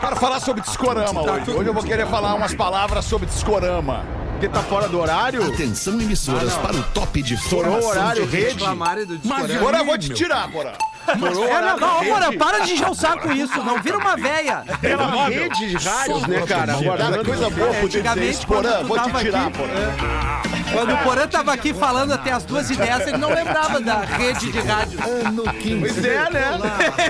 Quero 0.00 0.16
falar 0.16 0.40
sobre 0.40 0.62
discorama 0.62 1.20
hoje. 1.22 1.50
Hoje 1.50 1.68
eu 1.68 1.74
vou 1.74 1.82
querer 1.82 2.06
falar 2.06 2.34
umas 2.34 2.54
palavras 2.54 3.04
sobre 3.04 3.26
discorama. 3.26 4.04
Porque 4.32 4.48
tá 4.48 4.62
fora 4.62 4.88
do 4.88 4.98
horário? 5.00 5.46
Atenção 5.46 5.94
emissoras 6.00 6.52
para 6.54 6.76
o 6.76 6.82
top 6.92 7.22
de 7.22 7.34
Estourou 7.34 7.78
o 7.78 7.82
formação 7.82 8.02
horário, 8.02 8.26
de 8.26 8.36
rede. 8.36 8.54
Reclamarem 8.58 9.06
do 9.06 9.12
Mas 9.12 9.22
discorama. 9.22 9.58
agora 9.58 9.78
eu 9.78 9.84
vou 9.84 9.98
te 9.98 10.08
tirar, 10.12 10.48
o 10.48 10.60
É, 11.06 11.60
não, 11.60 11.78
não. 11.78 12.04
Porã, 12.04 12.36
para 12.36 12.58
de 12.60 12.72
encher 12.72 12.88
o 12.90 12.94
saco 12.94 13.30
isso. 13.32 13.62
Não 13.62 13.80
vira 13.80 13.96
uma 13.98 14.16
véia. 14.16 14.64
Pela 14.80 15.26
rede 15.28 15.68
de 15.68 15.76
rádios, 15.88 16.26
né, 16.26 16.40
cara? 16.46 16.66
Cara, 16.74 16.82
Guardando 16.84 17.24
coisa 17.24 17.50
boa 17.50 17.66
poder 17.68 17.86
dizer 17.86 17.98
Antigamente, 17.98 18.30
isso. 18.30 18.46
Porã, 18.46 18.62
quando 18.62 18.80
tu 18.80 18.86
vou 18.88 18.98
te 18.98 19.04
tava 19.04 19.18
tirar, 19.20 19.46
aqui- 19.46 19.58
porã. 19.58 20.53
Quando 20.74 20.92
o 20.94 20.98
Porã 20.98 21.26
tava 21.26 21.52
aqui 21.52 21.72
falando 21.72 22.12
até 22.12 22.32
as 22.32 22.44
duas 22.44 22.70
e 22.70 22.76
dez, 22.76 23.06
ele 23.06 23.16
não 23.18 23.32
lembrava 23.32 23.80
da 23.80 24.00
rede 24.00 24.50
de 24.52 24.60
rádio. 24.60 24.98
ano 25.26 25.42
15. 25.44 25.78
Pois 25.80 26.04
é, 26.04 26.30
né? 26.30 26.58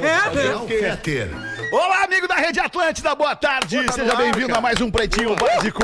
Gabriel 0.00 0.66
Fetter. 0.68 1.30
Olá, 1.72 2.04
amigo 2.04 2.28
da 2.28 2.36
Rede 2.36 2.60
Atlântida, 2.60 3.14
boa 3.14 3.34
tarde. 3.34 3.78
Seja 3.92 4.14
bem-vindo 4.14 4.54
a 4.54 4.60
mais 4.60 4.80
um 4.80 4.90
Pretinho 4.90 5.34
Básico. 5.34 5.82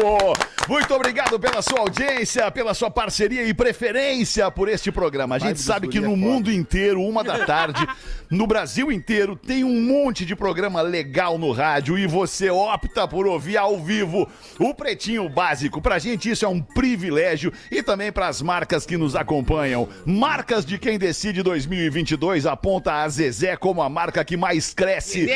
Muito 0.69 0.95
obrigado 0.95 1.39
pela 1.41 1.61
sua 1.63 1.81
audiência, 1.81 2.49
pela 2.51 2.75
sua 2.75 2.91
parceria 2.91 3.43
e 3.43 3.53
preferência 3.53 4.49
por 4.51 4.69
este 4.69 4.93
programa. 4.93 5.35
A 5.35 5.39
gente 5.39 5.61
sabe 5.61 5.89
que 5.89 5.99
no 5.99 6.17
mundo 6.17 6.53
inteiro, 6.53 7.03
uma 7.03 7.25
da 7.25 7.45
tarde, 7.45 7.85
no 8.31 8.47
Brasil 8.47 8.93
inteiro, 8.93 9.35
tem 9.35 9.65
um 9.65 9.81
monte 9.81 10.25
de 10.25 10.37
programa 10.37 10.81
legal 10.81 11.39
no 11.39 11.51
rádio 11.51 11.99
e 11.99 12.07
você 12.07 12.51
opta 12.51 13.09
por 13.09 13.27
ouvir 13.27 13.57
ao 13.57 13.79
vivo 13.79 14.29
o 14.61 14.73
Pretinho 14.73 15.29
Básico. 15.29 15.81
Pra 15.81 15.99
gente 15.99 16.31
isso 16.31 16.45
é 16.45 16.49
um 16.49 16.61
privilégio 16.61 17.53
e 17.71 17.83
também 17.83 18.13
para 18.13 18.29
as 18.29 18.41
marcas 18.41 18.87
que 18.87 18.97
nos 18.97 19.17
acompanham. 19.17 19.89
Marcas 20.07 20.65
de 20.65 20.79
quem 20.79 20.99
decide 20.99 21.43
2022 21.43 22.47
aponta 22.47 23.03
a 23.03 23.09
Zezé 23.09 23.57
como 23.57 23.83
a 23.83 23.89
marca 23.89 24.25
que 24.25 24.37
mais 24.37 24.73
cresce 24.73 25.29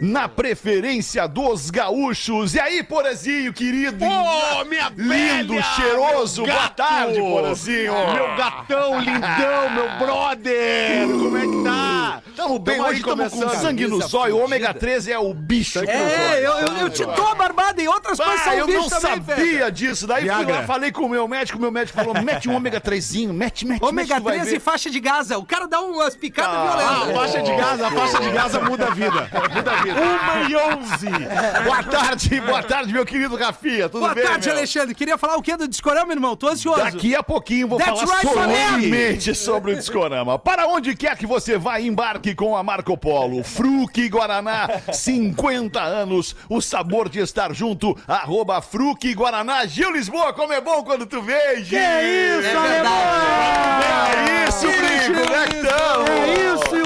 na 0.00 0.28
preferência 0.28 1.26
dos 1.26 1.70
gaúchos. 1.70 2.54
E 2.54 2.60
aí, 2.60 2.82
Porazinho, 2.82 3.52
querido? 3.52 4.04
Ô, 4.04 4.64
minha 4.64 4.90
Lindo, 4.96 5.54
velha, 5.54 5.62
cheiroso, 5.76 6.44
boa 6.44 6.68
tarde, 6.68 7.18
Porazinho. 7.20 7.92
Meu 8.14 8.36
gatão, 8.36 8.98
lindão, 9.00 9.70
meu 9.74 9.98
brother! 9.98 11.06
Como 11.08 11.36
é 11.38 11.40
que 11.42 11.62
tá? 11.64 12.22
Tamo 12.36 12.58
bem, 12.58 12.76
Tamo 12.76 12.88
hoje 12.88 13.00
estamos 13.00 13.28
com 13.32 13.48
sangue 13.50 13.86
no 13.86 14.00
zóio. 14.00 14.36
O 14.36 14.44
ômega 14.44 14.72
13 14.72 15.12
é 15.12 15.18
o 15.18 15.34
bicho. 15.34 15.78
É, 15.80 16.38
eu, 16.38 16.52
eu, 16.52 16.76
eu 16.78 16.90
te 16.90 17.04
dou 17.04 17.28
a 17.28 17.34
barbada 17.34 17.82
e 17.82 17.88
outras 17.88 18.18
coisas 18.18 18.40
Ah, 18.40 18.44
são 18.44 18.52
eu 18.54 18.66
bicho 18.66 18.78
não 18.80 18.88
também, 18.88 19.00
sabia 19.24 19.34
velho. 19.58 19.72
disso. 19.72 20.06
Daí 20.06 20.28
fui 20.28 20.44
lá, 20.46 20.62
falei 20.62 20.90
com 20.90 21.02
o 21.04 21.08
meu 21.08 21.28
médico, 21.28 21.58
meu 21.58 21.70
médico 21.70 21.98
falou, 21.98 22.14
mete 22.22 22.48
um 22.48 22.54
ômega 22.54 22.80
3zinho, 22.80 23.32
mete, 23.32 23.66
mete, 23.66 23.84
Ômega 23.84 24.14
mete, 24.14 24.22
tu 24.22 24.24
vai 24.24 24.38
13 24.40 24.56
e 24.56 24.60
faixa 24.60 24.90
de 24.90 24.98
Gaza. 25.00 25.38
O 25.38 25.44
cara 25.44 25.66
dá 25.68 25.80
umas 25.80 26.16
picadas 26.16 26.52
Ah, 26.54 26.72
A 26.72 26.94
violentas. 27.04 27.16
faixa 27.16 27.42
de 27.42 27.56
Gaza, 27.56 27.86
a 27.86 27.90
faixa 27.90 28.20
de 28.20 28.30
Gaza 28.30 28.60
muda 28.60 28.86
a 28.86 28.90
vida. 28.90 29.30
Muda 29.54 29.71
a 29.72 29.82
vida. 29.82 30.00
Uma 30.00 30.48
e 30.48 30.56
onze. 30.56 31.06
Boa 31.64 31.82
tarde, 31.82 32.40
boa 32.40 32.62
tarde, 32.62 32.92
meu 32.92 33.04
querido 33.04 33.36
Rafinha. 33.36 33.88
Tudo 33.88 34.00
Boa 34.00 34.14
bem, 34.14 34.24
tarde, 34.24 34.48
meu? 34.48 34.56
Alexandre. 34.56 34.94
Queria 34.94 35.16
falar 35.16 35.36
o 35.36 35.42
que 35.42 35.56
do 35.56 35.68
Discorama, 35.68 36.12
irmão? 36.12 36.36
Tô 36.36 36.48
ansioso. 36.48 36.80
Daqui 36.80 37.14
a 37.14 37.22
pouquinho 37.22 37.68
vou 37.68 37.78
That's 37.78 38.00
falar 38.00 38.20
right, 38.20 39.34
sobre 39.34 39.72
o 39.72 39.76
Discorama. 39.76 40.38
Para 40.38 40.66
onde 40.66 40.94
quer 40.94 41.16
que 41.16 41.26
você 41.26 41.56
vá, 41.58 41.80
embarque 41.80 42.34
com 42.34 42.56
a 42.56 42.62
Marco 42.62 42.96
Polo. 42.96 43.42
Fruque 43.44 44.08
Guaraná, 44.08 44.68
50 44.92 45.80
anos. 45.80 46.34
O 46.48 46.60
sabor 46.60 47.08
de 47.08 47.20
estar 47.20 47.54
junto. 47.54 47.96
Arroba 48.06 48.60
Fruque 48.60 49.14
Guaraná. 49.14 49.64
Gil 49.66 49.92
Lisboa, 49.92 50.32
como 50.32 50.52
é 50.52 50.60
bom 50.60 50.82
quando 50.82 51.06
tu 51.06 51.22
vem, 51.22 51.64
Gil. 51.64 51.78
É 51.78 52.40
verdade. 52.40 54.30
É 54.30 54.48
isso, 54.48 54.66
Brinco, 54.66 55.32
é 55.32 55.46
que? 55.46 55.62
É 56.10 56.54
isso, 56.54 56.76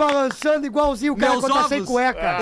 balançando 0.00 0.66
igualzinho 0.66 1.12
o 1.12 1.16
cara 1.16 1.32
Meus 1.32 1.42
quando 1.42 1.52
tá 1.52 1.58
ovos. 1.60 1.68
sem 1.68 1.84
cueca. 1.84 2.36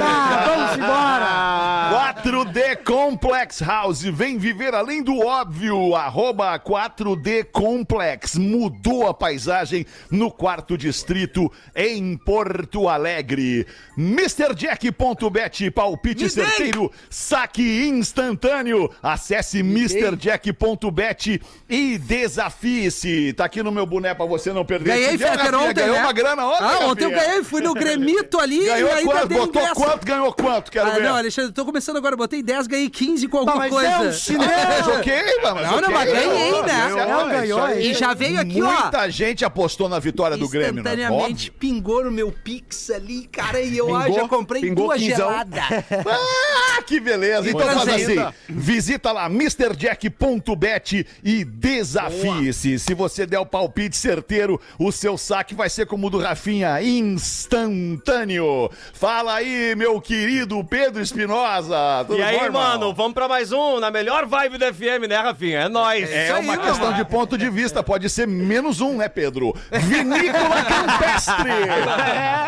Ah, 0.00 0.44
vamos 0.46 0.76
embora. 0.76 2.14
4D 2.14 2.82
Complex 2.84 3.60
House, 3.60 4.02
vem 4.02 4.38
viver 4.38 4.74
além 4.74 5.02
do 5.02 5.18
óbvio, 5.24 5.94
arroba 5.94 6.58
4D 6.58 7.44
Complex, 7.52 8.34
mudou 8.36 9.06
a 9.06 9.14
paisagem 9.14 9.86
no 10.10 10.30
quarto 10.30 10.76
distrito 10.76 11.50
em 11.76 12.16
Porto 12.16 12.88
Alegre. 12.88 13.66
MrJack.bet, 13.96 15.70
palpite 15.70 16.24
Me 16.24 16.30
dei. 16.30 16.44
certeiro, 16.44 16.90
saque 17.08 17.86
instantâneo, 17.86 18.90
acesse 19.02 19.60
MrJack.bet 19.60 21.40
e 21.68 21.98
desafie-se. 21.98 23.32
Tá 23.34 23.44
aqui 23.44 23.62
no 23.62 23.70
meu 23.70 23.86
boné 23.86 24.14
pra 24.14 24.26
você 24.26 24.52
não 24.52 24.64
perder. 24.64 24.90
Ganhei, 24.94 25.18
Fetter, 25.18 25.54
ontem, 25.54 25.74
Ganhou 25.74 25.96
né? 25.96 26.02
uma 26.02 26.12
grana 26.12 26.46
ontem, 26.46 26.63
Ah, 26.64 26.86
ontem 26.86 27.04
eu 27.04 27.10
ganhei. 27.10 27.42
Fui 27.44 27.60
no 27.60 27.74
Gremito 27.74 28.38
ali 28.38 28.64
Ganhou 28.64 28.88
e 28.88 28.92
ainda 28.92 29.12
quanto? 29.12 29.28
dei 29.28 29.38
Botou 29.38 29.62
10. 29.62 29.74
quanto? 29.74 30.06
Ganhou 30.06 30.32
quanto? 30.32 30.70
Quero 30.70 30.88
Ah, 30.90 30.94
ver. 30.94 31.02
não, 31.02 31.16
Alexandre, 31.16 31.52
tô 31.52 31.64
começando 31.64 31.96
agora. 31.96 32.16
Botei 32.16 32.42
10, 32.42 32.66
ganhei 32.66 32.88
15 32.90 33.28
com 33.28 33.38
alguma 33.38 33.56
mas 33.56 33.70
coisa. 33.70 33.88
é 33.90 33.98
um 34.00 34.12
chinelo. 34.12 34.44
Mas 34.68 34.88
ok, 34.88 35.12
mas 35.42 35.70
Não, 35.70 35.80
não, 35.80 35.90
mas 35.90 36.12
ganhei, 36.12 36.62
né? 36.62 36.88
Não, 36.90 37.30
é 37.30 37.32
ganhou. 37.40 37.70
E 37.78 37.94
já 37.94 38.14
veio 38.14 38.40
aqui, 38.40 38.62
ó. 38.62 38.66
Muita 38.82 39.10
gente 39.10 39.44
apostou 39.44 39.88
na 39.88 39.98
vitória 39.98 40.36
do 40.36 40.48
Grêmio, 40.48 40.82
né? 40.82 40.92
Instantaneamente 40.94 41.50
pingou 41.50 42.04
no 42.04 42.10
meu 42.10 42.32
Pix 42.32 42.90
ali, 42.90 43.26
cara, 43.26 43.60
e 43.60 43.76
eu 43.76 43.94
ah, 43.94 44.04
Pingou? 44.04 44.20
já 44.20 44.28
comprei 44.28 44.60
Pingou 44.62 44.86
duas 44.86 45.00
geladas. 45.00 45.64
Ah, 46.76 46.82
que 46.82 46.98
beleza. 47.00 47.48
Então 47.48 47.60
faz 47.60 47.88
assim, 47.88 48.16
visita 48.48 49.12
lá 49.12 49.26
MrJack.bet 49.28 51.06
e 51.22 51.44
desafie-se. 51.44 52.78
Se 52.78 52.94
você 52.94 53.26
der 53.26 53.38
o 53.38 53.46
palpite 53.46 53.96
certeiro, 53.96 54.60
o 54.78 54.90
seu 54.92 55.16
saque 55.16 55.54
vai 55.54 55.68
ser 55.70 55.86
como 55.86 56.06
o 56.06 56.10
do 56.10 56.18
Rafinha, 56.18 56.53
instantâneo. 56.82 58.70
Fala 58.92 59.34
aí, 59.34 59.74
meu 59.76 60.00
querido 60.00 60.62
Pedro 60.64 61.00
Espinosa. 61.02 62.06
E 62.10 62.22
aí, 62.22 62.38
bom, 62.50 62.52
mano, 62.58 62.94
vamos 62.94 63.14
pra 63.14 63.28
mais 63.28 63.52
um, 63.52 63.80
na 63.80 63.90
melhor 63.90 64.26
vibe 64.26 64.58
do 64.58 64.66
FM, 64.74 65.08
né, 65.08 65.16
Rafinha? 65.16 65.60
É 65.60 65.68
nóis. 65.68 66.10
É 66.10 66.24
Isso 66.24 66.34
aí, 66.34 66.42
uma 66.44 66.52
meu 66.54 66.62
questão 66.62 66.86
mano. 66.90 66.96
de 66.96 67.04
ponto 67.10 67.36
de 67.38 67.48
vista, 67.50 67.82
pode 67.82 68.08
ser 68.10 68.26
menos 68.26 68.80
um, 68.80 68.96
né, 68.98 69.08
Pedro? 69.08 69.54
Vinícola 69.70 70.62
Campestre! 70.64 71.50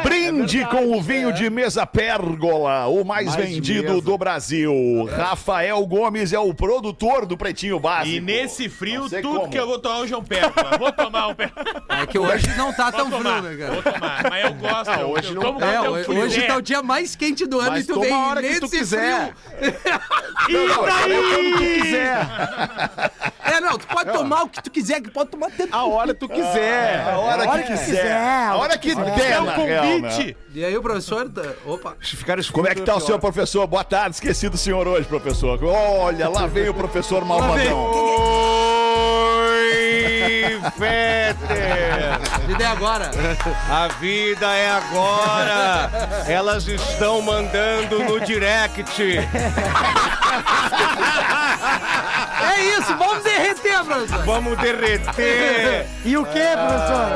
Brinde 0.02 0.64
com 0.66 0.96
o 0.96 1.02
vinho 1.02 1.32
de 1.32 1.48
mesa 1.50 1.86
Pérgola, 1.86 2.86
o 2.86 3.04
mais, 3.04 3.26
Mais 3.34 3.36
vendido 3.36 3.94
mesa. 3.94 4.00
do 4.02 4.18
Brasil. 4.18 5.08
Rafael 5.16 5.84
Gomes 5.86 6.32
é 6.32 6.38
o 6.38 6.52
produtor 6.54 7.26
do 7.26 7.36
Pretinho 7.36 7.78
Básico. 7.80 8.16
E 8.16 8.20
nesse 8.20 8.68
frio, 8.68 9.08
tudo 9.08 9.40
como. 9.40 9.48
que 9.50 9.58
eu 9.58 9.66
vou 9.66 9.78
tomar 9.78 9.98
hoje 9.98 10.14
é 10.14 10.16
um 10.16 10.24
pérgola. 10.24 10.78
Vou 10.78 10.92
tomar 10.92 11.28
um 11.28 11.34
pérgola. 11.34 11.66
É 11.88 12.06
que 12.06 12.18
hoje 12.18 12.48
não 12.56 12.72
tá 12.72 12.90
tão 12.92 13.10
Vou 13.10 13.20
frio, 13.20 13.42
né, 13.42 13.56
vou 13.56 13.82
cara? 13.82 13.85
Tomar. 13.92 14.30
Mas 14.30 14.44
eu 14.44 14.54
gosto. 14.54 14.90
eu, 14.90 15.10
hoje 15.10 15.28
eu 15.28 15.34
não- 15.34 15.42
tomo 15.42 15.64
É, 15.64 15.88
hoje, 15.88 16.04
frio. 16.04 16.20
hoje 16.20 16.44
É. 16.44 16.46
tá 16.46 16.56
o 16.56 16.62
dia 16.62 16.82
mais 16.82 17.16
quente 17.16 17.46
do 17.46 17.60
ano 17.60 17.70
Mas 17.72 17.84
e 17.84 17.86
tu 17.86 17.94
toma 17.94 18.04
vem 18.06 18.14
a 18.14 18.28
hora 18.28 18.42
que 18.42 18.60
tu 18.60 18.68
quiser. 18.68 19.32
frio. 19.34 19.76
Não, 20.48 20.66
não, 20.68 20.76
Quando 20.76 21.52
tu 21.52 21.58
quiser. 21.58 22.26
É, 23.44 23.60
não, 23.60 23.78
tu 23.78 23.86
pode 23.86 24.12
tomar 24.12 24.42
o 24.44 24.48
que 24.48 24.62
tu 24.62 24.70
quiser, 24.70 25.00
que 25.00 25.10
pode 25.10 25.30
tomar 25.30 25.50
tanto. 25.50 25.74
A 25.74 25.84
hora 25.84 26.14
tu 26.14 26.28
quiser. 26.28 27.00
a 27.08 27.18
hora 27.18 27.46
que 27.62 27.72
quiser. 27.72 28.12
A 28.16 28.56
hora 28.56 28.78
que 28.78 28.94
der, 28.94 29.32
É 29.32 29.40
um 29.40 29.44
real, 29.46 29.84
né? 29.84 30.00
convite. 30.10 30.36
E 30.54 30.64
aí 30.64 30.76
o 30.76 30.82
professor... 30.82 31.28
tá- 31.30 31.42
Opa. 31.64 31.96
Ficar 32.00 32.36
Como 32.52 32.68
é 32.68 32.74
que 32.74 32.82
tá 32.82 32.94
o 32.96 33.00
senhor 33.00 33.18
professor? 33.18 33.66
Boa 33.66 33.84
tarde, 33.84 34.16
esqueci 34.16 34.48
do 34.48 34.56
senhor 34.56 34.86
hoje, 34.86 35.06
professor. 35.06 35.62
Olha, 35.64 36.28
lá 36.28 36.46
veio 36.46 36.70
o 36.72 36.74
professor 36.74 37.24
Malvadão. 37.24 38.85
Fetter! 40.76 42.20
E 42.48 42.54
daí 42.54 42.66
agora? 42.66 43.10
A 43.70 43.88
vida 43.98 44.46
é 44.54 44.70
agora! 44.70 45.90
Elas 46.28 46.66
estão 46.66 47.20
mandando 47.22 48.02
no 48.04 48.20
direct. 48.20 48.84
É 52.42 52.60
isso, 52.78 52.96
vamos 52.96 53.22
derreter, 53.24 53.65
professor. 53.84 54.24
Vamos 54.24 54.58
derreter! 54.58 55.86
E 56.04 56.16
o 56.16 56.24
que, 56.24 56.32
professor? 56.32 57.06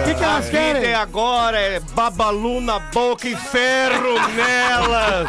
O 0.00 0.04
que, 0.04 0.14
que 0.14 0.24
A 0.24 0.28
elas 0.28 0.44
vida 0.46 0.58
é 0.58 0.72
querem? 0.74 0.94
agora, 0.94 1.58
é 1.58 1.80
babalu 1.80 2.60
na 2.60 2.78
boca 2.78 3.28
e 3.28 3.36
ferro 3.36 4.14
nelas! 4.34 5.28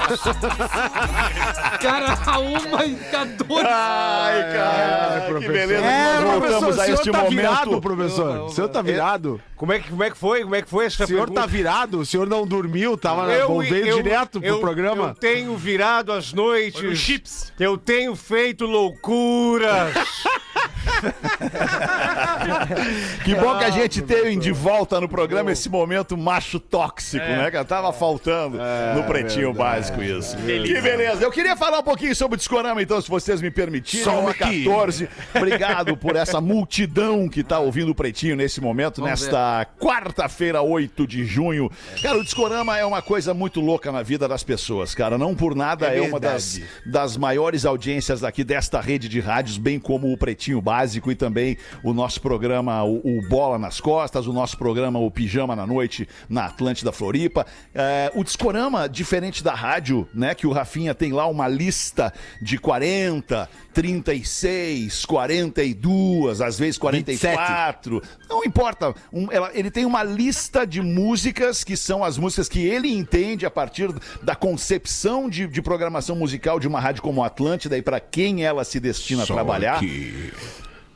Cara, 1.81 2.18
a 2.26 2.40
uma 2.40 2.86
e 2.86 2.98
a 3.16 3.24
dois. 3.26 3.66
Ai, 3.66 4.54
cara, 4.54 5.40
que 5.40 5.48
beleza. 5.48 5.74
É, 5.86 6.20
Nós 6.20 6.24
voltamos 6.24 6.60
Professor, 6.60 6.66
a 6.66 6.70
o 6.70 6.74
senhor 6.86 6.94
este 6.96 7.12
tá 7.12 7.18
momento. 7.18 7.36
virado, 7.36 7.82
professor. 7.82 8.40
O 8.46 8.50
senhor 8.50 8.68
tá 8.70 8.82
virado. 8.82 9.42
Como 9.56 9.74
é 9.74 9.80
que, 9.80 9.90
como 9.90 10.04
é 10.04 10.10
que 10.10 10.18
foi? 10.18 10.42
Como 10.44 10.56
é 10.56 10.62
que 10.62 10.70
foi 10.70 10.86
essa 10.86 11.04
O 11.04 11.08
senhor 11.08 11.28
tá 11.28 11.34
pergunta? 11.42 11.48
virado? 11.48 12.00
O 12.00 12.06
senhor 12.06 12.28
não 12.28 12.46
dormiu? 12.48 12.98
Tava 12.98 13.32
Eu- 13.34 13.60
veio 13.60 13.88
eu- 13.88 14.02
direto 14.02 14.40
pro 14.40 14.48
eu- 14.50 14.60
programa? 14.60 15.10
Eu 15.10 15.16
tenho 15.16 15.56
virado 15.58 16.12
as 16.14 16.32
noites. 16.34 16.98
Chips. 16.98 17.52
Eu 17.60 17.78
tenho 17.78 18.16
feito 18.16 18.66
loucuras. 18.66 19.94
Que 23.24 23.36
bom 23.36 23.57
que 23.57 23.65
a 23.65 23.69
gente 23.69 24.01
tem 24.01 24.38
de 24.38 24.51
volta 24.51 25.00
no 25.00 25.07
programa 25.07 25.51
esse 25.51 25.69
momento 25.69 26.18
macho 26.18 26.59
tóxico, 26.59 27.25
né? 27.25 27.51
Que 27.51 27.63
tava 27.63 27.91
faltando 27.94 28.57
no 28.95 29.03
Pretinho 29.03 29.53
Básico 29.53 30.01
isso. 30.01 30.36
Que 30.38 30.81
beleza. 30.81 31.24
Eu 31.24 31.31
queria 31.31 31.56
falar 31.56 31.80
um 31.80 31.83
pouquinho 31.83 32.15
sobre 32.15 32.36
o 32.36 32.38
Discorama, 32.38 32.81
então, 32.81 33.01
se 33.01 33.09
vocês 33.09 33.41
me 33.41 33.51
permitirem. 33.51 34.03
Só 34.03 34.24
1h14. 34.24 35.07
Obrigado 35.36 35.97
por 35.97 36.15
essa 36.15 36.41
multidão 36.41 37.27
que 37.27 37.44
tá 37.44 37.59
ouvindo 37.59 37.91
o 37.91 37.95
Pretinho 37.95 38.36
nesse 38.36 38.62
momento, 38.62 39.01
nesta 39.01 39.65
quarta-feira, 39.80 40.62
8 40.62 41.06
de 41.06 41.25
junho. 41.25 41.71
Cara, 42.01 42.18
o 42.18 42.24
Discorama 42.24 42.77
é 42.77 42.86
uma 42.86 43.01
coisa 43.01 43.33
muito 43.33 43.59
louca 43.59 43.91
na 43.91 44.01
vida 44.01 44.27
das 44.27 44.44
pessoas, 44.44 44.95
cara. 44.95 45.18
Não 45.18 45.36
por 45.36 45.56
nada 45.56 45.88
é, 45.88 46.01
uma 46.01 46.19
das, 46.19 46.62
das 46.86 47.18
maiores 47.18 47.65
audiências 47.65 48.24
aqui 48.24 48.44
desta 48.44 48.80
rede 48.80 49.07
de 49.07 49.19
rádios, 49.19 49.57
bem 49.57 49.80
como 49.80 50.12
o 50.12 50.18
Pretinho 50.18 50.62
Básico 50.62 50.79
e 51.12 51.16
também 51.16 51.58
o 51.84 51.94
nosso 51.94 52.22
programa, 52.22 52.84
o, 52.84 52.98
o 53.20 53.28
Bola 53.28 53.58
nas 53.58 53.80
Costas, 53.81 54.28
o 54.28 54.34
nosso 54.34 54.58
programa, 54.58 55.00
o 55.00 55.10
Pijama 55.12 55.56
na 55.56 55.66
Noite, 55.68 56.08
na 56.30 56.46
Atlântida 56.46 56.92
Floripa. 56.92 57.46
É, 57.74 58.12
o 58.16 58.24
Discorama, 58.24 58.88
diferente 58.88 59.44
da 59.44 59.54
rádio, 59.54 60.08
né, 60.14 60.34
que 60.36 60.48
o 60.48 60.52
Rafinha 60.52 60.94
tem 60.96 61.12
lá 61.12 61.28
uma 61.28 61.48
lista 61.48 62.14
de 62.42 62.58
40, 62.58 63.50
36, 63.74 65.06
42, 65.06 66.42
às 66.42 66.58
vezes 66.58 66.78
44. 66.78 68.02
Não 68.30 68.44
importa. 68.44 68.94
Um- 69.12 69.32
ela- 69.32 69.52
ele 69.54 69.72
tem 69.72 69.86
uma 69.86 70.04
lista 70.04 70.66
de 70.66 70.82
músicas 70.82 71.64
que 71.64 71.75
são 71.78 72.04
as 72.04 72.18
músicas 72.18 72.48
que 72.50 72.60
ele 72.66 72.90
entende 72.92 73.46
a 73.46 73.52
partir 73.52 73.90
da 74.24 74.36
concepção 74.36 75.30
de, 75.30 75.48
de 75.48 75.62
programação 75.62 76.16
musical 76.16 76.60
de 76.60 76.68
uma 76.68 76.80
rádio 76.80 77.02
como 77.02 77.24
a 77.24 77.28
Atlântida 77.28 77.78
e 77.78 77.82
para 77.82 78.00
quem 78.00 78.44
ela 78.44 78.64
se 78.64 78.80
destina 78.80 79.24
a 79.24 79.25
trabalhar 79.36 79.80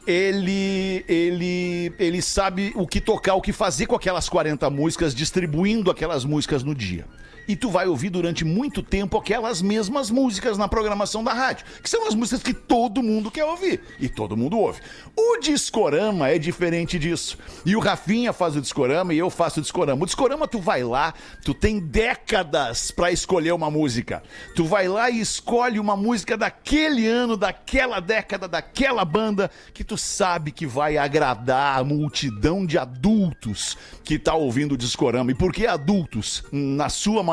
ele 0.05 1.03
ele 1.07 1.93
ele 1.97 2.21
sabe 2.21 2.73
o 2.75 2.87
que 2.87 2.99
tocar, 2.99 3.35
o 3.35 3.41
que 3.41 3.53
fazer 3.53 3.85
com 3.85 3.95
aquelas 3.95 4.27
40 4.27 4.69
músicas, 4.69 5.15
distribuindo 5.15 5.89
aquelas 5.89 6.25
músicas 6.25 6.63
no 6.63 6.75
dia. 6.75 7.05
E 7.47 7.55
tu 7.55 7.69
vai 7.69 7.87
ouvir 7.87 8.09
durante 8.09 8.45
muito 8.45 8.81
tempo 8.81 9.17
aquelas 9.17 9.61
mesmas 9.61 10.09
músicas 10.09 10.57
na 10.57 10.67
programação 10.67 11.23
da 11.23 11.33
rádio, 11.33 11.65
que 11.81 11.89
são 11.89 12.07
as 12.07 12.15
músicas 12.15 12.41
que 12.41 12.53
todo 12.53 13.03
mundo 13.03 13.29
quer 13.29 13.43
ouvir 13.43 13.81
e 13.99 14.07
todo 14.07 14.37
mundo 14.37 14.57
ouve. 14.57 14.81
O 15.15 15.37
Discorama 15.39 16.29
é 16.29 16.37
diferente 16.37 16.97
disso. 16.97 17.37
E 17.65 17.75
o 17.75 17.79
Rafinha 17.79 18.31
faz 18.31 18.55
o 18.55 18.61
Discorama 18.61 19.13
e 19.13 19.17
eu 19.17 19.29
faço 19.29 19.59
o 19.59 19.61
Discorama. 19.61 20.03
O 20.03 20.05
Discorama 20.05 20.47
tu 20.47 20.59
vai 20.59 20.83
lá, 20.83 21.13
tu 21.43 21.53
tem 21.53 21.79
décadas 21.79 22.91
pra 22.91 23.11
escolher 23.11 23.51
uma 23.51 23.69
música. 23.69 24.23
Tu 24.55 24.63
vai 24.63 24.87
lá 24.87 25.09
e 25.09 25.19
escolhe 25.19 25.79
uma 25.79 25.95
música 25.95 26.37
daquele 26.37 27.07
ano, 27.07 27.35
daquela 27.35 27.99
década, 27.99 28.47
daquela 28.47 29.03
banda 29.03 29.51
que 29.73 29.83
tu 29.83 29.97
sabe 29.97 30.51
que 30.51 30.65
vai 30.65 30.97
agradar 30.97 31.79
a 31.79 31.83
multidão 31.83 32.65
de 32.65 32.77
adultos 32.77 33.77
que 34.03 34.17
tá 34.17 34.33
ouvindo 34.33 34.73
o 34.73 34.77
Discorama. 34.77 35.31
E 35.31 35.35
por 35.35 35.51
que 35.51 35.67
adultos? 35.67 36.43
Na 36.51 36.89
sua 36.89 37.21
maioria. 37.21 37.32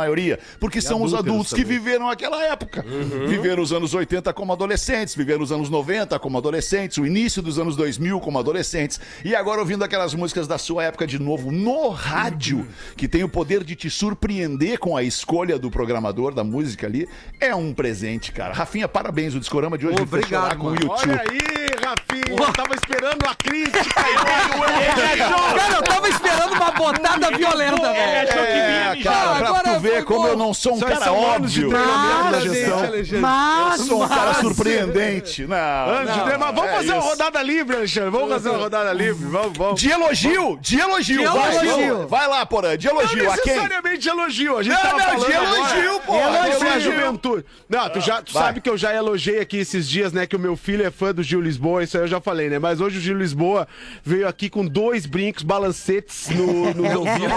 Porque 0.59 0.81
são 0.81 1.03
os 1.03 1.15
adultos 1.15 1.53
que 1.53 1.65
viveram 1.65 2.09
aquela 2.09 2.43
época. 2.45 2.85
Viveram 3.29 3.63
os 3.63 3.73
anos 3.73 3.93
80 3.95 4.33
como 4.33 4.53
adolescentes, 4.53 5.15
viveram 5.15 5.43
os 5.43 5.53
anos 5.53 5.69
90 5.71 6.19
como 6.19 6.39
adolescentes, 6.39 6.99
o 6.99 7.07
início 7.07 7.43
dos 7.43 7.59
anos 7.59 7.77
2000 7.77 8.21
como 8.21 8.39
adolescentes. 8.39 9.01
E 9.25 9.35
agora 9.35 9.61
ouvindo 9.61 9.85
aquelas 9.85 10.15
músicas 10.15 10.47
da 10.47 10.59
sua 10.59 10.85
época 10.85 11.07
de 11.07 11.19
novo 11.19 11.51
no 11.53 11.89
rádio, 11.91 12.67
que 12.97 13.07
tem 13.09 13.23
o 13.25 13.29
poder 13.29 13.65
de 13.65 13.75
te 13.77 13.91
surpreender 13.91 14.79
com 14.79 14.97
a 14.97 15.03
escolha 15.03 15.59
do 15.59 15.71
programador 15.71 16.33
da 16.35 16.45
música 16.45 16.87
ali, 16.87 17.09
é 17.41 17.55
um 17.55 17.73
presente, 17.73 18.33
cara. 18.33 18.53
Rafinha, 18.55 18.89
parabéns. 18.89 19.35
O 19.35 19.41
Discorama 19.41 19.77
de 19.79 19.87
hoje 19.87 20.01
Obrigado, 20.01 20.43
chorar 20.43 20.57
com 20.57 20.67
o. 20.69 20.71
YouTube. 20.75 20.91
Olha 20.91 21.21
aí, 21.31 21.39
Rafinha. 21.85 22.37
Eu 22.47 22.53
tava 22.53 22.75
esperando 22.75 23.27
a 23.29 23.35
crítica. 23.35 23.85
Cara, 23.95 25.73
eu 25.77 25.83
tava 25.83 26.09
esperando 26.09 26.53
uma 26.55 26.71
botada 26.73 27.37
violenta, 27.37 27.87
Ele 27.87 27.95
velho. 27.95 28.29
achou 28.29 28.43
que 28.47 28.53
vinha 28.53 28.61
É, 28.91 28.95
mijar. 28.95 29.13
cara, 29.15 29.39
pra 29.39 29.49
Agora 29.49 29.75
tu 29.75 29.81
ver 29.81 29.90
foi 29.95 30.03
como 30.05 30.27
eu 30.29 30.37
não 30.37 30.53
sou 30.55 30.75
um 30.77 30.81
cara 30.81 31.05
de 31.05 31.09
óbvio. 31.11 31.71
da 31.71 32.41
gestão. 32.41 32.81
Mas, 33.21 33.81
Eu 33.81 33.87
sou 33.87 34.05
um 34.05 34.09
cara 34.09 34.35
surpreendente. 34.35 35.47
Não, 35.47 35.57
Antes 35.91 36.17
não, 36.17 36.25
de 36.25 36.39
mas 36.39 36.55
vamos 36.55 36.71
é 36.71 36.75
fazer 36.77 36.93
uma 36.93 36.99
isso. 36.99 37.09
rodada 37.09 37.43
livre, 37.43 37.77
Alexandre. 37.77 38.11
Vamos 38.11 38.29
fazer 38.31 38.49
uma 38.51 38.59
rodada 38.59 38.93
livre. 38.93 39.27
Vamos, 39.29 39.59
vamos. 39.59 39.81
De 39.81 39.91
elogio, 39.91 40.59
de 40.61 40.79
elogio. 40.79 41.19
De 41.21 41.27
vai, 41.27 41.57
elogio. 41.67 42.09
Vai 42.09 42.29
lá, 42.29 42.47
Porã, 42.47 42.77
de 42.77 42.87
Não 42.87 43.01
elogio. 43.01 43.31
A 43.31 43.37
quem? 43.39 43.55
necessariamente 43.55 43.99
de 43.99 44.09
elogio. 44.09 44.59
A 44.59 44.63
gente 44.63 44.75
Não, 44.75 44.81
tava 44.83 44.99
não, 44.99 45.05
falando 45.05 45.27
de 45.27 45.33
elogio, 45.33 46.01
pô. 46.01 46.15
a 46.15 46.49
Elogio. 46.49 46.81
juventude. 46.81 47.45
Não, 47.69 47.89
tu 47.91 48.01
já 48.01 48.23
tu 48.23 48.33
Vai. 48.33 48.43
sabe 48.45 48.61
que 48.61 48.69
eu 48.71 48.77
já 48.77 48.95
elogiei 48.95 49.41
aqui 49.41 49.59
esses 49.59 49.89
dias, 49.89 50.13
né? 50.13 50.27
Que 50.27 50.37
o 50.37 50.39
meu 50.39 50.57
filho 50.57 50.85
é 50.87 50.91
fã 50.91 51.13
do 51.15 51.23
Gil 51.23 51.41
Lisboa, 51.41 51.83
isso 51.83 51.97
aí 51.97 52.05
eu 52.05 52.09
já 52.09 52.21
falei, 52.21 52.49
né? 52.49 52.59
Mas 52.59 52.81
hoje 52.81 52.99
o 52.99 53.01
Gil 53.01 53.17
Lisboa 53.17 53.67
veio 54.05 54.27
aqui 54.29 54.49
com 54.49 54.65
dois 54.67 55.07
brincos 55.07 55.43
balancetes 55.43 56.29
no, 56.31 56.73
nos 56.75 56.95
ouvidos. 56.95 57.31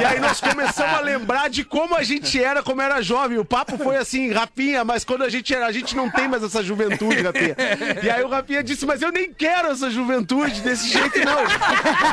e 0.00 0.04
aí 0.04 0.20
nós 0.20 0.40
começamos 0.40 0.94
a 0.94 1.00
lembrar 1.00 1.21
de 1.50 1.64
como 1.64 1.94
a 1.96 2.02
gente 2.02 2.42
era, 2.42 2.62
como 2.62 2.80
era 2.82 3.00
jovem. 3.02 3.38
O 3.38 3.44
papo 3.44 3.76
foi 3.78 3.96
assim, 3.96 4.30
Rafinha, 4.32 4.84
mas 4.84 5.04
quando 5.04 5.22
a 5.24 5.28
gente 5.28 5.54
era, 5.54 5.66
a 5.66 5.72
gente 5.72 5.94
não 5.96 6.10
tem 6.10 6.28
mais 6.28 6.42
essa 6.42 6.62
juventude, 6.62 7.22
Rafinha. 7.22 7.56
E 8.02 8.10
aí 8.10 8.22
o 8.22 8.28
Rafinha 8.28 8.62
disse, 8.62 8.84
mas 8.86 9.02
eu 9.02 9.10
nem 9.12 9.32
quero 9.32 9.68
essa 9.68 9.90
juventude 9.90 10.60
desse 10.60 10.88
jeito, 10.88 11.18
não. 11.24 11.36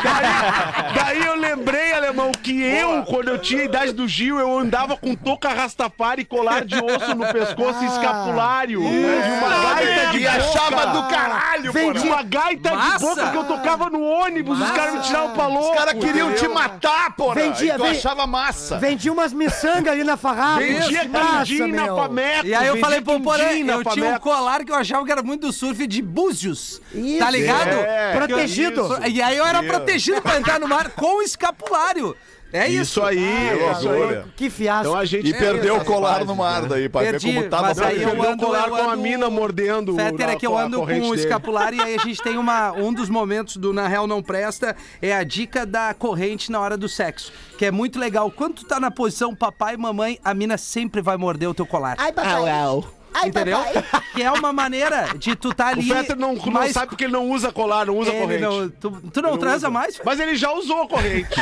Daí, 0.04 0.94
daí 0.96 1.26
eu 1.26 1.36
lembrei, 1.36 1.94
alemão, 1.94 2.32
que 2.32 2.62
eu, 2.62 3.04
quando 3.04 3.30
eu 3.30 3.38
tinha 3.40 3.62
a 3.62 3.66
idade 3.66 3.92
do 3.94 4.08
Gil, 4.08 4.40
eu 4.40 4.58
andava 4.58 4.96
com 4.98 5.16
touca 5.16 5.50
rastafari, 5.50 6.26
colar 6.26 6.66
de 6.66 6.76
osso 6.76 7.16
no 7.16 7.26
pescoço 7.32 7.84
e 7.84 7.88
escapulário. 7.88 8.82
E 8.84 9.04
uma 9.06 9.74
gaita 9.74 10.12
de 10.12 10.20
E 10.20 10.28
achava 10.28 10.86
boca. 10.86 10.88
do 10.88 11.08
caralho, 11.10 11.72
Vendi-. 11.72 12.00
Uma 12.08 12.24
gaita 12.24 12.70
de 12.70 13.00
boca 13.00 13.30
que 13.32 13.38
eu 13.38 13.44
tocava 13.44 13.90
no 13.90 14.02
ônibus, 14.02 14.60
os 14.60 14.72
caras 14.72 14.94
me 14.96 15.02
tiravam 15.02 15.34
pra 15.34 15.48
louco. 15.48 15.70
Os 15.72 15.78
caras 15.78 15.94
queriam 15.94 16.34
te 16.34 16.48
matar, 16.48 17.16
Porã. 17.16 17.42
Vendia- 17.42 17.74
e 17.76 17.78
tu 17.78 17.84
achava 17.86 18.26
massa. 18.28 18.78
Vendi 19.00 19.10
umas 19.10 19.32
miçangas 19.32 19.94
ali 19.94 20.04
na 20.04 20.18
farrapa. 20.18 20.60
Vendia 20.60 21.08
quindim 21.08 21.72
na. 21.72 21.88
Pameco. 21.88 22.46
E 22.46 22.54
aí 22.54 22.68
eu 22.68 22.74
vendia 22.74 22.86
falei 22.86 23.02
pro 23.02 23.22
Porã, 23.22 23.44
eu 23.44 23.84
tinha 23.86 24.10
um 24.16 24.20
colar 24.20 24.66
que 24.66 24.72
eu 24.74 24.76
achava 24.76 25.06
que 25.06 25.12
era 25.12 25.24
muito 25.24 25.48
do 25.48 25.54
surf 25.54 25.88
de 25.88 26.02
Búzios. 26.02 26.82
Isso. 26.94 27.20
Tá 27.20 27.32
ligado? 27.32 27.70
É, 27.70 28.14
Protegido. 28.18 29.00
E 29.08 29.22
aí 29.22 29.38
eu 29.38 29.46
era 29.46 29.64
protegido 29.64 30.22
pra 30.22 30.38
entrar 30.38 30.60
no 30.60 30.68
mar 30.68 30.90
com 30.92 31.22
escapulário. 31.22 32.14
É 32.52 32.68
isso. 32.68 32.82
Isso 33.00 33.04
aí, 33.04 33.18
Que 33.18 33.72
isso 33.80 33.90
aí. 33.90 34.24
Que 34.36 34.50
fiasco. 34.50 34.88
Então 34.88 35.00
a 35.00 35.06
gente 35.06 35.28
E 35.30 35.34
perdeu 35.34 35.78
o 35.78 35.86
colar 35.86 36.26
no 36.26 36.36
mar 36.36 36.66
daí, 36.66 36.90
pra 36.90 37.02
Perdi, 37.02 37.28
ver 37.28 37.36
como 37.36 37.50
tava. 37.50 37.64
mas 37.68 37.80
aí 37.80 38.02
eu 38.02 38.10
Perdeu 38.10 38.24
o 38.24 38.34
ando- 38.34 38.46
colar 38.46 38.68
eu 38.68 38.76
com 38.76 38.76
a 38.90 38.94
ando- 38.94 39.04
mina 39.04 39.30
mordendo 39.30 39.96
Fetter, 39.96 40.26
na- 40.28 40.34
é 40.34 40.36
que 40.36 40.48
eu 40.48 40.58
ando 40.58 40.78
com 40.78 40.84
o 40.84 40.88
dele. 40.88 41.16
escapulário 41.16 41.78
e 41.78 41.82
aí 41.82 41.96
a 41.96 42.00
gente 42.00 42.22
tem 42.24 42.38
uma, 42.38 42.72
um 42.72 42.92
dos 42.92 43.08
momentos 43.08 43.56
do 43.58 43.72
Na 43.72 43.88
Real 43.88 44.08
Não 44.08 44.24
Presta, 44.24 44.76
é 45.02 45.14
a 45.14 45.24
dica 45.24 45.66
da 45.66 45.94
corrente 45.94 46.52
na 46.52 46.60
hora 46.60 46.76
do 46.76 46.90
sexo, 46.90 47.32
que 47.58 47.66
é 47.66 47.72
muito 47.72 48.00
legal. 48.00 48.32
Quando 48.32 48.56
tu 48.56 48.66
tá 48.66 48.80
na 48.80 48.90
posição 48.90 49.36
papai 49.36 49.76
e 49.76 49.78
mamãe, 49.78 50.18
a 50.24 50.34
mina 50.34 50.58
sempre 50.58 51.02
vai 51.02 51.18
morder 51.18 51.50
o 51.50 51.54
teu 51.54 51.66
colar. 51.68 51.96
Ai, 52.00 52.12
papai. 52.12 52.99
Ai, 53.14 53.28
entendeu? 53.30 53.58
papai. 53.60 53.84
Que 54.14 54.24
é 54.24 54.32
uma 54.32 54.52
maneira 54.52 55.10
de 55.16 55.36
tu 55.36 55.54
tá 55.54 55.68
O 55.68 55.70
ali... 55.70 55.84
Fetter 55.88 56.18
não, 56.18 56.34
não 56.34 56.52
mais- 56.52 56.74
sabe 56.74 56.88
porque 56.88 57.04
ele 57.06 57.14
não 57.14 57.30
usa 57.30 57.52
colar, 57.52 57.86
não 57.86 57.96
usa 57.98 58.10
Ele 58.12 58.20
corrente. 58.22 58.42
não- 58.42 58.70
tu, 58.70 58.92
tu 59.14 59.22
não 59.22 59.38
transa 59.38 59.70
mais? 59.70 60.00
Mas 60.04 60.20
ele 60.20 60.36
já 60.36 60.52
usou 60.52 60.82
a 60.84 60.88
corrente. 60.88 61.30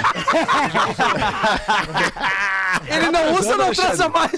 Ele 2.88 3.10
não 3.12 3.34
usa 3.34 3.56
não 3.58 3.72
transa 3.74 4.10
mais? 4.10 4.32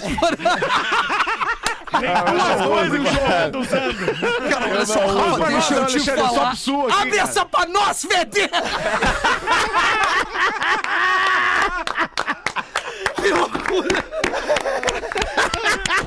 Duas 1.92 2.66
coisas 2.68 3.00
o 3.00 3.04
João 3.04 3.62
usando. 3.62 4.50
Cara, 4.50 4.66
olha 4.70 4.86
só, 4.86 5.00
Rafa, 5.00 5.36
usa 5.36 5.46
deixa 5.48 5.74
eu 5.74 5.86
te 5.88 6.00
só 6.00 6.16
falar. 6.16 6.56
sul 6.56 6.88
aqui, 6.88 6.94
Abre 7.02 7.12
cara. 7.18 7.24
essa 7.24 7.46
pra 7.46 7.66
nós, 7.66 8.06
Fetter! 8.06 8.50
que 13.16 13.30
loucura! 13.32 14.06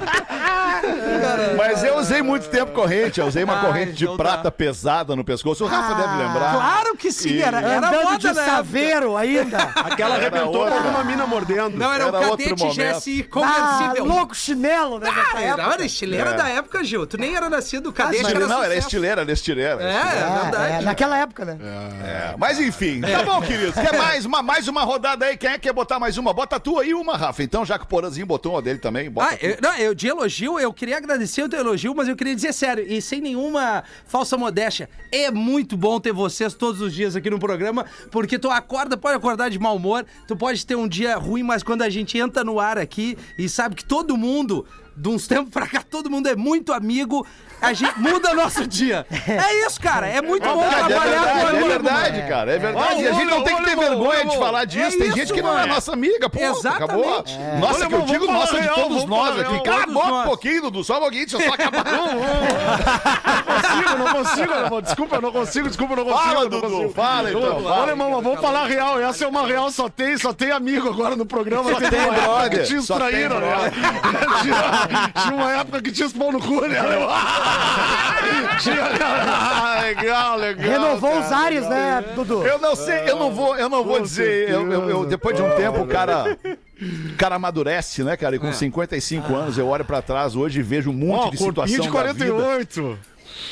Mas 1.56 1.84
eu 1.84 1.96
usei 1.98 2.22
muito 2.22 2.48
tempo 2.48 2.72
corrente. 2.72 3.20
Eu 3.20 3.26
usei 3.26 3.44
uma 3.44 3.58
Ah, 3.60 3.64
corrente 3.66 3.92
de 3.92 4.06
prata 4.16 4.44
tá. 4.44 4.50
pesada 4.50 5.14
no 5.14 5.24
pescoço. 5.24 5.64
O 5.64 5.68
Rafa 5.68 5.94
deve 5.94 6.16
lembrar. 6.16 6.52
Claro 6.54 6.96
que 6.96 7.12
sim, 7.12 7.30
E- 7.34 7.42
era, 7.42 7.60
era 7.60 7.78
Andando 7.88 8.02
moda 8.04 8.18
de 8.18 8.24
na 8.26 8.30
época. 8.42 8.56
saveiro 8.56 9.16
ainda. 9.16 9.58
Aquela 9.76 10.16
arrebentou 10.16 10.56
outra. 10.62 10.80
com 10.80 10.88
uma 10.88 11.04
mina 11.04 11.26
mordendo. 11.26 11.76
Não, 11.76 11.92
era, 11.92 12.04
Era 12.04 12.20
o 12.20 12.28
outro 12.30 12.56
cadete. 12.56 12.98
GSI 12.98 13.28
Ah, 13.28 13.32
conversível. 13.32 14.04
louco 14.04 14.34
chinelo, 14.34 14.98
né? 14.98 15.08
Ah, 15.10 15.40
era, 15.42 15.62
era 15.74 15.84
estileira 15.84 16.30
É. 16.30 16.34
da 16.34 16.48
época, 16.48 16.82
Gil. 16.84 17.06
Tu 17.06 17.16
nem 17.18 17.34
era 17.36 17.48
nascido, 17.48 17.88
o 17.88 17.92
cadete 17.92 18.22
Mas 18.22 18.34
era 18.34 18.46
não, 18.46 18.62
era 18.62 18.74
estileira, 18.76 19.20
era 19.22 19.32
estileira. 19.32 19.82
É, 19.82 19.86
é 19.86 19.90
É, 19.92 20.40
verdade. 20.42 20.72
é, 20.72 20.80
naquela 20.82 21.18
época, 21.18 21.44
né? 21.44 21.56
É, 22.04 22.34
Mas 22.36 22.58
enfim, 22.58 23.00
tá 23.00 23.22
bom, 23.22 23.40
queridos. 23.42 23.74
Quer 23.74 23.96
mais 23.96 24.24
uma, 24.24 24.42
mais 24.42 24.66
uma 24.68 24.82
rodada 24.82 25.26
aí? 25.26 25.36
Quem 25.36 25.50
é 25.50 25.52
que 25.54 25.60
quer 25.60 25.72
botar 25.72 25.98
mais 25.98 26.16
uma? 26.18 26.32
Bota 26.32 26.56
a 26.56 26.60
tua 26.60 26.82
aí 26.82 26.92
uma, 26.94 27.16
Rafa. 27.16 27.42
Então, 27.42 27.64
já 27.64 27.78
que 27.78 27.84
o 27.84 27.88
Porazinho 27.88 28.26
botou 28.26 28.52
uma 28.52 28.62
dele 28.62 28.78
também, 28.78 29.10
bota 29.10 29.28
Ah, 29.34 29.38
eu, 29.40 29.56
não, 29.62 29.74
eu 29.76 29.91
de 29.94 30.08
elogio, 30.08 30.58
eu 30.58 30.72
queria 30.72 30.96
agradecer 30.96 31.42
o 31.42 31.48
teu 31.48 31.60
elogio, 31.60 31.94
mas 31.94 32.08
eu 32.08 32.16
queria 32.16 32.34
dizer 32.34 32.52
sério, 32.52 32.84
e 32.86 33.00
sem 33.00 33.20
nenhuma 33.20 33.84
falsa 34.06 34.36
modéstia, 34.36 34.88
é 35.10 35.30
muito 35.30 35.76
bom 35.76 35.98
ter 36.00 36.12
vocês 36.12 36.54
todos 36.54 36.80
os 36.80 36.92
dias 36.92 37.16
aqui 37.16 37.30
no 37.30 37.38
programa, 37.38 37.86
porque 38.10 38.38
tu 38.38 38.50
acorda, 38.50 38.96
pode 38.96 39.16
acordar 39.16 39.50
de 39.50 39.58
mau 39.58 39.76
humor, 39.76 40.04
tu 40.26 40.36
pode 40.36 40.64
ter 40.64 40.76
um 40.76 40.88
dia 40.88 41.16
ruim, 41.16 41.42
mas 41.42 41.62
quando 41.62 41.82
a 41.82 41.90
gente 41.90 42.18
entra 42.18 42.44
no 42.44 42.58
ar 42.58 42.78
aqui 42.78 43.16
e 43.38 43.48
sabe 43.48 43.74
que 43.74 43.84
todo 43.84 44.16
mundo 44.16 44.66
de 44.96 45.08
uns 45.08 45.26
tempos 45.26 45.50
pra 45.50 45.66
cá, 45.66 45.82
todo 45.82 46.10
mundo 46.10 46.28
é 46.28 46.36
muito 46.36 46.72
amigo, 46.72 47.26
a 47.62 47.72
gente 47.72 47.98
muda 47.98 48.34
nosso 48.34 48.66
dia. 48.66 49.06
É 49.26 49.66
isso, 49.66 49.80
cara. 49.80 50.06
É 50.06 50.20
muito 50.20 50.42
bom 50.46 50.60
Verdade, 50.60 50.92
é 50.92 50.96
trabalhar 50.96 51.20
com 51.20 51.24
verdade, 51.26 51.46
é 51.46 51.48
amigo. 51.50 51.68
verdade, 51.68 52.28
cara. 52.28 52.52
É 52.52 52.58
verdade. 52.58 53.02
E 53.02 53.08
a 53.08 53.12
gente 53.12 53.30
não 53.30 53.44
tem 53.44 53.56
que 53.56 53.64
ter 53.64 53.76
vergonha 53.76 54.24
de 54.26 54.36
falar 54.38 54.64
disso. 54.64 54.98
Tem 54.98 55.08
isso, 55.08 55.16
gente 55.16 55.32
que 55.32 55.42
não 55.42 55.52
é 55.52 55.62
mano. 55.62 55.74
nossa 55.74 55.92
amiga, 55.92 56.28
pô. 56.28 56.40
Exatamente. 56.40 56.82
Acabou. 56.82 57.24
Nossa, 57.60 57.78
Olha, 57.78 57.88
que 57.88 57.94
eu 57.94 58.02
digo 58.02 58.26
nossa 58.26 58.60
de 58.60 58.68
todos 58.68 59.04
nós 59.04 59.38
aqui. 59.38 59.60
Cala 59.62 59.82
a 59.84 59.86
boca 59.86 60.12
um 60.12 60.24
pouquinho, 60.24 60.62
Dudu. 60.62 60.84
Só 60.84 60.98
um 60.98 61.00
pouquinho, 61.00 61.26
deixa 61.26 61.36
eu 61.36 61.48
só 61.48 61.54
acabar. 61.54 61.84
consigo, 63.46 63.98
não 63.98 64.12
consigo. 64.12 64.80
Desculpa, 64.82 65.20
não 65.20 65.32
consigo, 65.32 65.68
desculpa, 65.68 65.96
não 65.96 66.04
consigo. 66.04 66.22
Fala, 66.22 66.40
não 66.48 66.60
Dudu, 66.60 66.90
fala 66.90 67.30
então. 67.30 67.64
Olha, 67.64 67.90
irmão, 67.90 68.20
vamos 68.20 68.40
falar 68.40 68.66
real. 68.66 69.00
Essa 69.00 69.24
é 69.24 69.28
uma 69.28 69.46
real, 69.46 69.70
só 69.70 69.88
tem, 69.88 70.16
só 70.18 70.32
tem 70.32 70.50
amigo 70.50 70.88
agora 70.88 71.14
no 71.14 71.24
programa. 71.24 71.70
Só 71.70 71.78
tem 71.78 71.90
brother, 71.90 72.66
tem 72.66 72.76
extraíram, 72.76 73.40
né? 73.40 73.72
tinha, 74.42 75.34
uma 75.34 75.52
época 75.52 75.82
que 75.82 75.92
tinha 75.92 76.06
os 76.06 76.12
pau 76.12 76.32
no 76.32 76.40
cu, 76.40 76.66
né. 76.66 76.78
Ah, 78.64 79.80
legal, 79.82 80.36
legal. 80.36 80.70
Renovou 80.70 81.10
cara, 81.10 81.24
os 81.26 81.32
ares, 81.32 81.62
legal. 81.62 81.70
né, 81.70 82.04
Dudu? 82.14 82.46
Eu 82.46 82.58
não 82.58 82.76
sei, 82.76 83.10
eu 83.10 83.16
não 83.16 83.32
vou, 83.32 83.56
eu 83.56 83.68
não 83.68 83.82
vou 83.82 84.00
dizer. 84.00 84.48
eu- 84.48 84.70
eu- 84.70 84.90
eu- 84.90 85.04
depois 85.06 85.34
de 85.36 85.42
um 85.42 85.50
tempo, 85.56 85.80
o 85.80 85.86
cara. 85.86 86.38
O 86.80 87.16
cara 87.16 87.36
amadurece, 87.36 88.02
né, 88.02 88.16
cara? 88.16 88.36
E 88.36 88.38
com 88.38 88.52
55 88.52 89.34
anos, 89.34 89.56
eu 89.58 89.68
olho 89.68 89.84
pra 89.84 90.02
trás 90.02 90.34
hoje 90.34 90.60
e 90.60 90.62
vejo 90.62 90.90
um 90.90 90.94
monte 90.94 91.26
Ó, 91.28 91.30
de 91.30 91.38
situação 91.38 91.80
de 91.80 91.90
da 91.90 92.12
vida. 92.12 92.32
48. 92.32 92.98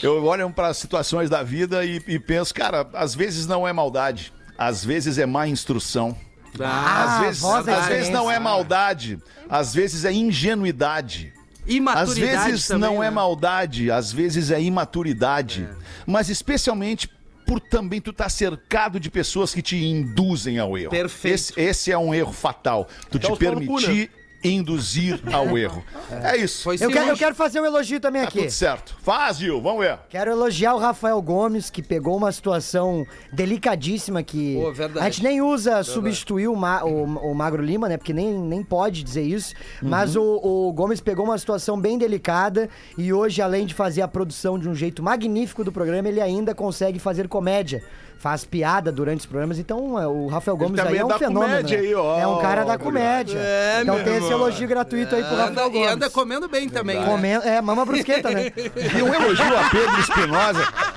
Eu 0.02 0.25
olho 0.25 0.50
para 0.50 0.73
situações 0.75 1.30
da 1.30 1.42
vida 1.42 1.85
e, 1.85 2.02
e 2.07 2.19
penso, 2.19 2.52
cara, 2.54 2.87
às 2.92 3.14
vezes 3.14 3.47
não 3.47 3.66
é 3.66 3.73
maldade, 3.73 4.33
às 4.59 4.85
vezes 4.85 5.19
é 5.19 5.26
má 5.26 5.47
instrução. 5.47 6.16
Ah, 6.61 7.04
às 7.04 7.21
vezes, 7.21 7.42
da 7.42 7.78
às 7.78 7.87
vezes 7.87 8.09
não 8.11 8.30
é 8.30 8.38
maldade, 8.38 9.19
às 9.49 9.73
vezes 9.73 10.04
é 10.04 10.12
ingenuidade. 10.12 11.33
Às 11.64 11.71
Imaturidade 11.75 12.50
vezes 12.50 12.67
também, 12.67 12.88
não 12.88 13.02
é 13.02 13.07
né? 13.07 13.11
maldade, 13.11 13.90
às 13.90 14.12
vezes 14.12 14.50
é 14.50 14.61
imaturidade. 14.61 15.69
Mas 16.07 16.29
especialmente 16.29 17.09
por 17.47 17.59
também 17.59 18.00
tu 18.00 18.12
tá 18.12 18.29
cercado 18.29 19.00
de 19.00 19.11
pessoas 19.11 19.52
que 19.52 19.61
te 19.61 19.76
induzem 19.76 20.59
ao 20.59 20.79
erro. 20.79 20.90
Perfeito. 20.90 21.35
Esse, 21.35 21.61
esse 21.61 21.93
é 21.93 21.99
um 21.99 22.14
erro 22.14 22.33
fatal. 22.33 22.88
Tu 23.11 23.19
Dá 23.19 23.26
te 23.26 23.33
né? 23.33 23.38
permitir 23.38 24.11
induzir 24.42 25.20
ao 25.32 25.56
erro. 25.59 25.85
É, 26.23 26.37
isso. 26.37 26.62
Foi 26.64 26.76
Eu 26.80 26.90
quero, 26.90 27.09
eu 27.11 27.16
quero 27.16 27.35
fazer 27.35 27.61
um 27.61 27.66
elogio 27.66 28.00
também 28.00 28.23
Tá 28.23 28.28
aqui. 28.28 28.38
tudo 28.40 28.50
certo. 28.50 28.97
Faz, 29.02 29.37
Gil, 29.38 29.61
vamos 29.61 29.80
ver. 29.85 29.99
Quero 30.09 30.30
elogiar 30.30 30.75
o 30.75 30.78
Rafael 30.78 31.20
Gomes, 31.20 31.68
que 31.70 31.82
pegou 31.82 32.16
uma 32.16 32.32
situação 32.32 33.06
delicadíssima 33.32 34.23
que 34.23 34.54
Pô, 34.54 34.73
verdade. 34.73 35.06
a 35.06 35.11
gente 35.11 35.23
nem 35.23 35.42
usa 35.42 35.82
substituir 35.82 36.49
o, 36.49 36.56
Ma- 36.56 36.85
o- 36.85 37.30
o 37.30 37.35
Magro 37.35 37.62
Lima, 37.62 37.88
né? 37.88 37.97
Porque 37.97 38.12
nem, 38.12 38.32
nem 38.38 38.62
pode 38.62 39.02
dizer 39.02 39.23
isso. 39.23 39.54
Mas 39.82 40.16
Uhum. 40.16 40.23
o, 40.42 40.68
o 40.68 40.73
Gomes 40.73 41.00
pegou 41.00 41.25
uma 41.25 41.37
situação 41.38 41.80
bem 41.80 41.99
delicada 41.99 42.68
e 42.97 43.12
hoje, 43.12 43.42
além 43.42 43.66
de 43.66 43.75
fazer 43.75 44.02
a 44.02 44.09
produção 44.09 44.59
de 44.59 44.68
um 44.68 44.75
jeito 44.75 45.02
magnífico 45.02 45.64
do 45.64 45.73
programa, 45.73 46.09
ele 46.09 46.20
ainda 46.20 46.54
consegue 46.54 46.99
fazer 46.99 47.28
comédia. 47.28 47.82
Faz 48.21 48.45
piada 48.45 48.93
durante 48.93 49.21
os 49.21 49.25
programas, 49.27 49.59
então 49.59 49.99
é, 49.99 50.07
o 50.07 50.27
Rafael 50.27 50.55
Gomes 50.55 50.77
também 50.77 50.93
aí 50.93 50.99
é 50.99 51.00
é 51.00 51.07
um 51.07 51.19
fenômeno. 51.19 51.62
né? 51.71 51.77
aí, 51.79 51.95
ó. 51.95 52.19
É 52.21 52.27
um 52.27 52.39
cara 52.39 52.65
da 52.65 52.77
comédia. 52.77 53.39
É, 53.39 53.79
então 53.81 53.95
tem 54.05 54.17
esse 54.17 54.27
irmão. 54.27 54.33
elogio 54.33 54.69
gratuito 54.69 55.15
aí 55.15 55.23
pro 55.25 55.33
Anda, 55.33 55.45
Rafael 55.47 55.67
e 55.69 55.71
Gomes. 55.73 55.93
anda 55.93 56.11
comendo 56.11 56.47
bem 56.47 56.69
também. 56.69 57.00
né? 57.00 57.07
Comendo- 57.07 57.49
é, 57.49 57.62
mama 57.62 57.87
brusqueta, 57.87 58.31
né? 58.31 58.53
E 58.95 59.03
um 59.03 59.15
elogio 59.15 59.57
a 59.59 59.71
Pedro 59.71 60.00
Espinosa. 60.00 60.69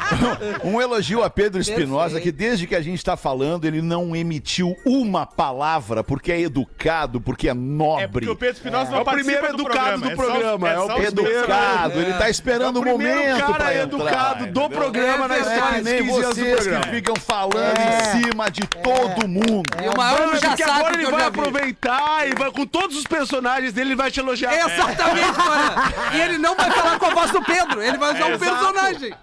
Um 0.64 0.80
elogio 0.80 1.24
a 1.24 1.30
Pedro 1.30 1.60
Espinosa, 1.60 2.20
que 2.22 2.32
desde 2.32 2.68
que 2.68 2.76
a 2.76 2.82
gente 2.82 2.98
está 3.00 3.18
falando, 3.18 3.66
ele 3.66 3.82
não 3.82 4.16
emitiu 4.16 4.76
uma 4.86 5.26
palavra, 5.26 6.04
porque 6.04 6.32
é 6.32 6.40
educado, 6.42 7.20
porque 7.20 7.48
é 7.48 7.52
É 7.52 7.54
nobre. 7.56 8.08
porque 8.10 8.30
o 8.30 8.36
Pedro 8.36 8.56
Espinosa 8.58 8.92
não 8.92 9.00
É 9.00 9.02
o 9.02 9.06
primeiro 9.06 9.46
educado 9.48 10.02
do 10.02 10.12
é 10.12 10.16
programa, 10.16 10.70
é 10.70 10.80
o 10.80 11.02
Educado, 11.02 12.00
ele 12.00 12.14
tá 12.14 12.30
esperando 12.30 12.78
É 12.78 12.82
o 12.82 12.86
momento 12.86 13.40
cara 13.40 13.54
pra 13.54 13.76
educado 13.76 14.06
entrar, 14.08 14.34
do 14.36 14.44
entendeu? 14.62 14.70
programa 14.70 15.28
na 15.28 15.36
É 15.36 15.40
Não 15.40 15.50
é 15.50 15.56
história 15.56 15.82
nem 15.82 15.98
15 16.04 16.12
anos 16.12 16.28
do 16.28 16.34
vocês 16.36 16.48
que 16.50 16.56
programa. 16.56 16.86
Ficam 17.14 17.16
falando 17.16 17.78
É. 17.78 18.18
em 18.18 18.24
cima 18.24 18.50
de 18.50 18.62
todo 18.68 19.28
mundo. 19.28 19.64
E 19.82 19.88
o 19.90 19.98
maior 19.98 20.36
já 20.38 20.50
Porque 20.50 20.64
sabe 20.64 20.80
agora 20.80 20.98
que 20.98 21.04
ele 21.04 21.12
vai 21.12 21.26
aproveitar 21.26 22.28
e 22.28 22.36
vai 22.36 22.52
com 22.52 22.66
todos 22.66 22.98
os 22.98 23.04
personagens 23.06 23.74
dele, 23.74 23.90
ele 23.90 23.96
vai 23.96 24.12
te 24.12 24.20
elogiar. 24.20 24.54
Exatamente, 24.54 25.38
mano. 25.38 25.94
E 26.14 26.22
ele 26.22 26.38
não 26.38 26.56
vai 26.56 26.72
falar 26.72 27.00
com 27.00 27.06
a 27.06 27.10
voz 27.10 27.32
do 27.32 27.44
Pedro, 27.44 27.82
ele 27.82 27.98
vai 27.98 28.14
usar 28.14 28.26
um 28.26 28.40
personagem. 28.40 29.14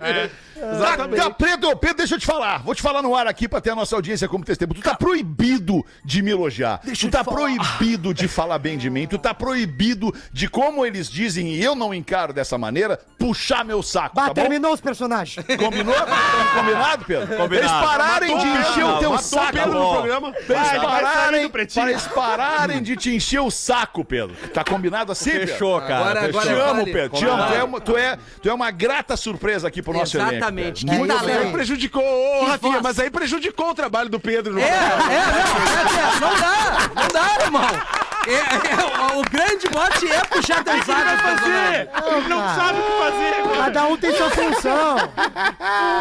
Tá, 0.60 1.08
tá, 1.08 1.30
Pedro, 1.30 1.74
Pedro, 1.76 1.96
deixa 1.96 2.16
eu 2.16 2.18
te 2.18 2.26
falar. 2.26 2.58
Vou 2.62 2.74
te 2.74 2.82
falar 2.82 3.00
no 3.00 3.16
ar 3.16 3.26
aqui 3.26 3.48
pra 3.48 3.60
ter 3.62 3.70
a 3.70 3.74
nossa 3.74 3.96
audiência 3.96 4.28
como 4.28 4.44
testemunho. 4.44 4.80
Tu 4.80 4.84
tá 4.84 4.94
proibido 4.94 5.84
de 6.04 6.22
me 6.22 6.30
elogiar. 6.32 6.80
tu 6.98 7.08
tá 7.08 7.24
proibido 7.24 8.12
de 8.12 8.28
falar 8.28 8.58
bem 8.58 8.76
de 8.76 8.90
mim. 8.90 9.06
Tu 9.06 9.16
tá 9.16 9.32
proibido 9.32 10.14
de, 10.30 10.48
como 10.48 10.84
eles 10.84 11.08
dizem, 11.10 11.54
e 11.54 11.64
eu 11.64 11.74
não 11.74 11.94
encaro 11.94 12.34
dessa 12.34 12.58
maneira, 12.58 12.98
puxar 13.18 13.64
meu 13.64 13.82
saco. 13.82 14.14
Bah, 14.14 14.22
tá 14.22 14.28
bom? 14.28 14.34
terminou 14.34 14.74
os 14.74 14.80
personagens. 14.80 15.44
Combinou? 15.56 15.94
Combinado, 16.54 17.04
Pedro? 17.06 17.54
Eles 17.54 17.70
pararem 17.80 18.38
de 18.38 18.46
encher 18.46 18.84
o 18.84 18.98
teu 18.98 19.18
saco. 19.18 19.52
Pedro. 19.52 20.02
Pra 20.46 20.56
eles 20.58 20.82
pararem, 20.82 21.48
pra 21.48 21.62
eles 21.90 22.06
pararem 22.08 22.82
de 22.82 22.96
te 22.96 23.14
encher 23.14 23.40
o 23.40 23.50
saco, 23.50 24.04
Pedro. 24.04 24.34
Tá 24.54 24.62
combinado 24.64 25.12
assim, 25.12 25.30
Pedro? 25.30 25.48
Fechou, 25.48 25.80
cara. 25.80 26.00
Agora- 26.00 26.20
fechou. 26.26 26.42
Te 26.42 26.48
amo. 26.48 26.84
Pedro. 26.84 27.16
Te 27.18 27.24
amo. 27.24 27.46
Tu 27.46 27.54
é, 27.54 27.64
uma, 27.64 27.80
tu, 27.80 27.96
é, 27.96 28.18
tu 28.42 28.48
é 28.48 28.54
uma 28.54 28.70
grata 28.70 29.16
surpresa 29.16 29.68
aqui 29.68 29.82
pro 29.82 29.92
nosso 29.92 30.16
elenco. 30.16 30.34
Exatamente. 30.34 30.86
Muito 30.86 31.14
talento. 31.16 31.42
Aí 31.46 31.52
prejudicou, 31.52 32.02
ô, 32.02 32.40
Que 32.44 32.50
Rafinha, 32.50 32.72
voz. 32.72 32.82
mas 32.82 32.98
aí 32.98 33.10
prejudicou 33.10 33.70
o 33.70 33.74
trabalho 33.74 34.08
do 34.08 34.20
Pedro. 34.20 34.54
no 34.54 34.60
É, 34.60 34.64
é, 34.64 34.68
não, 34.68 35.10
é, 35.12 35.16
é, 35.16 36.20
não 36.20 36.40
dá, 36.40 36.90
não 37.02 37.08
dá, 37.08 37.44
irmão. 37.44 38.09
É, 38.30 38.38
é, 38.38 39.16
o, 39.16 39.22
grande 39.30 39.68
mote 39.74 40.10
é 40.10 40.20
puxar 40.24 40.62
teu 40.62 40.74
saco. 40.84 40.86
fazer. 40.86 41.88
Ele 42.16 42.28
não 42.28 42.38
sabe 42.54 42.78
o 42.78 42.82
que 42.82 42.92
fazer. 42.98 43.44
mano. 43.44 43.56
Cada 43.56 43.86
um 43.86 43.96
tem 43.96 44.16
sua 44.16 44.30
função. 44.30 44.96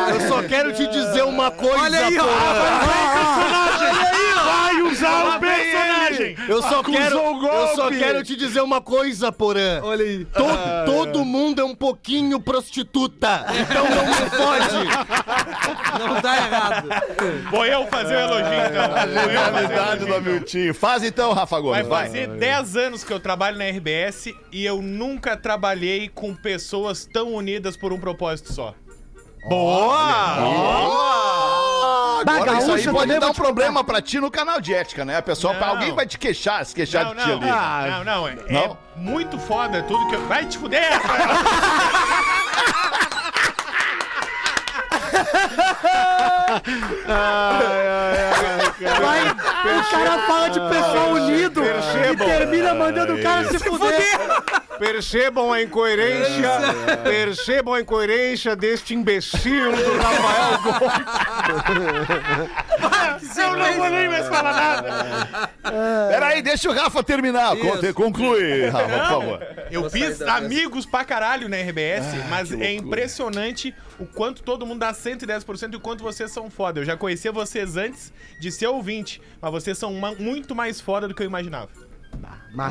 Eu 0.09 0.27
só 0.27 0.43
quero 0.43 0.73
te 0.73 0.87
dizer 0.87 1.23
uma 1.23 1.49
coisa, 1.51 1.79
Olha 1.79 2.05
aí, 2.05 2.17
ó. 2.19 2.25
Vai 4.45 4.81
usar 4.81 5.37
o 5.37 5.39
personagem. 5.39 5.49
Eu 5.49 5.49
só 5.49 5.69
Acusou 5.69 5.81
quero, 5.81 5.95
o 5.95 5.98
golpe. 7.39 7.45
eu 7.47 7.75
só 7.75 7.89
quero 7.89 8.23
te 8.23 8.35
dizer 8.35 8.61
uma 8.61 8.81
coisa, 8.81 9.31
Porã. 9.31 9.81
Olha 9.83 10.03
aí. 10.03 10.25
Todo, 10.25 10.85
todo 10.85 11.25
mundo 11.25 11.61
é 11.61 11.63
um 11.63 11.75
pouquinho 11.75 12.39
prostituta. 12.39 13.45
Então 13.59 13.85
não 13.89 14.05
me 14.05 14.29
fode. 14.29 15.99
Não 15.99 16.21
dá 16.21 16.37
errado. 16.37 16.89
Vou 17.51 17.65
eu 17.65 17.87
fazer 17.87 18.15
o 18.15 18.19
elogio, 18.19 18.45
então. 18.45 18.97
Eu 18.97 19.19
o 19.19 19.23
Genialidade 19.25 20.05
do. 20.05 20.13
Hamilton. 20.13 20.73
Faz 20.73 21.03
então, 21.03 21.33
Rafa 21.33 21.59
Gomes, 21.59 21.87
Vai 21.87 22.05
fazer 22.05 22.27
10 22.27 22.75
anos 22.75 23.03
que 23.03 23.11
eu 23.11 23.19
trabalho 23.19 23.57
na 23.57 23.65
RBS 23.65 24.33
e 24.51 24.65
eu 24.65 24.81
nunca 24.81 25.37
trabalhei 25.37 26.09
com 26.09 26.35
pessoas 26.35 27.05
tão 27.05 27.33
unidas 27.33 27.77
por 27.77 27.93
um 27.93 27.99
propósito 27.99 28.53
só. 28.53 28.73
Bah, 29.47 30.37
Agora 32.25 32.57
isso 32.57 32.71
aí 32.71 32.87
pode 32.89 33.19
dar 33.19 33.27
um 33.29 33.33
problema 33.33 33.83
pra 33.83 34.01
ti 34.01 34.19
no 34.19 34.29
canal 34.31 34.59
de 34.59 34.73
ética, 34.73 35.05
né? 35.05 35.17
A 35.17 35.21
pessoa, 35.21 35.53
Não. 35.53 35.67
alguém 35.67 35.93
vai 35.93 36.05
te 36.05 36.17
queixar, 36.17 36.65
se 36.65 36.73
queixar 36.75 37.05
Não, 37.05 37.15
de 37.15 37.21
ti 37.23 37.27
não, 37.27 37.35
ali. 37.37 37.91
não, 37.91 38.03
não, 38.03 38.27
é, 38.27 38.31
é 38.47 38.53
Não? 38.53 38.77
muito 38.95 39.37
foda 39.39 39.81
tudo 39.83 40.07
que 40.07 40.15
eu... 40.15 40.27
Vai 40.27 40.45
te 40.45 40.57
fuder! 40.57 40.89
Vai, 49.01 49.29
o 49.29 49.91
cara 49.91 50.19
fala 50.27 50.49
de 50.49 50.59
pessoal 50.59 51.11
unido 51.11 51.61
e 51.63 52.17
termina 52.17 52.73
mandando 52.73 53.15
o 53.15 53.21
cara 53.21 53.47
se 53.49 53.59
fuder. 53.59 54.19
Percebam 54.79 55.51
a 55.51 55.61
incoerência, 55.61 56.49
percebam 57.03 57.73
a 57.73 57.81
incoerência 57.81 58.55
deste 58.55 58.93
imbecil 58.95 59.71
do 59.71 59.97
Rafael 59.97 60.61
Gomes. 60.63 62.09
eu 63.37 63.55
não 63.57 63.73
vou 63.73 63.89
nem 63.89 64.07
mais 64.09 64.27
falar 64.27 64.53
nada. 64.53 65.49
Peraí, 66.09 66.41
deixa 66.41 66.69
o 66.69 66.73
Rafa 66.73 67.03
terminar. 67.03 67.55
Conte- 67.57 67.93
Conclui, 67.93 68.67
Rafa, 68.69 68.87
por 68.89 69.07
favor. 69.07 69.39
Eu 69.71 69.89
fiz 69.89 70.21
amigos 70.21 70.85
pra 70.85 71.03
caralho 71.03 71.47
na 71.49 71.57
RBS, 71.57 72.05
mas 72.29 72.51
é 72.51 72.73
impressionante 72.73 73.73
o 73.99 74.05
quanto 74.05 74.41
todo 74.43 74.65
mundo 74.65 74.79
dá 74.79 74.93
110% 74.93 75.73
e 75.73 75.75
o 75.75 75.79
quanto 75.79 76.03
vocês 76.03 76.31
são 76.31 76.49
foda. 76.49 76.79
Eu 76.79 76.85
já 76.85 76.95
conhecia 76.95 77.31
vocês 77.31 77.75
antes 77.77 78.13
de 78.39 78.51
ser 78.51 78.67
ouvinte, 78.67 79.21
mas 79.41 79.51
vocês 79.51 79.77
são 79.77 79.93
ma- 79.93 80.15
muito 80.15 80.55
mais 80.55 80.79
foda 80.79 81.07
do 81.07 81.13
que 81.13 81.21
eu 81.21 81.27
imaginava. 81.27 81.69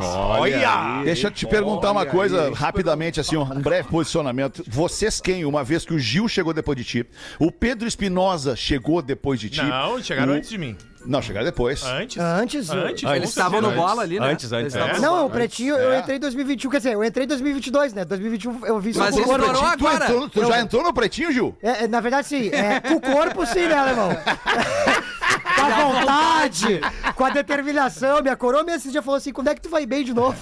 Olha! 0.02 1.02
Deixa 1.04 1.28
eu 1.28 1.30
te 1.30 1.47
perguntar 1.47 1.92
uma 1.92 2.04
coisa 2.04 2.52
rapidamente, 2.52 3.21
assim, 3.21 3.37
um 3.37 3.45
breve 3.61 3.88
posicionamento. 3.88 4.62
Vocês 4.66 5.21
quem, 5.21 5.45
uma 5.45 5.62
vez 5.62 5.85
que 5.85 5.95
o 5.95 5.99
Gil 5.99 6.28
chegou 6.28 6.52
depois 6.52 6.76
de 6.76 6.85
ti, 6.85 7.07
o 7.38 7.50
Pedro 7.52 7.87
Espinosa 7.87 8.57
chegou 8.57 9.00
depois 9.00 9.38
de 9.40 9.49
ti? 9.50 9.62
Não, 9.62 10.02
chegaram 10.02 10.33
o- 10.33 10.37
antes 10.37 10.50
de 10.50 10.59
mim. 10.59 10.76
Não, 11.07 11.23
chegaram 11.23 11.47
depois. 11.47 11.85
Antes? 11.85 12.18
Antes, 12.18 12.68
Antes? 12.71 13.04
Eles 13.04 13.23
com 13.23 13.28
estavam 13.28 13.62
no 13.62 13.71
bola 13.71 14.02
ali, 14.02 14.18
né? 14.18 14.30
Antes, 14.33 14.52
antes, 14.52 14.75
Eles 14.75 14.97
é. 14.99 15.00
Não, 15.00 15.26
o 15.26 15.30
Pretinho, 15.30 15.76
eu 15.76 15.97
entrei 15.99 16.16
em 16.16 16.21
2021, 16.21 16.71
quer 16.71 16.78
dizer, 16.78 16.92
eu 16.95 17.04
entrei 17.04 17.25
em 17.25 17.28
2022, 17.28 17.95
né? 17.95 18.04
2021 18.04 18.66
eu 18.66 18.80
vi 18.80 18.92
Mas 18.97 19.14
com 19.14 19.21
o 19.21 19.25
corpo. 19.25 19.45
estourou 19.47 19.62
Tu, 19.76 19.87
agora. 19.87 20.04
entrou- 20.04 20.28
tu 20.28 20.45
já 20.45 20.61
entrou 20.61 20.83
no 20.83 20.92
pretinho, 20.92 21.33
Gil? 21.33 21.57
É, 21.62 21.87
na 21.87 22.00
verdade, 22.00 22.26
sim. 22.26 22.49
É, 22.52 22.80
com 22.80 22.95
o 22.95 23.00
corpo, 23.00 23.47
sim, 23.47 23.68
né, 23.68 23.75
alemão? 23.75 24.11
com 25.54 25.61
a 25.64 25.85
vontade, 25.85 26.80
com 27.14 27.25
a 27.25 27.30
determinação. 27.30 28.23
Minha 28.23 28.37
coroa 28.37 28.64
me 28.64 28.73
esse 28.73 28.90
dia 28.90 29.02
falou 29.02 29.18
assim: 29.18 29.32
quando 29.32 29.49
é 29.49 29.54
que 29.54 29.61
tu 29.61 29.68
vai 29.68 29.87
bem 29.87 30.04
de 30.04 30.14
novo? 30.14 30.38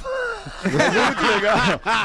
É 0.64 1.06
muito 1.06 1.34
legal. 1.34 1.56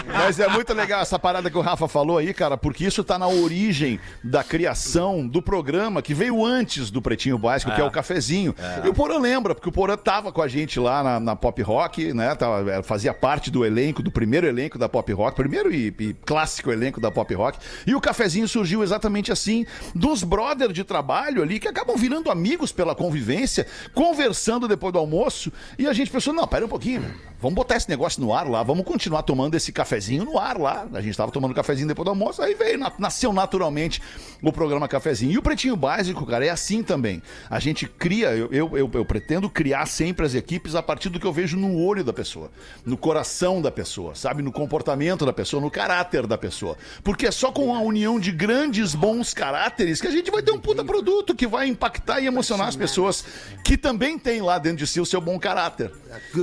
Mas 0.08 0.40
é 0.40 0.48
muito 0.48 0.74
legal 0.74 1.02
essa 1.02 1.20
parada 1.20 1.50
que 1.50 1.58
o 1.58 1.62
Rafa 1.62 1.88
falou 1.88 2.18
aí, 2.18 2.34
cara, 2.34 2.58
porque 2.58 2.86
isso 2.86 3.04
tá 3.04 3.18
na 3.18 3.28
origem 3.28 4.00
da 4.24 4.44
criação 4.44 5.28
do 5.28 5.42
programa 5.42 6.02
que 6.02 6.14
veio 6.14 6.46
antes 6.46 6.90
do 6.90 7.02
Pretinho 7.02 7.38
Básico, 7.38 7.72
que 7.72 7.82
é 7.82 7.84
o 7.84 7.92
cafezinho. 7.92 8.56
E 8.84 8.88
o 8.88 8.94
Porã 8.94 9.18
lembra, 9.18 9.54
porque 9.56 9.70
o 9.70 9.72
Porã 9.72 9.98
tava 9.98 10.32
com 10.32 10.42
a 10.42 10.48
gente 10.48 10.80
lá 10.80 11.04
na, 11.04 11.20
na 11.20 11.36
Pop 11.36 11.62
Rock, 11.62 12.14
né? 12.14 12.34
Tava, 12.36 12.72
é, 12.72 12.84
fazia 12.84 13.14
parte 13.14 13.50
do 13.52 13.66
elenco, 13.66 14.02
do 14.02 14.12
primeiro 14.12 14.48
elenco 14.48 14.78
da 14.78 14.90
Pop 14.90 15.12
Rock, 15.14 15.36
primeiro 15.36 15.74
e, 15.74 15.94
e 16.00 16.14
clássico 16.26 16.72
elenco 16.72 17.00
da 17.00 17.12
Pop 17.12 17.34
Rock. 17.34 17.60
E 17.86 17.96
o 17.96 18.02
cafezinho 18.02 18.48
surgiu 18.48 18.84
exatamente 18.84 19.32
assim, 19.32 19.66
dos 19.94 20.24
brothers 20.24 20.74
de 20.74 20.84
trabalho 20.84 21.42
ali, 21.42 21.60
que 21.60 21.68
acabam 21.68 21.96
virando 21.96 22.32
amigos 22.32 22.72
pela 22.72 22.96
convivência, 22.96 23.68
conversando 23.94 24.68
depois 24.68 24.94
do 24.94 25.00
almoço. 25.00 25.52
E 25.78 25.88
a 25.88 25.94
gente 25.94 26.12
pensou, 26.12 26.34
não, 26.34 26.48
pera 26.48 26.66
um 26.66 26.70
pouquinho, 26.70 27.04
vamos 27.40 27.56
botar 27.56 27.76
esse 27.76 27.90
negócio 27.90 28.22
no 28.22 28.31
ar 28.34 28.48
lá, 28.48 28.64
vamos 28.64 28.86
continuar 28.86 29.24
tomando 29.24 29.56
esse 29.56 29.72
cafezinho 29.72 30.26
no 30.26 30.38
ar 30.40 30.58
lá. 30.58 30.88
A 30.94 31.02
gente 31.02 31.16
tava 31.18 31.32
tomando 31.32 31.54
cafezinho 31.54 31.88
depois 31.88 32.06
do 32.06 32.10
almoço, 32.10 32.42
aí 32.42 32.54
veio, 32.54 32.78
na- 32.78 32.92
nasceu 32.98 33.32
naturalmente 33.34 34.02
o 34.42 34.52
programa 34.52 34.88
Cafezinho. 34.88 35.32
E 35.32 35.38
o 35.38 35.42
Pretinho 35.42 35.76
Básico, 35.76 36.26
cara, 36.26 36.46
é 36.46 36.50
assim 36.50 36.84
também. 36.84 37.22
A 37.50 37.60
gente 37.60 37.86
cria, 37.88 38.30
eu, 38.36 38.48
eu, 38.52 38.78
eu, 38.78 38.90
eu 38.94 39.06
pretendo 39.06 39.50
criar 39.50 39.86
sempre 39.86 40.26
as 40.26 40.34
equipes 40.34 40.76
a 40.76 40.82
partir 40.84 41.10
do 41.10 41.20
que 41.20 41.26
eu 41.28 41.34
vejo 41.34 41.58
no 41.58 41.78
olho 41.78 42.04
da 42.04 42.12
pessoa, 42.14 42.52
no 42.86 42.98
coração 42.98 43.62
da 43.62 43.72
pessoa, 43.72 44.16
sabe? 44.16 44.42
No 44.42 44.52
comportamento 44.52 45.26
da 45.26 45.34
pessoa, 45.34 45.62
no 45.62 45.70
caráter 45.72 46.26
da 46.28 46.38
pessoa. 46.38 46.78
Porque 47.04 47.28
é 47.28 47.32
só 47.32 47.52
com 47.52 47.74
a 47.76 47.80
união 47.82 48.20
de 48.20 48.32
grandes 48.32 48.96
bons 48.96 49.34
caráteres 49.34 50.02
que 50.02 50.08
a 50.08 50.12
gente 50.12 50.32
vai 50.32 50.42
ter 50.42 50.52
um 50.52 50.60
puta 50.60 50.84
produto 50.84 51.36
que 51.36 51.46
vai 51.48 51.68
impactar 51.68 52.20
e 52.22 52.26
emocionar 52.28 52.68
as 52.68 52.76
pessoas 52.76 53.24
que 53.64 53.78
também 53.78 54.18
têm 54.18 54.42
lá 54.42 54.58
dentro 54.58 54.78
de 54.80 54.88
si 54.88 55.00
o 55.00 55.06
seu 55.06 55.22
bom 55.22 55.38
caráter. 55.40 55.92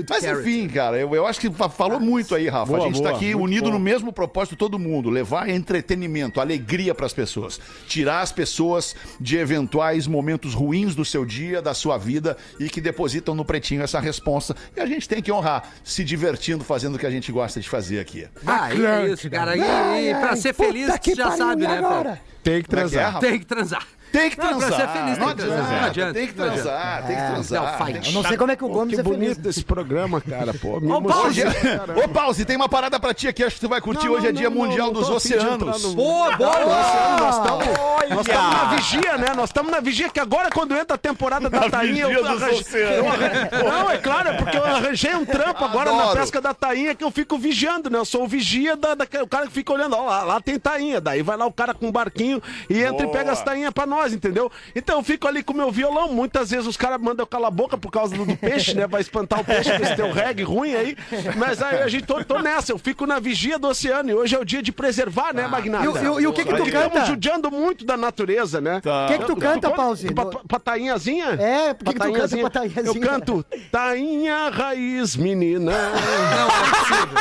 Mas 0.08 0.22
enfim, 0.40 0.68
cara, 0.68 0.98
eu, 0.98 1.14
eu 1.14 1.26
acho 1.26 1.40
que 1.40 1.50
falou 1.78 2.00
muito 2.00 2.34
aí, 2.34 2.48
Rafa. 2.48 2.72
Boa, 2.72 2.84
a 2.84 2.86
gente 2.88 3.00
tá 3.00 3.10
boa, 3.10 3.16
aqui 3.16 3.34
unido 3.34 3.66
bom. 3.66 3.70
no 3.70 3.78
mesmo 3.78 4.12
propósito, 4.12 4.56
todo 4.56 4.78
mundo, 4.78 5.08
levar 5.08 5.48
entretenimento, 5.48 6.40
alegria 6.40 6.94
pras 6.94 7.12
pessoas, 7.12 7.60
tirar 7.86 8.20
as 8.20 8.32
pessoas 8.32 8.96
de 9.20 9.38
eventuais 9.38 10.06
momentos 10.06 10.52
ruins 10.52 10.94
do 10.94 11.04
seu 11.04 11.24
dia, 11.24 11.62
da 11.62 11.72
sua 11.72 11.96
vida 11.96 12.36
e 12.58 12.68
que 12.68 12.80
depositam 12.80 13.34
no 13.34 13.44
pretinho 13.44 13.82
essa 13.82 14.00
responsa. 14.00 14.56
E 14.76 14.80
a 14.80 14.86
gente 14.86 15.08
tem 15.08 15.22
que 15.22 15.30
honrar, 15.30 15.70
se 15.84 16.02
divertindo, 16.02 16.64
fazendo 16.64 16.96
o 16.96 16.98
que 16.98 17.06
a 17.06 17.10
gente 17.10 17.30
gosta 17.30 17.60
de 17.60 17.68
fazer 17.68 18.00
aqui. 18.00 18.26
Ah, 18.44 18.70
é 18.70 19.08
isso, 19.08 19.30
cara. 19.30 19.56
E, 19.56 20.10
e 20.10 20.14
pra 20.14 20.34
ser 20.34 20.52
feliz, 20.52 20.90
tu 21.00 21.14
já 21.14 21.30
sabe, 21.30 21.66
né, 21.66 21.80
Fred? 21.80 22.20
Tem 22.42 22.62
que 22.62 22.68
Como 22.68 22.80
é 22.80 22.88
que 22.88 22.96
é, 22.96 22.98
transar. 22.98 23.20
Tem 23.20 23.38
que 23.38 23.46
transar. 23.46 23.86
Tem 24.12 24.30
que 24.30 24.38
Não, 24.38 24.46
pra 24.48 24.56
transar. 24.68 24.80
ser 24.80 24.88
feliz 24.98 25.18
não 25.18 25.26
tem 25.26 25.36
que 25.36 25.42
transar. 25.42 25.58
adianta. 25.64 25.80
Não 25.80 25.86
adianta. 25.88 26.12
Tem 26.14 26.26
que 26.28 26.34
Não 26.38 26.44
adianta. 26.46 26.62
transar, 26.62 27.06
tem 27.06 27.16
que 27.16 27.22
transar. 27.22 27.76
tem 27.86 28.00
que 28.00 28.08
Eu 28.08 28.12
não 28.14 28.22
sei 28.22 28.36
como 28.36 28.52
é 28.52 28.56
que 28.56 28.64
o 28.64 28.68
Gomes 28.68 28.94
Que 28.94 29.00
é 29.00 29.04
feliz. 29.04 29.18
bonito 29.18 29.48
esse 29.48 29.64
programa, 29.64 30.20
cara, 30.20 30.54
pô. 30.54 30.74
Ô, 30.74 30.78
emociona. 30.78 31.52
é... 32.00 32.04
Ô, 32.04 32.08
Pause, 32.08 32.44
tem 32.44 32.56
uma 32.56 32.68
parada 32.68 32.98
pra 32.98 33.12
ti 33.14 33.28
aqui, 33.28 33.44
acho 33.44 33.56
que 33.56 33.60
tu 33.60 33.68
vai 33.68 33.80
curtir. 33.80 34.06
Não, 34.06 34.14
Hoje 34.14 34.26
é 34.28 34.32
não, 34.32 34.38
Dia 34.40 34.50
não, 34.50 34.56
Mundial 34.56 34.86
não, 34.88 34.94
dos 34.94 35.08
Oceanos. 35.10 35.82
no- 35.84 35.94
Boa, 35.94 36.30
Nós 36.38 38.26
estamos 38.26 38.52
na 38.52 38.64
vigia, 38.74 39.18
né? 39.18 39.26
Nós 39.36 39.50
estamos 39.50 39.70
na 39.72 39.80
vigia, 39.80 40.08
que 40.08 40.20
agora 40.20 40.50
quando 40.50 40.74
entra 40.74 40.94
a 40.94 40.98
temporada 40.98 41.48
da 41.50 41.60
Na 41.60 41.70
tainha, 41.70 42.06
vigia 42.06 42.18
eu 42.18 42.24
dos 42.24 42.42
arranjei. 42.42 42.60
oceanos. 42.60 42.96
eu 42.96 43.08
arranjei- 43.08 43.62
Não, 43.70 43.90
é 43.90 43.98
claro, 43.98 44.28
é 44.28 44.32
porque 44.34 44.56
eu 44.56 44.64
arranjei 44.64 45.14
um 45.14 45.24
trampo 45.24 45.64
agora 45.64 45.92
na 45.92 46.08
pesca 46.12 46.40
da 46.40 46.54
tainha 46.54 46.94
que 46.94 47.04
eu 47.04 47.10
fico 47.10 47.36
vigiando, 47.38 47.90
né? 47.90 47.98
Eu 47.98 48.04
sou 48.04 48.24
o 48.24 48.28
vigia 48.28 48.76
da, 48.76 48.94
da- 48.94 49.06
o 49.22 49.26
cara 49.28 49.46
que 49.46 49.52
fica 49.52 49.72
olhando, 49.72 49.96
ó, 49.96 50.04
lá, 50.06 50.22
lá 50.22 50.40
tem 50.40 50.58
tainha. 50.58 51.00
Daí 51.00 51.22
vai 51.22 51.36
lá 51.36 51.46
o 51.46 51.52
cara 51.52 51.74
com 51.74 51.88
um 51.88 51.92
barquinho 51.92 52.42
e 52.70 52.82
entra 52.82 53.06
e 53.06 53.10
pega 53.10 53.32
as 53.32 53.42
tainhas 53.42 53.72
pra 53.72 53.86
nós, 53.86 53.97
entendeu? 54.06 54.50
Então 54.74 54.98
eu 54.98 55.02
fico 55.02 55.26
ali 55.26 55.42
com 55.42 55.52
o 55.52 55.56
meu 55.56 55.70
violão. 55.70 56.12
Muitas 56.12 56.50
vezes 56.50 56.66
os 56.66 56.76
caras 56.76 57.00
mandam 57.00 57.22
eu 57.22 57.26
calar 57.26 57.48
a 57.48 57.50
boca 57.50 57.76
por 57.76 57.90
causa 57.90 58.16
do, 58.16 58.24
do 58.24 58.36
peixe, 58.36 58.74
né? 58.74 58.86
Vai 58.86 59.00
espantar 59.00 59.40
o 59.40 59.44
peixe 59.44 59.76
com 59.76 59.82
esse 59.82 59.96
teu 59.96 60.12
reggae 60.12 60.42
ruim 60.42 60.74
aí. 60.74 60.96
Mas 61.36 61.62
aí 61.62 61.82
a 61.82 61.88
gente 61.88 62.04
tô, 62.06 62.22
tô 62.24 62.38
nessa, 62.38 62.72
eu 62.72 62.78
fico 62.78 63.06
na 63.06 63.18
vigia 63.18 63.58
do 63.58 63.68
oceano. 63.68 64.10
E 64.10 64.14
hoje 64.14 64.34
é 64.34 64.38
o 64.38 64.44
dia 64.44 64.62
de 64.62 64.72
preservar, 64.72 65.32
né, 65.34 65.46
Magnata? 65.46 65.84
E 65.84 65.88
o- 65.88 65.96
e 65.98 66.08
o- 66.08 66.20
e 66.20 66.26
o 66.26 66.32
que 66.32 66.44
que 66.44 66.54
tu 66.54 66.62
Estamos 66.64 66.92
canta? 66.92 67.04
judiando 67.06 67.50
muito 67.50 67.84
da 67.84 67.96
natureza, 67.96 68.60
né? 68.60 68.80
Tá. 68.80 69.06
O 69.06 69.08
que, 69.08 69.18
que 69.18 69.24
tu 69.26 69.36
canta, 69.36 69.70
Pause? 69.70 70.12
Pa- 70.12 70.26
pa- 70.26 70.40
Patainhazinha? 70.48 71.26
É, 71.40 71.74
por 71.74 71.84
que 71.86 71.98
que 71.98 72.06
tu 72.06 72.12
canta 72.12 72.36
Patainhazinha? 72.38 72.84
Eu 72.86 73.00
canto 73.00 73.44
Tainha 73.72 74.48
Raiz 74.50 75.16
Menina, 75.16 75.72
Não 75.72 76.48
é 76.48 76.70
possível. 76.78 77.18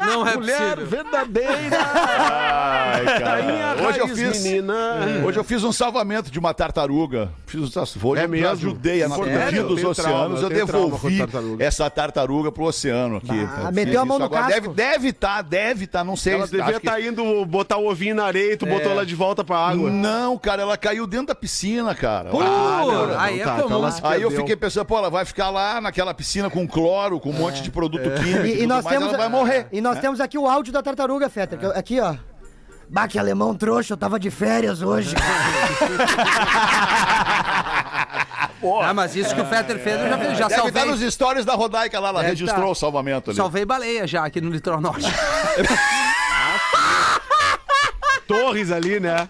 Não 0.00 0.28
é 0.28 0.36
mulher 0.36 0.76
possível. 0.76 0.86
verdadeira. 0.86 1.78
Ai, 1.78 3.04
Tainha 3.04 3.74
cara. 3.76 3.88
Hoje 3.88 3.98
eu 4.00 4.06
Raiz 4.06 4.18
fiz. 4.18 4.44
Menina. 4.44 4.74
Hoje 5.26 5.38
eu 5.38 5.44
fiz 5.44 5.64
um 5.64 5.72
salvamento 5.72 6.13
de 6.22 6.38
uma 6.38 6.52
tartaruga. 6.54 7.30
Fiz 7.46 7.60
um 7.60 8.08
hoje 8.08 8.22
É 8.22 8.24
eu 8.24 8.28
mesmo? 8.28 8.48
ajudei 8.48 9.02
a 9.02 9.08
natureza 9.08 9.56
Eu 9.56 9.68
dos 9.68 9.84
oceanos. 9.84 9.96
trauma, 9.98 10.36
eu 10.36 10.42
eu 10.42 10.48
devolvi 10.66 11.18
tartaruga. 11.18 11.64
essa 11.64 11.90
tartaruga 11.90 12.52
pro 12.52 12.64
oceano 12.64 13.16
aqui. 13.18 13.30
Ah, 13.56 13.64
Eu 13.66 13.72
meteu 13.72 14.00
a 14.00 14.04
mão 14.04 14.18
no 14.18 14.24
agora. 14.24 14.46
casco. 14.48 14.72
Deve 14.72 14.94
deve 14.94 15.12
tá, 15.12 15.42
deve 15.42 15.86
tá, 15.86 16.04
não 16.04 16.16
sei. 16.16 16.34
Ela 16.34 16.46
devia 16.46 16.64
que- 16.80 16.86
estar 16.86 17.00
indo 17.00 17.44
botar 17.46 17.76
o 17.78 17.88
ovinho 17.88 18.14
na 18.14 18.24
areia 18.24 18.52
e 18.52 18.56
tu 18.56 18.64
botou 18.66 18.90
ela 18.92 19.04
de 19.04 19.14
volta 19.14 19.42
pra 19.44 19.56
água. 19.58 19.90
Não, 19.90 20.38
cara, 20.38 20.62
ela 20.62 20.76
caiu 20.76 21.06
dentro 21.06 21.26
da 21.28 21.34
piscina, 21.34 21.94
cara. 21.94 22.30
Pô, 22.30 22.42
não, 22.42 23.06
não, 23.08 23.18
aí 23.20 23.40
é 23.40 23.44
tá, 23.44 23.60
então 23.64 23.84
Aí 24.04 24.22
eu 24.22 24.30
fiquei 24.30 24.56
pensando, 24.56 24.84
pô, 24.84 24.98
ela 24.98 25.10
vai 25.10 25.24
ficar 25.24 25.50
lá 25.50 25.80
naquela 25.80 26.14
piscina 26.14 26.48
com 26.50 26.66
cloro, 26.66 27.18
com 27.20 27.30
um 27.30 27.32
monte 27.32 27.62
de 27.62 27.70
produto 27.70 28.08
químico 28.22 28.46
e, 28.46 28.56
tudo 28.58 28.66
nós 28.68 28.84
mais, 28.84 28.96
temos, 28.98 29.08
ela 29.12 29.18
vai 29.18 29.28
morrer. 29.28 29.66
E 29.72 29.80
nós 29.80 29.98
temos 29.98 30.20
aqui 30.20 30.38
o 30.38 30.46
áudio 30.46 30.72
da 30.72 30.82
tartaruga, 30.82 31.28
Fetter. 31.28 31.58
que 31.58 31.66
eu- 31.66 31.72
Aqui, 31.74 32.00
ó. 32.00 32.14
Bah, 32.94 33.08
que 33.08 33.18
alemão 33.18 33.56
trouxa, 33.56 33.94
eu 33.94 33.96
tava 33.96 34.20
de 34.20 34.30
férias 34.30 34.80
hoje. 34.80 35.16
Ah, 38.82 38.94
mas 38.94 39.14
isso 39.14 39.34
que 39.34 39.40
o 39.42 39.44
Fetter 39.44 39.78
fez, 39.78 40.00
eu 40.00 40.08
já, 40.08 40.16
fiz, 40.16 40.38
já 40.38 40.48
Deve 40.48 40.54
salvei. 40.54 40.82
estar 40.82 40.86
nos 40.86 41.12
stories 41.12 41.44
da 41.44 41.54
Rodaica 41.54 42.00
lá, 42.00 42.08
ela 42.08 42.20
Deve 42.20 42.30
registrou 42.30 42.64
tá. 42.64 42.70
o 42.70 42.74
salvamento 42.74 43.28
ali. 43.28 43.36
Salvei 43.36 43.62
baleia 43.62 44.06
já 44.06 44.24
aqui 44.24 44.40
no 44.40 44.48
Litoral 44.48 44.80
Norte. 44.80 45.04
Torres 48.26 48.72
ali, 48.72 48.98
né? 48.98 49.28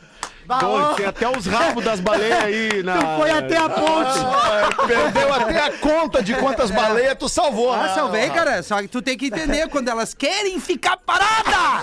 Torres, 0.61 0.96
tem 0.96 1.07
até 1.07 1.28
os 1.38 1.46
rabos 1.46 1.85
das 1.85 2.00
baleias 2.00 2.44
aí 2.44 2.83
na. 2.83 3.16
Foi 3.16 3.30
até 3.30 3.57
a 3.57 3.68
ponte. 3.68 4.18
Ah, 4.18 4.68
perdeu 4.87 5.33
até 5.33 5.61
a 5.61 5.72
conta 5.78 6.22
de 6.22 6.35
quantas 6.35 6.70
baleias 6.70 7.16
tu 7.18 7.28
salvou. 7.28 7.72
Ah, 7.72 7.83
né? 7.85 7.94
salvei, 7.94 8.30
cara. 8.30 8.62
Só 8.62 8.80
que 8.83 8.88
tu 8.88 9.00
tem 9.00 9.16
que 9.16 9.26
entender, 9.26 9.68
quando 9.68 9.88
elas 9.88 10.12
querem 10.14 10.61
ficar 10.61 10.96
paradas, 10.98 11.83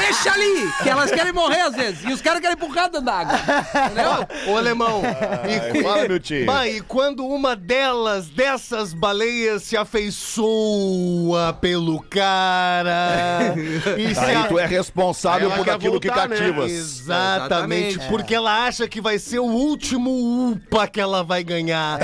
deixa 0.00 0.32
ali, 0.32 0.68
que 0.82 0.88
elas 0.88 1.10
querem 1.10 1.32
morrer 1.32 1.60
às 1.60 1.74
vezes. 1.74 2.04
E 2.04 2.12
os 2.12 2.20
caras 2.20 2.40
querem 2.40 2.54
empurrar 2.56 2.84
dentro 2.90 3.02
da 3.02 3.14
água. 3.14 3.38
Entendeu? 3.86 4.52
Ô, 4.52 4.56
alemão. 4.56 5.02
Ai, 5.42 5.82
fala, 5.82 6.08
meu 6.08 6.20
tio. 6.20 6.46
E 6.66 6.80
quando 6.82 7.26
uma 7.26 7.54
delas, 7.54 8.28
dessas 8.28 8.92
baleias, 8.92 9.62
se 9.62 9.76
afeiçoa 9.76 11.52
pelo 11.60 12.00
cara. 12.02 13.54
e 13.96 14.14
se 14.14 14.20
Aí 14.20 14.36
a- 14.36 14.44
tu 14.44 14.58
é 14.58 14.66
responsável 14.66 15.48
Ela 15.48 15.56
por 15.56 15.70
aquilo 15.70 16.00
que 16.00 16.08
voltar, 16.08 16.28
né? 16.28 16.36
cativas. 16.36 16.70
Exatamente, 16.70 17.99
Exatamente. 18.00 18.08
porque 18.08 18.34
ela 18.34 18.66
acha 18.66 18.88
que 18.88 19.00
vai 19.00 19.18
ser 19.18 19.38
o 19.38 19.44
último 19.44 20.10
UPA 20.52 20.86
que 20.88 21.00
ela 21.00 21.22
vai 21.22 21.42
ganhar. 21.44 21.98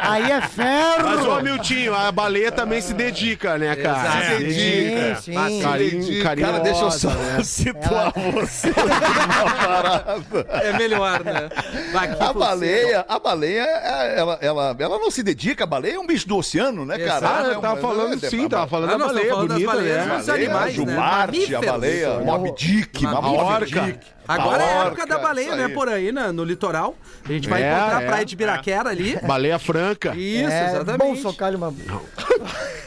Aí 0.00 0.30
é 0.30 0.40
ferro. 0.42 1.04
Mas, 1.04 1.26
ô 1.26 1.40
Miltinho, 1.40 1.94
a 1.94 2.10
baleia 2.12 2.52
também 2.52 2.80
se 2.80 2.92
dedica, 2.94 3.56
né, 3.58 3.74
cara? 3.76 3.98
Exato. 3.98 4.26
Se 4.26 4.44
dedica. 4.44 5.14
Sim, 5.16 5.32
sim. 5.34 5.62
Carinho, 5.62 6.22
carinho. 6.22 6.46
Cara, 6.46 6.58
deixa 6.60 6.82
eu 6.82 6.90
só 6.90 7.10
situar 7.42 8.12
você 8.32 8.68
numa 8.68 9.50
parada. 9.66 10.46
É 10.62 10.72
melhor, 10.78 11.24
né? 11.24 11.48
A 11.94 12.32
você- 12.32 12.38
baleia, 12.38 13.04
a 13.08 13.18
baleia, 13.18 13.62
é- 13.62 14.18
ela, 14.18 14.38
ela, 14.40 14.76
ela 14.78 14.98
não 14.98 15.10
se 15.10 15.22
dedica, 15.22 15.64
a 15.64 15.66
baleia 15.66 15.94
é 15.94 15.98
um 15.98 16.06
bicho 16.06 16.26
do 16.28 16.36
oceano, 16.36 16.84
né, 16.84 16.98
cara? 16.98 17.28
Ah, 17.28 17.38
Ela 17.40 17.52
é 17.52 17.54
eu 17.56 17.60
tava 17.60 17.80
falando 17.80 18.24
é- 18.24 18.28
sim, 18.28 18.48
tava 18.48 18.66
falando 18.66 18.88
Ah, 18.90 18.92
da 18.92 18.98
nós 18.98 19.08
baleia, 19.08 19.34
bonita, 19.34 19.74
né? 19.74 20.00
animais, 20.00 20.28
a 20.28 20.36
né? 20.36 20.70
Jumarte, 20.70 21.54
a 21.54 21.60
baleia, 21.60 22.18
Moby 22.20 22.52
Dick, 22.56 23.02
Mamífero. 23.04 23.44
Moby 23.60 23.72
Orca. 23.74 23.86
Dick. 23.86 24.13
Agora 24.26 24.62
é 24.62 24.78
a 24.78 24.84
época 24.86 25.06
da 25.06 25.18
baleia, 25.18 25.54
né? 25.56 25.68
Por 25.68 25.88
aí, 25.88 26.10
né? 26.12 26.32
no 26.32 26.44
litoral. 26.44 26.96
A 27.24 27.28
gente 27.32 27.48
vai 27.48 27.62
É, 27.62 27.70
encontrar 27.72 28.02
é. 28.02 28.04
a 28.04 28.08
praia 28.08 28.24
de 28.24 28.36
Biraquera 28.36 28.88
ali. 28.90 29.18
Baleia 29.22 29.58
franca. 29.58 30.14
Isso, 30.16 30.50
É 30.50 30.68
bom 30.74 30.80
exatamente. 30.82 31.22
socar 31.22 31.54
uma... 31.54 31.72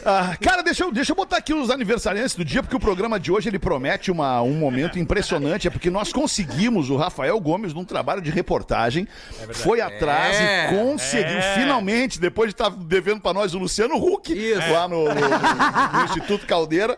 Ah, 0.04 0.36
cara, 0.40 0.62
deixa 0.62 0.84
eu, 0.84 0.92
deixa 0.92 1.12
eu 1.12 1.16
botar 1.16 1.36
aqui 1.36 1.52
os 1.52 1.70
aniversariantes 1.70 2.34
do 2.34 2.44
dia, 2.44 2.62
porque 2.62 2.76
o 2.76 2.80
programa 2.80 3.18
de 3.20 3.30
hoje 3.30 3.48
ele 3.48 3.58
promete 3.58 4.10
uma, 4.10 4.40
um 4.40 4.54
momento 4.54 4.98
impressionante. 4.98 5.66
É 5.66 5.70
porque 5.70 5.90
nós 5.90 6.12
conseguimos 6.12 6.88
o 6.88 6.96
Rafael 6.96 7.38
Gomes 7.40 7.74
num 7.74 7.84
trabalho 7.84 8.22
de 8.22 8.30
reportagem. 8.30 9.06
foi 9.52 9.80
atrás 9.80 10.36
É, 10.40 10.66
e 10.72 10.76
conseguiu, 10.76 11.40
finalmente, 11.54 12.18
depois 12.20 12.48
de 12.48 12.54
estar 12.54 12.70
devendo 12.70 13.20
pra 13.20 13.34
nós 13.34 13.54
o 13.54 13.58
Luciano 13.58 13.96
Huck, 13.96 14.32
Isso. 14.32 14.72
lá 14.72 14.88
no, 14.88 15.04
no- 15.04 15.14
no- 15.14 15.98
no 15.98 16.04
Instituto 16.04 16.46
Caldeira. 16.46 16.96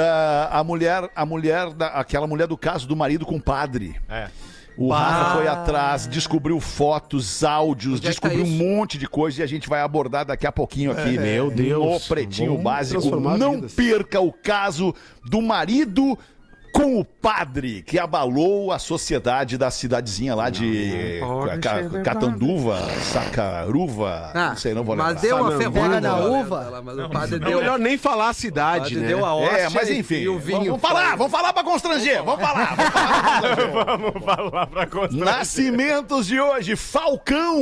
Ah, 0.00 0.58
a 0.58 0.64
mulher, 0.64 1.08
a 1.14 1.24
mulher, 1.26 1.70
da, 1.74 1.88
aquela 1.88 2.26
mulher 2.26 2.48
do 2.48 2.56
caso 2.56 2.88
do 2.88 2.96
marido 2.96 3.24
com 3.24 3.36
o 3.36 3.40
padre. 3.40 3.77
É. 4.08 4.28
O 4.76 4.92
Rafa 4.92 5.34
foi 5.34 5.48
atrás, 5.48 6.06
descobriu 6.06 6.60
fotos, 6.60 7.42
áudios, 7.42 7.94
Onde 7.98 8.06
é 8.06 8.10
tá 8.12 8.28
descobriu 8.28 8.44
um 8.44 8.46
isso? 8.46 8.62
monte 8.62 8.96
de 8.96 9.08
coisa 9.08 9.40
e 9.40 9.42
a 9.42 9.46
gente 9.46 9.68
vai 9.68 9.80
abordar 9.80 10.24
daqui 10.24 10.46
a 10.46 10.52
pouquinho 10.52 10.92
aqui. 10.92 11.18
Meu 11.18 11.46
No 11.46 11.50
Deus. 11.50 12.06
Pretinho 12.06 12.50
Vamos 12.50 12.62
Básico. 12.62 13.20
Não 13.20 13.54
vidas. 13.56 13.74
perca 13.74 14.20
o 14.20 14.32
caso 14.32 14.94
do 15.24 15.42
marido 15.42 16.16
com 16.72 16.98
o 17.00 17.04
padre 17.04 17.82
que 17.82 17.98
abalou 17.98 18.72
a 18.72 18.78
sociedade 18.78 19.56
da 19.58 19.70
cidadezinha 19.70 20.34
lá 20.34 20.48
de 20.50 21.20
Ca- 21.60 21.82
Ca- 21.88 22.00
Catanduva, 22.02 22.78
Sacaruva, 23.02 24.30
Ah, 24.34 24.48
não 24.50 24.56
sei, 24.56 24.74
não 24.74 24.84
vou 24.84 24.94
lembrar. 24.94 25.12
Mas 25.14 25.22
deu 25.22 25.36
uma 25.36 25.52
ferrada 25.58 26.00
na 26.00 26.16
uva. 26.16 26.82
o 27.06 27.10
padre 27.10 27.36
É 27.36 27.38
deu, 27.38 27.58
melhor 27.58 27.78
nem 27.78 27.96
falar 27.98 28.28
a 28.28 28.30
o 28.30 28.34
cidade, 28.34 28.80
padre 28.84 28.96
né? 29.00 29.06
deu 29.08 29.24
a 29.24 29.34
hóstia 29.34 29.56
É, 29.58 29.68
mas 29.70 29.90
enfim, 29.90 30.16
e 30.16 30.28
o 30.28 30.38
vinho. 30.38 30.64
vamos 30.76 30.80
falar, 30.80 31.16
vamos 31.16 31.32
falar 31.32 31.52
pra 31.52 31.64
constranger, 31.64 32.22
vamos 32.22 32.40
falar. 32.40 32.76
Vamos 32.76 32.92
falar 32.92 33.96
Vamos 33.98 34.24
falar 34.24 34.66
pra 34.66 34.86
constranger. 34.86 35.24
Nascimentos 35.24 36.26
de 36.26 36.40
hoje, 36.40 36.76
Falcão, 36.76 37.58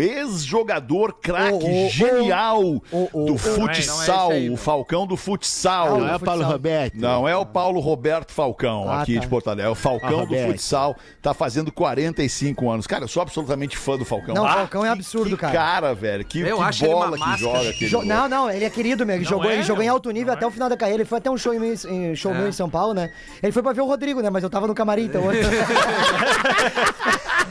ex-jogador 0.00 1.14
craque, 1.20 1.64
Ô, 1.64 1.86
ô, 1.86 1.88
genial 1.90 2.60
ô, 2.90 3.26
do 3.26 3.34
ô. 3.34 3.38
futsal, 3.38 4.28
Não 4.28 4.32
é 4.32 4.36
aí, 4.36 4.48
o 4.48 4.50
não. 4.52 4.56
Falcão 4.56 5.06
do 5.06 5.16
futsal. 5.16 5.98
Não 6.00 6.14
é 6.14 6.18
Paulo 6.18 6.44
Roberto. 6.44 6.94
Não 6.98 7.28
é 7.28 7.36
o 7.36 7.44
Paulo 7.46 7.80
Roberto 7.80 8.32
Falcão, 8.32 8.41
Ah, 8.88 9.02
aqui 9.02 9.14
tá. 9.14 9.20
de 9.20 9.28
Porto 9.28 9.48
Alegre. 9.48 9.66
É 9.66 9.70
o 9.70 9.74
Falcão 9.74 10.08
Ah, 10.08 10.12
do 10.12 10.18
Roberto. 10.20 10.50
futsal. 10.52 10.96
Tá 11.20 11.34
fazendo 11.34 11.72
45 11.72 12.70
anos. 12.70 12.86
Cara, 12.86 13.04
eu 13.04 13.08
sou 13.08 13.22
absolutamente 13.22 13.76
fã 13.76 13.96
do 13.96 14.04
Falcão. 14.04 14.34
Não, 14.34 14.44
o 14.44 14.46
Ah, 14.46 14.54
Falcão 14.54 14.82
é 14.82 14.86
que- 14.88 14.92
absurdo, 14.92 15.30
que 15.30 15.36
cara. 15.40 15.52
cara, 15.52 15.94
velho. 15.94 16.24
Que, 16.24 16.40
Eu 16.40 16.56
que 16.58 16.62
acho 16.62 16.84
ele 16.84 16.94
uma 16.94 17.04
bola 17.06 17.16
que 17.18 17.20
máscara. 17.20 17.56
joga 17.58 17.70
aquele 17.70 17.90
Jo- 17.90 18.04
não, 18.04 18.28
não, 18.28 18.50
ele 18.50 18.64
é 18.64 18.70
querido, 18.70 19.04
meu. 19.06 19.16
Ele, 19.16 19.24
jogou, 19.24 19.50
é, 19.50 19.54
ele 19.54 19.62
jogou 19.62 19.82
em 19.82 19.86
não. 19.86 19.94
alto 19.94 20.10
nível 20.10 20.32
até 20.32 20.46
o 20.46 20.50
final 20.50 20.68
da 20.68 20.76
carreira. 20.76 21.02
Ele 21.02 21.08
foi 21.08 21.18
até 21.18 21.30
um 21.30 21.36
show, 21.36 21.52
em, 21.54 21.72
em- 21.72 22.16
show 22.16 22.32
É. 22.32 22.38
meu 22.38 22.48
em 22.48 22.52
São 22.52 22.68
Paulo, 22.70 22.94
né? 22.94 23.10
Ele 23.42 23.52
foi 23.52 23.62
pra 23.62 23.72
ver 23.72 23.80
o 23.82 23.86
Rodrigo, 23.86 24.20
né? 24.20 24.30
Mas 24.30 24.42
eu 24.42 24.50
tava 24.50 24.66
no 24.66 24.74
camarim, 24.74 25.04
então. 25.04 25.22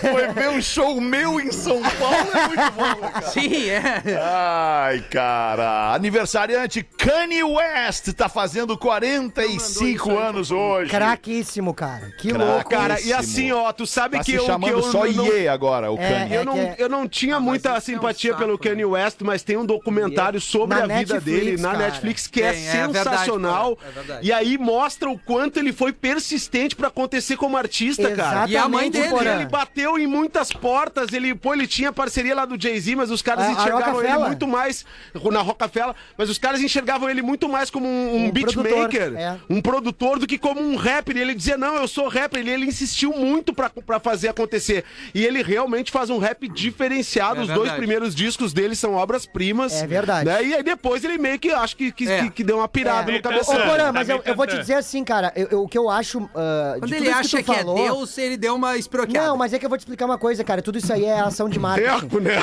Foi 0.00 0.28
ver 0.28 0.48
um 0.50 0.60
show 0.62 1.00
meu 1.00 1.40
em 1.40 1.50
São 1.52 1.80
Paulo, 1.82 2.28
é 2.34 2.48
muito 2.48 2.72
bom, 2.72 3.00
né, 3.02 3.10
cara? 3.12 3.26
Sim, 3.26 3.68
é. 3.70 4.02
Ai, 4.22 5.00
cara. 5.10 5.92
Aniversariante 5.94 6.82
Kanye 6.82 7.42
West 7.44 8.12
tá 8.12 8.28
fazendo 8.28 8.76
45 8.78 10.16
anos 10.18 10.50
hoje. 10.50 10.90
Craquíssimo, 10.90 11.74
cara. 11.74 12.10
Que 12.18 12.32
louco. 12.32 12.68
Cara, 12.70 13.00
e 13.00 13.12
assim, 13.12 13.52
ó, 13.52 13.72
tu 13.72 13.86
sabe 13.86 14.18
Tá 14.18 14.24
que 14.24 14.30
se 14.32 14.36
eu, 14.36 14.40
que 14.42 14.46
chamando 14.46 14.70
eu 14.70 14.82
só 14.82 15.04
não, 15.06 15.52
agora, 15.52 15.90
o 15.92 15.98
É, 15.98 16.08
Kanye. 16.08 16.34
eu, 16.36 16.44
não, 16.44 16.52
que 16.54 16.60
é- 16.60 16.76
eu 16.78 16.88
não 16.88 17.08
tinha 17.08 17.40
muita 17.40 17.68
isso 17.70 17.74
é 17.74 17.78
um 17.78 17.80
simpatia 17.98 18.30
saco, 18.32 18.42
pelo 18.44 18.58
Kanye 18.58 18.84
West, 18.84 19.18
mas 19.22 19.42
tem 19.42 19.56
um 19.56 19.64
documentário 19.66 20.40
sobre 20.40 20.76
Na 20.78 20.84
a 20.84 20.86
vida 20.98 21.14
Netflix, 21.14 21.24
dele 21.24 21.56
na 21.60 21.72
cara. 21.72 21.84
Netflix 21.84 22.26
que 22.26 22.42
é 22.42 22.48
é 22.48 22.52
sensacional. 22.54 23.76
cara, 23.76 23.88
é 23.90 23.92
verdade. 23.92 24.26
e 24.26 24.32
aí 24.32 24.58
mostra 24.58 25.08
o 25.10 25.18
quanto 25.18 25.58
ele 25.58 25.72
foi 25.72 25.92
persistente 25.92 26.74
pra 26.76 26.88
acontecer 26.88 27.36
como 27.36 27.56
artista, 27.56 28.02
cara. 28.02 28.12
Exatamente, 28.12 28.52
E 28.52 28.56
a 28.56 28.68
mãe 28.68 28.90
dele, 29.00 29.10
Porã. 29.10 29.34
Ele 29.36 29.46
bateu 29.46 29.98
em 29.98 30.06
muitas 30.06 30.50
portas, 30.52 31.12
ele, 31.12 31.34
pô, 31.34 31.52
ele 31.54 31.66
tinha 31.66 31.92
parceria 31.92 32.34
lá 32.34 32.44
do 32.44 32.60
Jay-Z, 32.60 32.94
mas 32.96 33.10
os 33.10 33.22
caras 33.22 33.44
A- 33.44 33.48
a 33.48 33.52
enxergavam 33.52 33.80
ele 33.88 33.94
Rockefeller. 34.08 34.26
muito 34.26 34.46
mais 34.46 34.84
na 35.32 35.40
Rockefeller, 35.40 35.94
mas 36.16 36.30
os 36.30 36.38
caras 36.38 36.60
enxergavam 36.60 37.08
ele 37.08 37.22
muito 37.22 37.48
mais 37.48 37.70
como 37.70 37.86
um, 37.86 38.16
um 38.16 38.24
Um 38.26 38.30
beatmaker, 38.30 39.14
é. 39.16 39.36
um 39.48 39.60
produtor 39.60 40.18
do 40.18 40.26
que 40.26 40.38
como 40.38 40.60
um 40.60 40.76
rapper. 40.76 41.16
E 41.16 41.20
ele 41.20 41.34
dizia: 41.34 41.56
"Não, 41.56 41.76
eu 41.76 41.88
sou 41.88 42.08
rapper". 42.08 42.44
E 42.46 42.50
ele 42.50 42.66
insistiu 42.66 43.12
muito 43.12 43.52
pra, 43.52 43.70
pra 43.70 43.98
fazer 44.00 44.28
acontecer. 44.28 44.84
E 45.14 45.24
ele 45.24 45.42
realmente 45.42 45.90
faz 45.90 46.10
um 46.10 46.18
rap 46.18 46.48
diferenciado. 46.48 47.40
É 47.40 47.42
os 47.42 47.46
dois 47.48 47.58
verdade. 47.60 47.78
primeiros 47.78 48.14
discos 48.14 48.52
dele 48.52 48.74
são 48.74 48.94
obras-primas. 48.94 49.72
É 49.82 49.86
verdade. 49.86 50.26
Né? 50.26 50.44
E 50.44 50.54
aí 50.54 50.62
depois 50.62 51.04
ele 51.04 51.18
meio 51.18 51.38
que 51.38 51.50
acho 51.50 51.76
que, 51.76 51.92
que, 51.92 52.08
É. 52.08 52.22
que- 52.22 52.30
que 52.30 52.44
deu 52.44 52.58
uma 52.58 52.68
pirada 52.68 53.10
É. 53.10 53.14
no 53.14 53.18
Ô, 53.18 53.22
cabeção. 53.22 53.54
Ô, 53.56 53.64
Porã, 53.66 53.92
mas 53.92 54.08
eu, 54.08 54.22
eu 54.24 54.34
vou 54.34 54.46
te 54.46 54.58
dizer 54.58 54.74
assim, 54.74 55.04
cara, 55.04 55.32
eu- 55.36 55.48
eu- 55.50 55.62
o 55.62 55.68
que 55.68 55.76
eu 55.78 55.88
acho. 55.90 56.20
de 56.20 56.26
Quando 56.28 56.80
tudo 56.82 56.94
ele 56.94 57.08
acha 57.10 57.38
tu 57.38 57.44
que, 57.44 57.54
falou- 57.54 57.78
é 57.78 57.82
Deus, 57.84 58.18
ele 58.18 58.36
deu 58.36 58.54
uma 58.54 58.76
Não, 59.18 59.36
mas 59.36 59.52
é 59.52 59.58
que 59.58 59.64
eu 59.64 59.68
vou 59.68 59.76
te 59.78 59.82
explicar 59.82 60.06
uma 60.06 60.18
coisa, 60.18 60.42
cara. 60.42 60.60
Tudo 60.62 60.78
isso 60.78 60.92
aí 60.92 61.04
é 61.04 61.20
ação 61.20 61.48
de 61.48 61.58
marketing. 61.58 62.00
Teco, 62.00 62.20
né? 62.20 62.36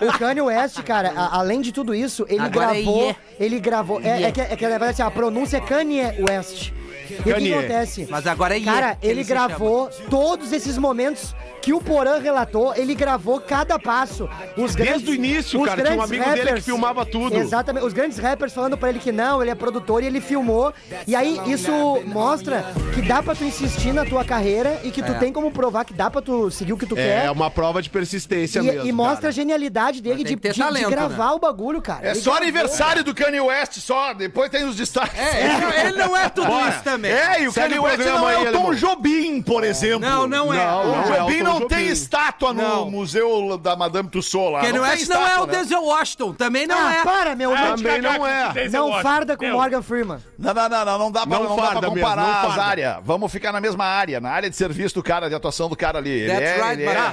o, 0.00 0.04
o- 0.04 0.08
o 0.08 0.18
Kanye 0.18 0.40
West, 0.42 0.82
cara, 0.82 1.12
a- 1.16 1.36
além 1.38 1.60
de 1.60 1.72
tudo 1.72 1.94
isso, 1.94 2.24
ele 2.28 2.40
Agora 2.42 2.76
é 2.78 2.82
gravou. 2.82 3.06
Ye. 3.08 3.16
Ele 3.38 3.60
gravou. 3.60 4.00
É, 4.02 4.22
é 4.24 4.32
que, 4.32 4.40
é 4.40 4.56
que 4.56 4.62
na 4.64 4.70
verdade 4.70 4.90
assim, 4.92 5.02
a 5.02 5.10
pronúncia 5.10 5.56
é 5.56 5.60
Kanye 5.60 6.02
West. 6.28 6.72
E 7.14 7.30
o 7.30 7.34
que 7.36 7.52
acontece? 7.54 8.06
Mas 8.10 8.26
agora 8.26 8.56
é 8.56 8.60
Cara, 8.60 8.96
ele 9.02 9.24
se 9.24 9.28
gravou 9.30 9.88
todos 10.08 10.52
esses 10.52 10.76
momentos 10.78 11.34
que 11.62 11.72
o 11.74 11.80
Porã 11.80 12.18
relatou, 12.18 12.74
ele 12.74 12.94
gravou 12.94 13.38
cada 13.40 13.78
passo. 13.78 14.28
Os 14.56 14.74
grandes, 14.74 15.02
Desde 15.02 15.10
o 15.10 15.14
início, 15.14 15.60
os 15.60 15.66
cara, 15.68 15.82
tinha 15.82 15.96
um 15.98 16.02
amigo 16.02 16.24
dele 16.32 16.52
que 16.54 16.60
filmava 16.62 17.04
tudo. 17.04 17.36
Exatamente, 17.36 17.84
os 17.86 17.92
grandes 17.92 18.16
rappers 18.18 18.52
falando 18.52 18.78
pra 18.78 18.88
ele 18.88 18.98
que 18.98 19.12
não, 19.12 19.42
ele 19.42 19.50
é 19.50 19.54
produtor 19.54 20.02
e 20.02 20.06
ele 20.06 20.20
filmou. 20.22 20.72
E 21.06 21.14
aí 21.14 21.38
isso 21.46 21.70
mostra 22.06 22.64
que 22.94 23.02
dá 23.02 23.22
pra 23.22 23.34
tu 23.34 23.44
insistir 23.44 23.92
na 23.92 24.04
tua 24.06 24.24
carreira 24.24 24.80
e 24.84 24.90
que 24.90 25.02
tu 25.02 25.12
É. 25.12 25.18
tem 25.18 25.32
como 25.32 25.50
provar 25.50 25.84
que 25.84 25.92
dá 25.92 26.10
pra 26.10 26.22
tu 26.22 26.50
seguir 26.50 26.72
o 26.72 26.78
que 26.78 26.86
tu 26.86 26.94
quer. 26.94 27.26
É 27.26 27.30
uma 27.30 27.50
prova 27.50 27.82
de 27.82 27.90
persistência 27.90 28.60
E, 28.60 28.62
mesmo. 28.62 28.86
e 28.86 28.92
mostra 28.92 29.16
a 29.18 29.20
cara. 29.22 29.32
genialidade 29.32 30.00
dele 30.00 30.24
de, 30.24 30.34
de- 30.36 30.50
de 30.52 30.58
talento, 30.58 30.88
gravar 30.90 31.32
o 31.32 31.38
bagulho, 31.38 31.82
cara. 31.82 32.06
É 32.06 32.10
Ele 32.12 32.20
só 32.20 32.30
gravou. 32.32 32.42
aniversário 32.48 33.04
do 33.04 33.14
Kanye 33.14 33.40
West, 33.40 33.78
só. 33.80 34.14
Depois 34.14 34.48
tem 34.50 34.64
os 34.64 34.76
destaques. 34.76 35.18
É, 35.18 35.44
ele, 35.44 35.60
não- 35.60 35.72
ele 35.72 35.98
não 35.98 36.16
é 36.16 36.28
tudo 36.30 36.48
isso 36.70 36.82
também. 36.82 36.99
É, 37.08 37.42
e 37.42 37.48
o 37.48 37.52
Kanye 37.52 37.78
West 37.78 37.98
não 37.98 38.28
é 38.28 38.38
o 38.38 38.52
Tom. 38.52 38.74
Jobim, 38.74 39.42
por 39.42 39.64
exemplo. 39.64 40.00
Não, 40.00 40.26
não 40.26 40.52
é. 40.52 40.58
Não, 40.58 40.82
O 40.82 40.86
não, 40.86 40.96
é 40.96 41.00
o 41.00 41.24
Jobim 41.24 41.38
Tom 41.38 41.44
não 41.44 41.52
Jobim. 41.60 41.74
tem 41.74 41.86
estátua 41.88 42.52
no 42.52 42.62
Não. 42.62 42.90
museu 42.90 43.58
da 43.58 43.76
Madame 43.76 44.08
Tussauds 44.08 44.52
lá. 44.52 44.60
Kanye 44.60 44.78
West 44.78 45.08
não 45.08 45.26
é 45.26 45.40
o 45.40 45.46
né? 45.46 45.56
Denzel 45.56 45.84
Washington, 45.84 46.32
também 46.32 46.66
não 46.66 46.78
ah, 46.78 46.94
é. 46.94 47.02
para, 47.02 47.36
meu. 47.36 47.50
Também 47.50 48.00
não 48.00 48.26
é. 48.26 48.68
não 48.70 49.02
farda 49.02 49.36
com 49.36 49.46
Morgan 49.46 49.82
Freeman. 49.82 50.18
Não, 50.38 50.54
não, 50.54 50.68
não, 50.68 50.84
não, 50.84 50.98
não 50.98 51.12
dá 51.12 51.26
pra, 51.26 51.38
Não 51.38 51.56
farda 51.56 51.88
comparar 51.88 52.46
as 52.46 52.58
áreas. 52.58 52.96
Vamos 53.04 53.30
ficar 53.30 53.52
na 53.52 53.60
mesma 53.60 53.84
área, 53.84 54.20
na 54.20 54.30
área 54.30 54.48
de 54.48 54.56
serviço 54.56 54.94
do 54.94 55.02
cara, 55.02 55.28
de 55.28 55.34
atuação 55.34 55.68
do 55.68 55.76
cara 55.76 55.98
ali. 55.98 56.30
É, 56.30 56.58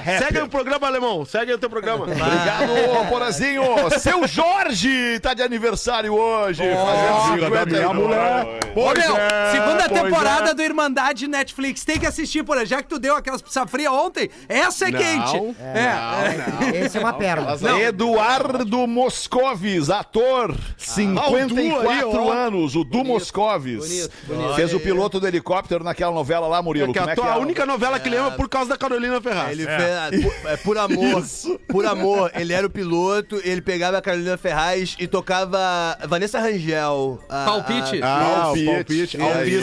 é. 0.04 0.18
Segue 0.18 0.40
o 0.40 0.48
programa, 0.48 0.86
alemão. 0.86 1.24
Segue 1.24 1.52
o 1.52 1.58
teu 1.58 1.68
programa. 1.70 2.04
Obrigado, 2.08 3.08
Porazinho. 3.08 3.62
Seu 3.98 4.26
Jorge 4.26 5.18
tá 5.20 5.34
de 5.34 5.42
aniversário 5.42 6.14
hoje. 6.14 6.62
fazendo 6.62 7.32
filha 7.32 7.50
da 7.50 7.56
50 7.58 7.66
minha 7.66 7.94
mulher. 7.94 8.46
Ô, 8.74 8.88
Pois 8.88 8.98
meu, 8.98 9.16
é, 9.16 9.52
segunda 9.82 10.00
pois 10.00 10.12
temporada 10.12 10.50
é. 10.50 10.54
do 10.54 10.62
Irmandade 10.62 11.28
Netflix. 11.28 11.84
Tem 11.84 11.98
que 11.98 12.06
assistir, 12.06 12.42
por 12.44 12.64
Já 12.66 12.82
que 12.82 12.88
tu 12.88 12.98
deu 12.98 13.14
aquelas 13.16 13.40
pizza 13.42 13.66
fria 13.66 13.90
ontem, 13.92 14.28
essa 14.48 14.88
é 14.88 14.90
Não, 14.90 14.98
quente. 14.98 15.56
É. 15.62 16.84
Esse 16.84 16.98
é 16.98 17.00
uma 17.00 17.12
perna. 17.12 17.56
Eduardo 17.80 18.86
Moscovis, 18.86 19.90
ator, 19.90 20.54
54 20.76 21.18
Ah, 21.18 22.06
o 22.06 22.12
Du 22.12 22.18
aí, 22.18 22.28
ó. 22.28 22.32
anos, 22.32 22.76
o 22.76 22.84
Du 22.84 23.04
Moscovis. 23.04 23.78
bonito, 23.78 24.10
bonito. 24.26 24.54
Fez 24.54 24.74
o 24.74 24.80
piloto 24.80 25.20
do 25.20 25.26
helicóptero 25.26 25.84
naquela 25.84 26.12
novela 26.12 26.46
lá, 26.46 26.60
Murilo. 26.62 26.90
É 26.90 26.92
que 26.92 26.98
Como 26.98 27.10
a, 27.10 27.12
é 27.12 27.30
é? 27.30 27.32
a 27.32 27.38
única 27.38 27.64
novela 27.66 27.98
que 27.98 28.08
lembra 28.08 28.32
por 28.32 28.48
causa 28.48 28.70
da 28.70 28.76
Carolina 28.76 29.20
Ferraz. 29.20 29.52
Ele 29.52 29.66
fez, 29.66 30.24
por, 30.24 30.50
é, 30.50 30.56
por 30.56 30.78
amor. 30.78 31.24
Por 31.68 31.86
amor. 31.86 32.30
Ele 32.34 32.52
era 32.52 32.66
o 32.66 32.70
piloto, 32.70 33.40
ele 33.44 33.60
pegava 33.60 33.98
a 33.98 34.02
Carolina 34.02 34.36
Ferraz 34.36 34.96
e 34.98 35.06
tocava 35.06 35.96
Vanessa 36.06 36.38
Rangel. 36.40 37.20
a- 37.28 37.44
Palpite. 37.44 38.00
Ah, 38.02 38.40
Palpite. 38.42 38.68
o 38.68 38.72
palpite. 38.74 39.16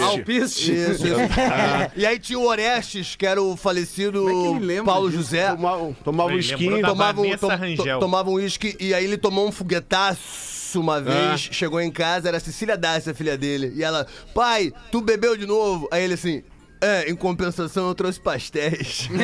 Alpiste. 0.10 0.72
isso. 0.74 0.92
Isso, 0.92 1.08
isso. 1.08 1.16
E 1.96 2.06
aí 2.06 2.20
tinha 2.20 2.40
o 2.40 2.46
Orestes, 2.48 3.16
que 3.16 3.26
era 3.26 3.42
o 3.42 3.56
falecido 3.56 4.26
é 4.30 4.84
Paulo 4.84 5.10
disso? 5.10 5.24
José. 5.24 5.50
Tomava, 5.50 5.96
tomava 6.04 6.30
um 6.34 6.82
da 6.82 6.88
Tomava 6.90 7.22
um, 7.22 7.36
to- 7.36 8.00
tomava 8.00 8.30
um 8.30 8.34
uísque 8.34 8.76
e 8.80 8.94
aí 8.94 9.04
ele 9.04 9.18
tomou 9.18 9.48
um 9.48 9.52
foguetaço 9.52 10.80
uma 10.80 11.00
vez, 11.02 11.40
chegou 11.52 11.80
em 11.80 11.90
casa, 11.90 12.28
era 12.28 12.36
a 12.38 12.40
Cecília 12.40 12.76
Dácia, 12.78 13.14
a 13.14 13.16
filha 13.16 13.38
dele. 13.38 13.72
E 13.76 13.84
ela, 13.84 14.06
pai, 14.34 14.74
tu 14.92 15.00
bebeu 15.00 15.38
de 15.38 15.46
novo? 15.46 15.88
Aí 15.92 16.04
ele 16.04 16.16
assim, 16.16 16.44
é, 16.82 17.10
em 17.10 17.16
compensação 17.16 17.88
eu 17.88 17.96
trouxe 17.96 18.20
pastéis. 18.20 19.10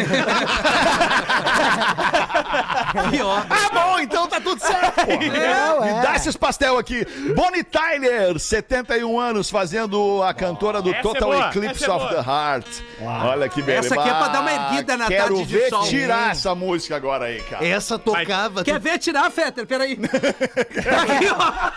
Pior. 3.09 3.45
Ah, 3.49 3.69
bom, 3.73 3.99
então 3.99 4.27
tá 4.27 4.39
tudo 4.41 4.59
certo, 4.59 5.05
pô. 5.05 5.11
Não, 5.11 5.81
Me 5.81 5.89
é. 5.89 6.01
dá 6.01 6.15
esses 6.15 6.35
pastel 6.35 6.77
aqui. 6.77 7.05
Bonnie 7.35 7.63
Tyler, 7.63 8.37
71 8.39 9.19
anos, 9.19 9.49
fazendo 9.49 10.21
a 10.23 10.33
cantora 10.33 10.81
do 10.81 10.89
Essa 10.89 10.99
é 10.99 11.01
Total 11.01 11.29
boa, 11.29 11.47
Eclipse 11.47 11.83
essa 11.83 11.91
é 11.91 11.95
of 11.95 12.05
boa. 12.07 12.23
the 12.23 12.29
Heart. 12.29 12.67
Olha 13.01 13.49
que 13.49 13.61
beleza. 13.61 13.87
Essa 13.87 13.95
aqui 13.99 14.09
é 14.09 14.13
pra 14.13 14.27
dar 14.27 14.41
uma 14.41 14.51
erguida 14.51 14.97
na 14.97 15.07
Quero 15.07 15.35
tarde 15.35 15.45
de 15.45 15.53
ver 15.57 15.69
sol. 15.69 15.87
tirar 15.87 16.31
essa 16.31 16.53
música 16.55 16.95
agora 16.95 17.25
aí, 17.25 17.41
cara. 17.43 17.65
Essa 17.65 17.97
tocava. 17.97 18.63
Quer 18.63 18.79
ver 18.79 18.97
tirar, 18.99 19.29
Fetter? 19.31 19.65
Peraí. 19.65 19.93
Aqui, 20.01 21.27
ó. 21.29 21.71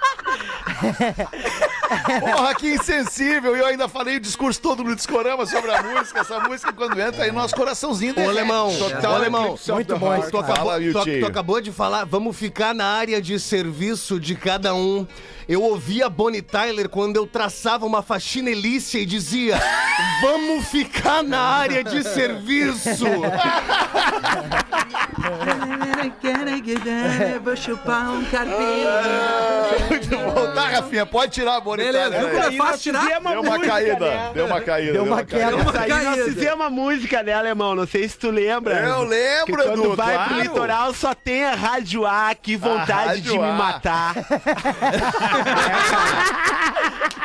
Porra, 2.20 2.54
que 2.54 2.74
insensível. 2.74 3.56
E 3.56 3.60
eu 3.60 3.66
ainda 3.66 3.88
falei 3.88 4.16
o 4.16 4.20
discurso 4.20 4.60
todo 4.60 4.84
no 4.84 4.94
Discorama 4.94 5.44
sobre 5.46 5.72
a 5.72 5.82
música. 5.82 6.20
Essa 6.20 6.38
música, 6.40 6.72
quando 6.72 7.00
entra 7.00 7.24
aí, 7.24 7.32
nosso 7.32 7.54
coraçãozinho 7.54 8.12
Ô, 8.12 8.14
derrete. 8.14 8.38
alemão, 8.38 8.76
Total 8.76 9.12
ô, 9.12 9.14
alemão, 9.16 9.58
muito 9.68 9.96
bom 9.98 10.20
Tu 10.20 10.38
acabou, 10.38 10.56
Fala, 10.56 10.80
tu, 10.80 11.20
tu 11.20 11.26
acabou 11.26 11.60
de 11.60 11.72
falar, 11.72 12.04
vamos 12.04 12.36
ficar 12.36 12.74
na 12.74 12.86
área 12.86 13.20
de 13.20 13.38
serviço 13.40 14.20
de 14.20 14.34
cada 14.34 14.74
um. 14.74 15.06
Eu 15.48 15.62
ouvia 15.62 16.08
Bonnie 16.08 16.42
Tyler 16.42 16.88
quando 16.88 17.16
eu 17.16 17.26
traçava 17.26 17.84
uma 17.84 18.02
faxinelícia 18.02 18.98
e 19.00 19.06
dizia: 19.06 19.60
Vamos 20.22 20.66
ficar 20.68 21.24
na 21.24 21.40
área 21.40 21.82
de 21.82 22.04
serviço. 22.04 23.04
vou 27.42 27.56
chupar 27.56 28.10
um 28.10 28.22
carpinho. 28.24 28.88
Muito 29.88 30.08
bom. 30.08 30.52
Tá, 30.54 30.68
Rafinha, 30.68 31.06
pode 31.06 31.32
tirar 31.32 31.56
a 31.56 31.60
Beleza, 31.60 32.10
bonitária. 32.10 32.18
viu 32.18 32.28
como 32.28 32.42
é 32.42 32.52
fácil 32.52 32.92
tirar? 32.92 33.20
Deu 33.20 33.40
uma 33.40 33.58
caída, 33.58 34.30
deu 34.34 34.46
uma 34.46 34.60
caída. 34.60 34.92
Deu 34.92 35.04
uma 35.04 35.24
queda. 35.24 35.56
Nós 35.56 36.24
fizemos 36.24 36.54
uma 36.54 36.70
música, 36.70 37.22
né, 37.22 37.32
alemão? 37.32 37.74
Não 37.74 37.86
sei 37.86 38.06
se 38.08 38.18
tu 38.18 38.30
lembra. 38.30 38.80
Eu 38.80 39.02
lembro, 39.04 39.46
que 39.46 39.52
quando 39.52 39.84
Edu, 39.84 39.96
vai 39.96 40.16
pro 40.16 40.26
claro. 40.26 40.42
litoral 40.42 40.94
só 40.94 41.14
tem 41.14 41.44
a 41.44 41.54
Rádio 41.54 42.06
A, 42.06 42.34
que 42.34 42.56
vontade 42.56 43.20
de 43.20 43.38
me 43.38 43.44
A. 43.44 43.52
matar. 43.52 44.14
É 44.16 44.22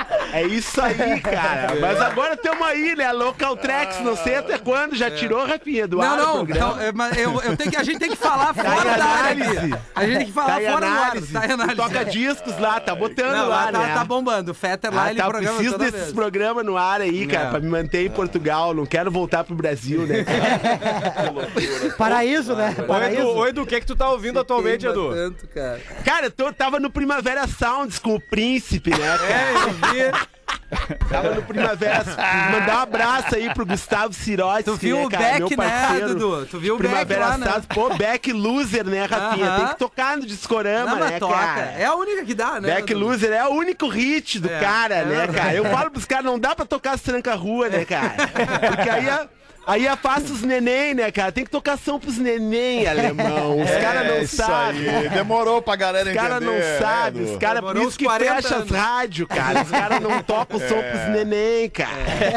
isso 0.43 0.81
aí, 0.81 1.19
cara. 1.21 1.75
Mas 1.79 1.99
agora 2.01 2.35
temos 2.37 2.65
aí, 2.67 2.95
né? 2.95 3.11
Local 3.11 3.55
Tracks, 3.57 3.99
não 4.01 4.15
sei 4.15 4.35
até 4.35 4.57
quando. 4.57 4.95
Já 4.95 5.09
tirou, 5.11 5.45
Rafinha, 5.45 5.87
do 5.87 6.01
ar 6.01 6.17
Não, 6.17 6.43
não, 6.43 6.81
é, 6.81 6.91
mas 6.91 7.17
eu, 7.17 7.41
eu 7.41 7.55
tenho 7.57 7.71
que, 7.71 7.77
a 7.77 7.83
gente 7.83 7.99
tem 7.99 8.09
que 8.09 8.15
falar 8.15 8.53
Tá 8.53 8.63
fora 8.63 8.93
em 8.93 8.97
da 8.97 9.05
área 9.05 9.43
análise. 9.45 9.73
aqui. 9.73 9.83
A 9.95 10.05
gente 10.05 10.17
tem 10.17 10.25
que 10.27 10.31
falar 10.33 10.47
Tá 10.59 10.71
fora 10.71 10.85
do 10.85 10.85
ar. 10.93 11.01
análise. 11.05 11.33
Tá 11.33 11.43
análise. 11.53 11.75
Toca 11.75 12.05
discos 12.05 12.57
lá, 12.59 12.79
tá 12.79 12.95
botando 12.95 13.31
Não, 13.35 13.47
lá, 13.49 13.71
tá, 13.71 13.79
né? 13.79 13.93
tá 13.93 14.03
bombando. 14.03 14.51
O 14.51 14.53
Fetter 14.53 14.93
lá, 14.93 15.03
Ah, 15.05 15.09
ele 15.11 15.19
tá, 15.19 15.25
eu 15.25 15.29
programa 15.29 15.55
preciso 15.57 15.77
toda 15.77 15.85
desses 15.91 16.01
vez. 16.07 16.13
programas 16.13 16.65
no 16.65 16.77
ar 16.77 17.01
aí, 17.01 17.27
cara, 17.27 17.47
É. 17.47 17.49
pra 17.51 17.59
me 17.59 17.67
manter 17.67 18.05
em 18.05 18.09
Portugal. 18.09 18.73
Não 18.73 18.85
quero 18.85 19.11
voltar 19.11 19.43
pro 19.43 19.55
Brasil, 19.55 20.01
né? 20.05 20.25
Paraíso, 21.97 22.55
né? 22.55 22.71
Edu, 22.77 22.83
Paraíso. 22.87 23.27
ô, 23.27 23.47
Edu, 23.47 23.61
o 23.63 23.65
que 23.65 23.75
é 23.75 23.79
que 23.79 23.85
tu 23.85 23.95
tá 23.95 24.09
ouvindo 24.09 24.39
atualmente, 24.39 24.85
Queima 24.85 24.93
Edu? 24.93 25.13
Tanto, 25.13 25.47
cara. 25.47 25.81
Cara, 26.03 26.25
eu 26.27 26.31
tô- 26.31 26.51
tava 26.53 26.79
no 26.79 26.89
Primavera 26.89 27.47
Sounds 27.47 27.99
com 27.99 28.15
o 28.15 28.19
Príncipe, 28.19 28.91
né, 28.91 28.97
cara? 28.97 29.23
É, 29.25 29.53
eu 29.53 29.71
vi. 29.71 30.24
Tava 31.09 31.35
no 31.35 31.41
Primavera 31.43 32.03
Mandar 32.51 32.77
um 32.77 32.81
abraço 32.81 33.35
aí 33.35 33.53
pro 33.53 33.65
Gustavo 33.65 34.13
Sirotsky, 34.13 34.63
Tu 34.63 34.75
viu 34.75 34.97
né, 34.97 35.05
o 35.05 35.09
cara, 35.09 35.23
Beck, 35.39 35.57
né. 35.57 35.99
Dudu? 36.07 36.45
Tu 36.47 36.59
viu 36.59 36.75
o 36.75 36.77
Beck 36.77 36.89
Primavera 36.89 37.27
lá, 37.27 37.37
né? 37.37 37.61
Pô, 37.73 37.93
Beck 37.95 38.33
Loser, 38.33 38.83
né, 38.85 39.05
Rafinha? 39.05 39.47
Aham. 39.47 39.57
Tem 39.57 39.67
que 39.67 39.79
tocar 39.79 40.17
no 40.17 40.25
Discorama, 40.25 40.95
Não, 40.95 41.07
né, 41.07 41.19
toca. 41.19 41.35
cara? 41.35 41.61
É 41.77 41.85
a 41.85 41.95
única 41.95 42.25
que 42.25 42.33
dá, 42.33 42.59
né? 42.59 42.73
Back 42.75 42.93
Dudu? 42.93 43.05
Loser 43.05 43.31
é 43.31 43.45
o 43.47 43.51
único 43.51 43.87
hit 43.87 44.39
do 44.39 44.49
É, 44.49 44.59
cara, 44.59 44.95
é 44.95 45.05
né, 45.05 45.15
verdade. 45.17 45.37
cara? 45.37 45.53
Eu 45.53 45.65
falo 45.65 45.91
pros 45.91 46.05
caras, 46.05 46.25
não 46.25 46.39
dá 46.39 46.55
pra 46.55 46.65
tocar 46.65 46.93
as 46.93 47.01
tranca-rua, 47.01 47.69
né, 47.69 47.85
cara? 47.85 48.13
Porque 48.75 48.89
aí 48.89 49.07
é, 49.07 49.27
aí 49.67 49.87
é 49.87 49.95
fácil 49.95 50.33
os 50.33 50.41
neném, 50.41 50.93
né, 50.93 51.11
cara? 51.11 51.31
Tem 51.31 51.43
que 51.43 51.49
tocar 51.49 51.77
som 51.77 51.99
pros 51.99 52.17
neném, 52.17 52.87
alemão. 52.87 53.61
Os 53.61 53.69
caras 53.71 54.07
não 54.07 54.15
É 54.15 54.27
sabem. 54.27 55.09
Demorou 55.09 55.61
pra 55.61 55.75
galera 55.75 56.09
Os 56.09 56.15
entender. 56.15 56.29
caras 56.29 56.43
não 56.45 56.79
sabem, 56.79 57.23
os 57.23 57.37
caras 57.37 57.61
por 57.61 57.77
isso 57.77 57.97
que 57.97 58.05
40 58.05 58.35
fecha 58.35 58.47
as 58.55 58.61
anos. 58.61 58.71
rádios, 58.71 59.27
cara. 59.27 59.61
Os 59.63 59.69
caras 59.71 59.99
não 60.01 60.21
tocam 60.23 60.57
o 60.57 60.59
som 60.59 60.75
pros 60.81 61.09
neném, 61.11 61.69
cara. 61.69 61.89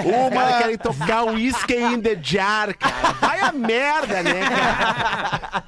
Uma- 0.05 0.29
Os 0.29 0.35
caras 0.35 0.59
querem 0.59 0.79
tocar 0.79 1.25
um 1.25 1.35
Whiskey 1.35 1.77
in 1.83 2.01
the 2.01 2.19
Jar, 2.23 2.77
cara. 2.77 3.13
Vai 3.21 3.41
a 3.41 3.53
merda, 3.53 4.23
né, 4.23 4.41
cara? 4.49 5.63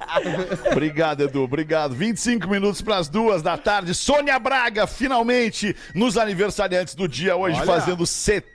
Obrigado, 0.71 1.21
Edu. 1.23 1.43
Obrigado. 1.43 1.93
25 1.95 2.47
minutos 2.47 2.81
para 2.81 2.97
as 2.97 3.07
duas 3.09 3.41
da 3.41 3.57
tarde. 3.57 3.93
Sônia 3.93 4.37
Braga, 4.39 4.87
finalmente, 4.87 5.75
nos 5.93 6.17
aniversariantes 6.17 6.95
do 6.95 7.07
dia, 7.07 7.35
hoje 7.35 7.61
fazendo 7.65 8.05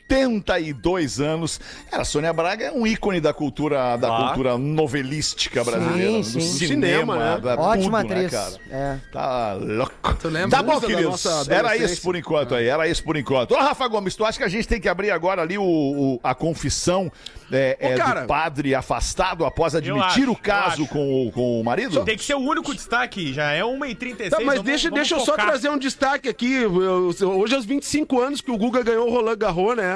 72 0.08 1.20
anos. 1.20 1.60
Cara, 1.90 2.02
a 2.02 2.04
Sônia 2.04 2.32
Braga 2.32 2.66
é 2.66 2.72
um 2.72 2.86
ícone 2.86 3.20
da 3.20 3.32
cultura, 3.32 3.96
da 3.96 4.08
cultura 4.08 4.56
novelística 4.56 5.62
brasileira. 5.64 6.22
sim. 6.22 6.32
Do 6.38 6.40
Sim. 6.40 6.40
cinema, 6.40 7.14
Cinema, 7.14 7.16
né? 7.36 7.40
da 7.40 7.54
Ótima 7.60 8.02
tudo, 8.02 8.14
né, 8.14 8.24
atriz. 8.26 8.30
cara? 8.32 8.54
É. 8.70 8.96
Tá 9.12 9.52
louco. 9.54 10.14
Tu 10.20 10.28
lembra? 10.28 10.50
Tá 10.50 10.62
bom, 10.62 10.80
queridos. 10.80 11.24
Era 11.48 11.76
isso 11.76 12.00
por 12.02 12.16
enquanto 12.16 12.54
aí. 12.54 12.66
Era 12.66 12.88
isso 12.88 13.02
por 13.02 13.16
enquanto. 13.16 13.52
Ô, 13.52 13.56
Rafa 13.58 13.86
Gomes, 13.88 14.14
tu 14.14 14.24
acha 14.24 14.38
que 14.38 14.44
a 14.44 14.48
gente 14.48 14.66
tem 14.68 14.80
que 14.80 14.88
abrir 14.88 15.10
agora 15.10 15.42
ali 15.42 15.58
o, 15.58 15.62
o- 15.64 16.20
a 16.22 16.34
confissão 16.34 17.10
é, 17.52 17.76
é, 17.80 17.94
cara. 17.96 18.22
do 18.22 18.26
padre 18.26 18.74
afastado 18.74 19.44
após 19.44 19.74
admitir 19.74 20.22
acho, 20.24 20.30
o 20.32 20.36
caso 20.36 20.86
com 20.86 21.26
o, 21.28 21.32
com 21.32 21.60
o 21.60 21.64
marido? 21.64 22.04
Tem 22.04 22.16
que 22.16 22.24
ser 22.24 22.34
o 22.34 22.40
único 22.40 22.74
destaque, 22.74 23.32
já 23.32 23.52
é 23.52 23.62
1h36. 23.62 24.30
Tá, 24.30 24.36
mas 24.38 24.46
vamos- 24.56 24.62
deixa, 24.62 24.88
vamos 24.90 25.08
deixa 25.08 25.14
eu 25.14 25.20
só 25.24 25.34
trazer 25.34 25.68
um 25.68 25.78
destaque 25.78 26.28
aqui. 26.28 26.52
Eu- 26.54 27.08
hoje 27.38 27.54
é 27.54 27.58
os 27.58 27.64
25 27.64 28.20
anos 28.20 28.40
que 28.40 28.50
o 28.50 28.56
Guga 28.56 28.82
ganhou 28.82 29.08
o 29.08 29.10
Roland 29.12 29.36
Garros, 29.36 29.76
né? 29.76 29.95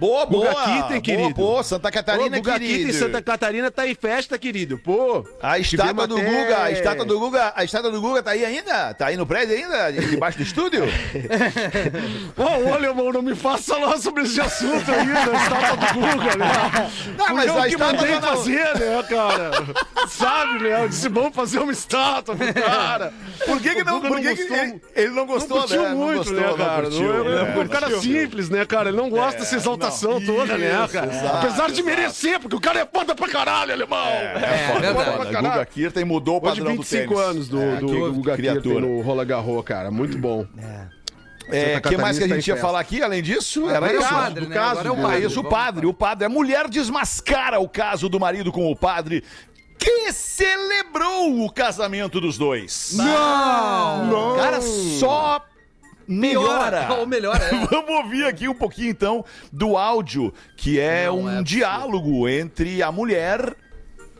Boa, 0.00 0.24
boa. 0.24 0.48
Guga 0.48 0.54
Kitten, 0.64 0.80
boa, 0.88 1.00
querido. 1.02 1.34
boa. 1.34 1.62
Santa 1.62 1.90
Catarina, 1.92 2.38
Ô, 2.38 2.40
Guga 2.40 2.58
querido. 2.58 2.92
Santa 2.94 3.20
Catarina 3.22 3.70
tá 3.70 3.86
em 3.86 3.94
festa, 3.94 4.38
querido. 4.38 4.78
Pô. 4.78 5.24
A 5.42 5.58
estátua 5.58 6.06
do 6.06 6.16
até- 6.16 6.24
Guga, 6.24 6.62
a 6.62 6.70
estátua 6.72 7.04
do 7.04 7.20
Guga, 7.20 7.52
a 7.54 7.64
estátua 7.64 7.90
do 7.90 8.00
Guga 8.00 8.22
tá 8.22 8.30
aí 8.30 8.44
ainda? 8.44 8.94
Tá 8.94 9.06
aí 9.08 9.16
no 9.18 9.26
prédio 9.26 9.54
ainda? 9.56 9.92
Debaixo 9.92 10.38
do 10.38 10.44
estúdio? 10.44 10.84
Ô, 12.36 12.70
olha, 12.70 12.86
irmão, 12.86 13.12
não 13.12 13.22
me 13.22 13.34
faça 13.34 13.74
falar 13.74 13.98
sobre 13.98 14.22
esse 14.22 14.40
assunto 14.40 14.90
aí, 14.90 15.06
da 15.06 15.32
estátua 15.34 15.76
do 15.76 15.94
Guga, 15.94 16.36
né? 16.36 16.90
Não, 17.18 17.34
mas 17.34 17.46
eu 17.46 17.58
a 17.58 17.62
que 17.62 17.68
estátua 17.74 17.92
mandei 17.98 18.14
não- 18.14 18.22
fazer, 18.22 18.78
né, 18.78 19.02
cara? 19.08 19.50
Sabe, 20.08 20.64
né? 20.64 20.82
Eu 20.82 20.88
disse, 20.88 21.08
vamos 21.08 21.34
fazer 21.34 21.58
uma 21.58 21.72
estátua 21.72 22.34
pro 22.34 22.54
cara. 22.54 23.12
Por 23.44 23.60
que, 23.60 23.74
que 23.74 23.84
não, 23.84 24.00
por 24.00 24.10
não 24.10 24.16
que 24.20 24.34
que 24.34 24.44
gostou. 24.44 24.56
ele, 24.56 24.82
ele 24.96 25.08
não 25.08 25.14
Não 25.20 25.26
gostou, 25.26 25.58
curtiu 25.60 25.82
né? 25.82 25.88
muito, 25.90 26.08
não 26.08 26.16
gostou, 26.16 26.34
né, 26.40 26.46
não 26.48 26.56
cara? 26.56 26.82
curtiu, 26.82 27.02
Não, 27.24 27.28
é, 27.30 27.40
é, 27.40 27.58
um 27.60 27.68
cara 27.68 27.88
não. 27.90 28.00
simples, 28.00 28.48
né, 28.48 28.64
cara? 28.64 28.88
Ele 28.88 28.96
não 28.96 29.10
gosta 29.10 29.40
dessa 29.40 29.56
exaltação 29.56 29.89
não. 29.90 30.20
toda, 30.24 30.58
né, 30.58 30.84
Isso, 30.84 30.92
cara? 30.92 31.12
exato, 31.12 31.36
Apesar 31.36 31.66
de 31.66 31.72
exato. 31.80 31.84
merecer, 31.84 32.40
porque 32.40 32.56
o 32.56 32.60
cara 32.60 32.80
é 32.80 32.86
foda 32.86 33.14
pra 33.14 33.28
caralho, 33.28 33.72
alemão. 33.72 33.98
É, 34.06 34.68
foda, 34.72 34.80
verdade. 34.92 35.16
foda. 35.16 35.40
Guga 35.40 35.66
Kirten 35.66 36.04
mudou 36.04 36.34
o 36.40 36.46
Hoje, 36.46 36.56
padrão 36.60 36.76
do 36.76 36.82
25 36.82 37.14
tênis. 37.14 37.28
anos 37.30 37.48
do, 37.48 37.60
É, 37.62 37.76
do, 37.76 37.86
do 37.86 38.12
Guga. 38.14 38.36
Kirten 38.36 38.80
no 38.80 39.00
Roland 39.00 39.26
Garros, 39.26 39.64
cara. 39.64 39.90
Muito 39.90 40.16
bom. 40.18 40.46
É, 41.52 41.74
Santa 41.74 41.88
que 41.88 41.96
mais 41.96 42.16
que 42.16 42.24
a 42.24 42.28
gente 42.28 42.46
ia 42.46 42.56
falar 42.56 42.78
aqui, 42.78 43.02
além 43.02 43.20
disso? 43.22 43.68
Era 43.68 43.78
Agora 43.78 43.92
é 43.92 43.96
o 43.96 44.00
isso? 44.00 44.08
padre, 44.08 44.44
do 44.44 44.48
né? 44.50 44.54
caso, 44.54 44.70
Agora 44.80 44.88
é 44.88 44.90
o 44.92 44.94
Era 44.98 45.08
padre. 45.08 45.26
isso, 45.26 45.40
o 45.40 45.44
padre. 45.44 45.86
O 45.86 45.92
padre. 45.94 46.24
A 46.26 46.28
mulher 46.28 46.68
desmascara 46.68 47.58
o 47.58 47.68
caso 47.68 48.08
do 48.08 48.20
marido 48.20 48.52
com 48.52 48.70
o 48.70 48.76
padre 48.76 49.24
que 49.76 50.12
celebrou 50.12 51.44
o 51.44 51.50
casamento 51.50 52.20
dos 52.20 52.36
dois. 52.38 52.92
Não! 52.94 54.36
Cara, 54.36 54.60
só 54.60 55.44
melhora. 56.10 56.92
Ou 56.94 57.06
melhor, 57.06 57.36
é. 57.36 57.50
Vamos 57.70 57.90
ouvir 57.90 58.26
aqui 58.26 58.48
um 58.48 58.54
pouquinho 58.54 58.90
então 58.90 59.24
do 59.52 59.76
áudio, 59.76 60.34
que 60.56 60.80
é 60.80 61.06
Não 61.06 61.18
um 61.20 61.38
é 61.38 61.42
diálogo 61.42 62.28
entre 62.28 62.82
a 62.82 62.90
mulher 62.90 63.56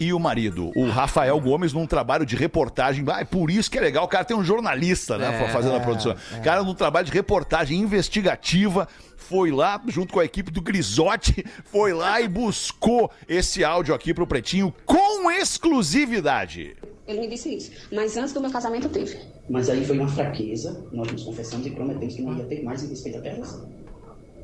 e 0.00 0.14
o 0.14 0.18
marido. 0.18 0.72
O 0.74 0.88
Rafael 0.88 1.38
Gomes 1.38 1.74
num 1.74 1.86
trabalho 1.86 2.24
de 2.24 2.34
reportagem. 2.34 3.04
Ah, 3.08 3.20
é 3.20 3.24
por 3.24 3.50
isso 3.50 3.70
que 3.70 3.76
é 3.76 3.80
legal. 3.82 4.04
O 4.04 4.08
cara 4.08 4.24
tem 4.24 4.34
um 4.34 4.42
jornalista, 4.42 5.18
né? 5.18 5.44
É, 5.44 5.48
fazendo 5.48 5.76
a 5.76 5.80
produção. 5.80 6.16
O 6.38 6.40
cara 6.42 6.62
num 6.62 6.74
trabalho 6.74 7.06
de 7.06 7.12
reportagem 7.12 7.78
investigativa. 7.78 8.88
Foi 9.16 9.52
lá, 9.52 9.80
junto 9.86 10.12
com 10.12 10.18
a 10.18 10.24
equipe 10.24 10.50
do 10.50 10.60
Grisotti, 10.60 11.44
foi 11.70 11.92
lá 11.92 12.20
e 12.20 12.26
buscou 12.26 13.12
esse 13.28 13.62
áudio 13.62 13.94
aqui 13.94 14.12
pro 14.12 14.26
Pretinho 14.26 14.74
com 14.84 15.30
exclusividade. 15.30 16.76
Ele 17.10 17.20
me 17.20 17.28
disse 17.28 17.54
isso. 17.54 17.70
Mas 17.92 18.16
antes 18.16 18.32
do 18.32 18.40
meu 18.40 18.50
casamento 18.50 18.88
teve. 18.88 19.16
Mas 19.48 19.68
aí 19.68 19.84
foi 19.84 19.98
uma 19.98 20.08
fraqueza, 20.08 20.84
nós 20.92 21.10
nos 21.10 21.24
confessamos 21.24 21.66
e 21.66 21.70
prometemos 21.70 22.14
que 22.14 22.22
não 22.22 22.36
ia 22.36 22.44
ter 22.44 22.62
mais 22.62 22.84
em 22.84 22.88
respeito 22.88 23.18
até 23.18 23.34
você. 23.34 23.58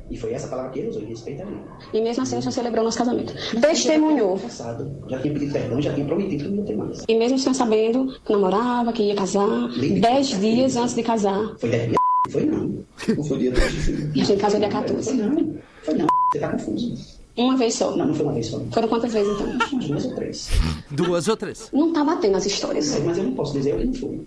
E 0.09 0.17
foi 0.17 0.31
essa 0.33 0.47
palavra 0.47 0.71
que 0.71 0.79
ele 0.79 0.89
usou, 0.89 1.01
em 1.01 1.07
respeito 1.07 1.43
a 1.43 1.45
mim. 1.45 1.59
E 1.93 2.01
mesmo 2.01 2.23
assim 2.23 2.37
o 2.37 2.41
senhor 2.41 2.51
celebrou 2.51 2.83
nosso 2.83 2.97
casamento. 2.97 3.33
Testemunhou. 3.61 4.31
Confessado, 4.31 4.89
já 5.09 5.19
tinha 5.19 5.33
pedido 5.33 5.51
perdão, 5.51 5.81
já 5.81 5.93
tinha 5.93 6.05
prometido 6.05 6.43
que 6.45 6.49
não 6.49 6.57
ia 6.57 6.63
ter 6.63 6.75
mais. 6.77 7.03
E 7.07 7.15
mesmo 7.17 7.37
o 7.37 7.39
senhor 7.39 7.53
sabendo 7.55 8.13
que 8.25 8.31
namorava, 8.31 8.93
que 8.93 9.03
ia 9.03 9.15
casar, 9.15 9.69
dez 9.99 10.27
dias 10.39 10.75
antes 10.77 10.95
de 10.95 11.03
casar. 11.03 11.55
Foi 11.57 11.69
10 11.69 11.83
dias? 11.89 11.97
Foi 12.29 12.45
não. 12.45 12.85
Não 13.15 13.23
foi 13.23 13.37
dia 13.37 13.51
10 13.51 13.85
de. 13.85 14.19
E 14.19 14.21
a 14.21 14.25
gente 14.25 14.39
casou 14.41 14.59
dia 14.59 14.71
Foi 14.71 14.81
14. 14.81 15.13
não. 15.13 15.55
Foi 15.83 15.93
não. 15.93 16.07
Você 16.31 16.39
tá 16.39 16.49
confuso. 16.49 17.16
Uma 17.37 17.55
vez 17.55 17.75
só. 17.75 17.95
Não, 17.95 18.07
não 18.07 18.13
foi 18.13 18.25
uma 18.25 18.33
vez 18.33 18.47
só. 18.47 18.59
Foram 18.71 18.87
quantas 18.87 19.13
vezes 19.13 19.31
então? 19.33 19.47
Umas 19.71 19.85
duas 19.87 20.05
ou 20.05 20.15
três. 20.15 20.49
Duas 20.91 21.27
ou 21.27 21.37
três. 21.37 21.69
Não 21.71 21.93
tá 21.93 22.03
batendo 22.03 22.37
as 22.37 22.45
histórias. 22.45 22.99
Mas 23.01 23.17
eu 23.17 23.23
não 23.25 23.33
posso 23.33 23.53
dizer 23.53 23.77
que 23.77 23.85
não 23.85 23.93
foi. 23.93 24.21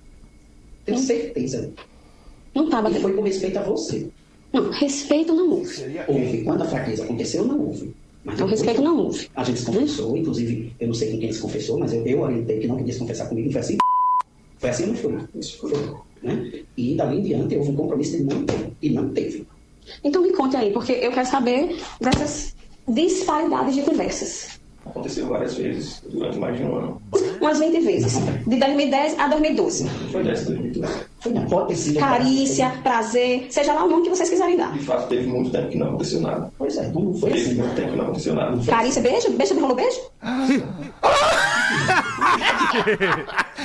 Tenho 0.86 0.98
certeza. 0.98 1.72
Não 2.54 2.68
tá 2.68 2.78
E 2.80 2.82
batendo. 2.82 3.00
foi 3.02 3.12
com 3.14 3.22
respeito 3.22 3.58
a 3.58 3.62
você. 3.62 4.08
Não, 4.52 4.70
respeito 4.70 5.32
não 5.34 5.50
houve. 5.50 5.84
Houve. 6.08 6.42
Quando 6.44 6.62
a 6.62 6.66
fraqueza 6.66 7.04
aconteceu, 7.04 7.44
não 7.44 7.60
houve. 7.60 7.94
Mas 8.24 8.34
Então 8.34 8.46
respeito 8.46 8.82
não 8.82 8.96
houve. 8.98 9.28
A 9.34 9.44
gente 9.44 9.60
se 9.60 9.66
confessou, 9.66 10.16
inclusive, 10.16 10.72
eu 10.78 10.86
não 10.88 10.94
sei 10.94 11.10
com 11.12 11.18
quem 11.18 11.32
se 11.32 11.40
confessou, 11.40 11.78
mas 11.78 11.92
eu, 11.92 12.04
eu 12.06 12.20
orientei 12.20 12.58
que 12.60 12.66
não 12.66 12.76
podia 12.76 12.92
se 12.92 12.98
confessar 12.98 13.28
comigo, 13.28 13.50
foi 13.50 13.60
assim? 13.60 13.78
Foi 14.58 14.70
assim 14.70 14.82
ou 14.84 14.88
não 14.90 14.96
foi? 14.96 15.18
Isso 15.36 15.58
foi. 15.58 15.72
Né? 16.22 16.52
E 16.76 16.94
dali 16.96 17.18
em 17.18 17.22
diante 17.22 17.56
houve 17.56 17.70
um 17.70 17.76
compromisso 17.76 18.16
de 18.18 18.24
não 18.24 18.44
ter. 18.44 18.72
E 18.82 18.90
não 18.90 19.08
teve. 19.10 19.46
Então 20.04 20.22
me 20.22 20.32
conte 20.32 20.56
aí, 20.56 20.70
porque 20.72 20.92
eu 20.92 21.10
quero 21.12 21.26
saber 21.28 21.76
dessas 22.00 22.54
disparidades 22.94 23.74
de 23.74 23.82
conversas. 23.82 24.60
Aconteceu 24.84 25.28
várias 25.28 25.54
vezes 25.54 26.02
durante 26.08 26.38
mais 26.38 26.56
de 26.56 26.64
um 26.64 26.76
ano. 26.76 27.02
Umas 27.40 27.58
20 27.58 27.80
vezes. 27.80 28.18
De 28.46 28.56
2010 28.56 29.18
a 29.18 29.28
2012. 29.28 29.88
Foi 30.10 30.24
dessa 30.24 30.46
2012. 30.46 30.92
Foi 31.20 31.32
não, 31.32 31.46
pode 31.46 31.76
sido. 31.76 32.00
Carícia, 32.00 32.70
prazer, 32.82 33.46
seja 33.50 33.74
lá 33.74 33.84
o 33.84 33.88
nome 33.88 34.04
que 34.04 34.08
vocês 34.08 34.30
quiserem 34.30 34.56
dar. 34.56 34.72
De 34.72 34.84
fato, 34.84 35.08
teve 35.08 35.26
muito 35.26 35.50
tempo 35.50 35.68
que 35.68 35.78
não 35.78 35.88
aconteceu 35.88 36.20
nada. 36.22 36.50
Pois 36.56 36.76
é, 36.78 36.88
não 36.88 37.14
foi 37.14 37.30
assim. 37.30 37.44
Teve 37.44 37.60
muito 37.60 37.74
tempo 37.74 37.90
que 37.90 37.96
não 37.96 38.04
aconteceu 38.04 38.34
nada. 38.34 38.64
Carícia, 38.64 39.02
beijo? 39.02 39.30
Beijo 39.32 39.54
do 39.54 39.60
rolo 39.60 39.74
beijo? 39.74 40.00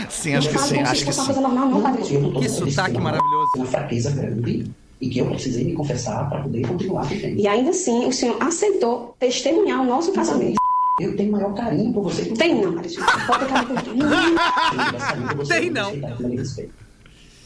Sim, 0.09 0.35
acho 0.35 0.49
que 0.49 0.57
sim, 0.57 0.81
acho 0.81 1.05
que 1.05 1.13
sim. 1.13 1.25
coisa 1.25 1.41
normal, 1.41 1.69
não, 1.69 2.33
Que 2.33 2.49
sotaque 2.49 2.99
maravilhoso. 2.99 3.51
Uma 3.55 3.65
fraqueza 3.65 4.11
grande 4.11 4.69
e 5.05 5.09
que 5.09 5.19
eu 5.19 5.27
precisei 5.27 5.63
me 5.63 5.73
confessar 5.73 6.27
para 6.27 6.41
poder 6.41 6.67
continuar 6.67 7.03
vivendo. 7.03 7.39
E 7.39 7.47
ainda 7.47 7.69
assim, 7.69 8.07
o 8.07 8.11
senhor 8.11 8.41
aceitou 8.41 9.15
testemunhar 9.19 9.81
o 9.81 9.85
nosso 9.85 10.11
casamento. 10.11 10.55
Eu 10.99 11.15
tenho 11.15 11.31
maior 11.31 11.53
carinho 11.53 11.93
por 11.93 12.03
você. 12.03 12.25
Tem 12.25 12.55
não. 12.55 12.73
Pode 12.73 13.45
carinho 13.45 15.35
por 15.35 15.47
tem, 15.47 15.69
não. 15.69 15.91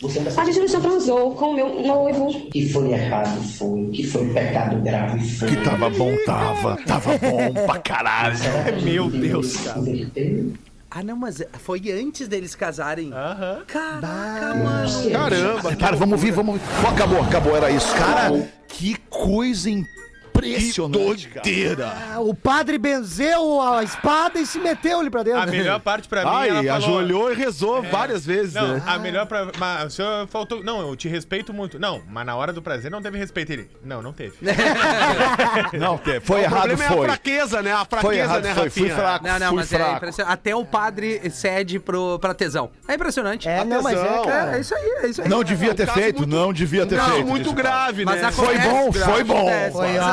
Você 0.01 0.19
é 0.19 0.21
uma 0.21 0.41
A 0.41 0.45
gente 0.45 0.59
não 0.59 0.67
se 0.69 0.79
transou 0.79 1.35
com 1.35 1.47
o 1.47 1.55
meu 1.55 1.81
noivo. 1.85 2.49
que 2.51 2.69
foi 2.69 2.93
errado, 2.93 3.41
foi. 3.57 3.87
Que 3.87 4.03
foi 4.03 4.29
pecado 4.29 4.81
grave, 4.81 5.29
foi. 5.31 5.49
Que 5.49 5.57
tava 5.57 5.89
bom, 5.89 6.15
tava. 6.25 6.77
Tava 6.85 7.17
bom 7.17 7.53
pra 7.65 7.79
caralho. 7.79 8.37
Meu 8.83 9.09
Deus, 9.09 9.57
cara. 9.57 9.81
Ah, 10.91 11.03
não, 11.03 11.15
mas 11.15 11.43
foi 11.59 11.91
antes 11.91 12.27
deles 12.27 12.55
casarem. 12.55 13.13
Aham. 13.13 13.63
Caraca, 13.67 14.55
mano. 14.55 15.11
Caramba. 15.11 15.75
Cara, 15.75 15.95
vamos 15.95 16.13
ouvir, 16.13 16.31
vamos 16.31 16.55
ouvir. 16.55 16.65
Pô, 16.81 16.87
acabou, 16.87 17.21
acabou, 17.21 17.55
era 17.55 17.69
isso. 17.69 17.93
Cara, 17.95 18.31
que 18.67 18.95
coisa 19.09 19.69
impressionante, 20.47 21.27
cara. 21.29 21.41
Doideira. 21.43 21.93
Ah, 22.13 22.19
O 22.19 22.33
padre 22.33 22.77
benzeu 22.77 23.61
a 23.61 23.83
espada 23.83 24.39
e 24.39 24.45
se 24.45 24.59
meteu 24.59 24.99
ali 24.99 25.09
pra 25.09 25.23
dentro. 25.23 25.41
A 25.41 25.45
melhor 25.45 25.79
parte 25.79 26.07
pra 26.07 26.23
mim, 26.23 26.29
Ai, 26.31 26.49
ela 26.49 26.63
falou... 26.63 26.75
ajoelhou 26.77 27.31
e 27.31 27.35
rezou 27.35 27.81
várias 27.83 28.25
vezes, 28.25 28.53
Não, 28.53 28.75
né? 28.75 28.83
a 28.85 28.97
melhor 28.99 29.25
pra. 29.25 29.47
Mas 29.57 29.85
o 29.85 29.89
senhor 29.95 30.27
faltou. 30.27 30.63
Não, 30.63 30.81
eu 30.87 30.95
te 30.95 31.07
respeito 31.07 31.53
muito. 31.53 31.79
Não, 31.79 32.01
mas 32.09 32.25
na 32.25 32.35
hora 32.35 32.51
do 32.53 32.61
prazer 32.61 32.89
não 32.91 33.01
teve 33.01 33.17
respeito. 33.17 33.51
Ele. 33.51 33.69
Não, 33.83 34.01
não 34.01 34.13
teve. 34.13 34.35
Não, 35.77 35.97
te- 35.97 36.19
foi 36.19 36.41
o 36.41 36.43
errado, 36.43 36.57
problema 36.59 36.83
é 36.83 36.87
a 36.87 36.91
foi. 36.91 37.05
fraqueza, 37.07 37.61
né? 37.61 37.71
A 37.71 37.85
fraqueza, 37.85 38.01
Foi 38.01 38.17
errado, 38.17 38.43
né, 38.43 38.53
foi. 38.55 38.69
Fui 38.69 38.81
Rafinha? 38.83 38.95
fraco, 38.95 39.27
Não, 39.27 39.39
não, 39.39 39.47
fui 39.47 39.55
mas 39.57 39.73
é 39.73 39.77
fraco. 39.77 39.95
impressionante. 39.97 40.33
Até 40.33 40.55
o 40.55 40.65
padre 40.65 41.29
cede 41.31 41.79
pro, 41.79 42.19
pra 42.19 42.33
tesão. 42.33 42.71
É 42.87 42.93
impressionante. 42.95 43.47
É, 43.47 43.63
não, 43.63 43.81
mas 43.81 43.97
é. 43.97 44.05
É, 44.51 44.55
é 44.57 44.59
isso 44.59 44.75
aí, 44.75 44.89
é 45.03 45.07
isso 45.07 45.21
aí. 45.21 45.29
Não 45.29 45.43
devia 45.43 45.71
um 45.71 45.75
ter 45.75 45.87
feito, 45.87 46.17
muito- 46.17 46.35
não 46.35 46.53
devia 46.53 46.85
ter 46.85 46.95
Não, 46.97 47.09
feito. 47.09 47.27
muito 47.27 47.53
grave, 47.53 48.05
Mas 48.05 48.21
né? 48.21 48.31
Foi 48.31 48.57
bom, 48.57 48.91
foi 48.91 49.23
bom. 49.23 49.45
Foi 49.71 49.97
ótimo. 49.97 50.03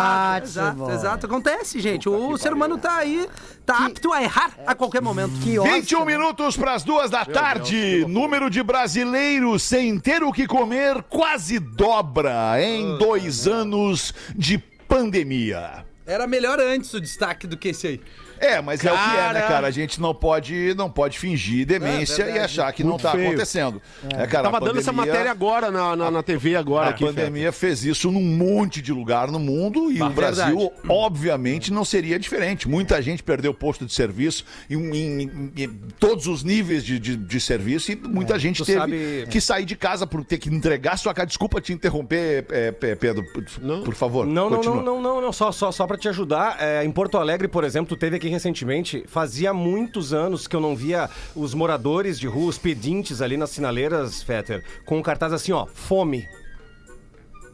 Exato, 0.43 0.91
exato. 0.91 1.27
Acontece, 1.27 1.81
gente. 1.81 2.09
O 2.09 2.37
ser 2.37 2.53
humano 2.53 2.79
tá 2.79 2.97
aí, 2.97 3.29
tá 3.65 3.87
apto 3.87 4.13
a 4.13 4.23
errar 4.23 4.53
a 4.67 4.75
qualquer 4.75 5.03
momento. 5.03 5.33
Que 5.41 5.59
ótimo. 5.59 5.75
21 5.75 6.05
minutos 6.05 6.57
para 6.57 6.75
as 6.75 6.85
duas 6.85 7.11
da 7.11 7.25
tarde. 7.25 8.05
Número 8.09 8.49
de 8.51 8.63
brasileiros 8.63 9.63
sem 9.63 9.99
ter 9.99 10.23
o 10.23 10.33
que 10.33 10.47
comer 10.47 11.03
quase 11.05 11.59
dobra 11.59 12.61
em 12.63 12.97
dois 12.99 13.47
anos 13.47 14.15
de 14.35 14.59
pandemia. 14.59 15.85
Era 16.07 16.27
melhor 16.27 16.61
antes 16.61 16.95
o 16.95 17.01
destaque 17.01 17.47
do 17.47 17.57
que 17.57 17.69
esse 17.69 17.87
aí. 17.87 18.01
É, 18.39 18.61
mas 18.61 18.85
é 18.85 18.93
o 18.93 18.95
que 18.97 19.01
é, 19.01 19.33
né, 19.33 19.41
Cara. 19.41 19.41
cara? 19.49 19.67
A 19.67 19.71
gente 19.71 20.01
não 20.01 20.15
pode, 20.15 20.75
não 20.77 20.91
pode 20.91 21.19
fingir 21.19 21.67
demência 21.67 22.23
É, 22.25 22.37
e 22.37 22.39
achar 22.39 22.73
que 22.73 22.83
não 22.83 22.91
Muito 22.91 23.03
tá 23.03 23.13
feio. 23.13 23.29
acontecendo. 23.29 23.81
É, 24.15 24.27
cara, 24.27 24.45
Tava 24.45 24.57
a 24.59 24.61
dando 24.61 24.79
essa 24.79 24.93
pandemia- 24.93 25.13
matéria 25.13 25.31
agora 25.31 25.71
na, 25.71 25.97
na, 25.97 26.11
na 26.11 26.23
TV 26.23 26.57
agora 26.57 26.87
A 26.87 26.91
aqui, 26.91 27.05
pandemia 27.05 27.51
fez 27.53 27.85
isso 27.85 28.11
num 28.11 28.23
monte 28.23 28.81
de 28.83 28.93
lugar 28.93 29.31
no 29.31 29.39
mundo 29.39 29.91
e 29.91 29.99
Bah, 29.99 30.07
o 30.09 30.11
Brasil, 30.11 30.57
verdade. 30.59 30.73
obviamente, 30.89 31.73
não 31.73 31.85
seria 31.85 32.19
diferente. 32.19 32.69
Muita 32.69 33.01
gente 33.01 33.23
perdeu 33.23 33.55
posto 33.55 33.87
de 33.87 33.93
serviço 33.93 34.45
em, 34.69 34.77
em- 34.77 35.23
em- 35.23 35.53
em 35.63 35.69
todos 35.99 36.27
os 36.27 36.43
níveis 36.43 36.85
de, 36.85 36.99
de, 36.99 37.17
de 37.17 37.41
serviço 37.41 37.93
e 37.93 37.97
muita 37.97 38.39
gente 38.39 38.59
tu 38.63 38.67
teve 38.67 38.79
sabe- 38.79 39.27
que 39.31 39.41
sair 39.41 39.65
de 39.65 39.77
casa 39.77 40.07
por 40.07 40.25
ter 40.25 40.39
que 40.39 40.49
entregar 40.49 40.97
sua 40.99 41.15
casa. 41.15 41.27
Desculpa 41.27 41.61
te 41.61 41.73
interromper, 41.73 42.45
é, 42.51 42.71
Pe- 42.73 42.97
Pedro, 42.97 43.25
por, 43.33 43.45
por 43.85 43.95
favor. 43.95 44.27
Não, 44.27 44.51
não, 44.51 44.61
não, 44.63 44.83
não, 44.83 45.01
não, 45.03 45.21
não, 45.21 45.33
só, 45.33 45.51
só, 45.53 45.71
só 45.73 45.87
pra 45.87 45.97
te 45.97 46.09
ajudar. 46.09 46.57
É, 46.61 46.85
em 46.85 46.91
Porto 46.91 47.17
Alegre, 47.19 47.49
por 47.49 47.65
exemplo, 47.65 47.97
teve 47.97 48.17
aqui 48.17 48.26
recentemente, 48.29 49.05
fazia 49.07 49.55
muitos 49.55 50.13
anos 50.13 50.47
que 50.47 50.57
eu 50.57 50.61
não 50.61 50.75
via 50.75 51.09
os 51.35 51.55
moradores 51.55 52.19
de 52.19 52.27
rua, 52.27 52.49
os 52.49 52.59
pedintes 52.59 53.23
ali 53.23 53.37
nas 53.37 53.51
sinaleiras, 53.51 54.23
Fetter, 54.23 54.65
com 54.85 54.99
um 54.99 55.03
cartaz 55.03 55.33
assim, 55.33 55.53
ó, 55.53 55.67
fome. 55.67 56.29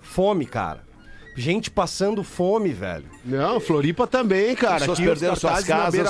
Fome, 0.00 0.46
cara. 0.46 0.85
Gente 1.37 1.70
passando 1.70 2.22
fome, 2.22 2.70
velho. 2.70 3.11
Não, 3.24 3.61
Floripa 3.61 4.06
também, 4.06 4.54
cara. 4.56 4.80
Pessoas 4.80 4.98
Aqui 4.98 5.06
perderam 5.08 5.37
suas 5.37 5.64
casas, 5.64 6.00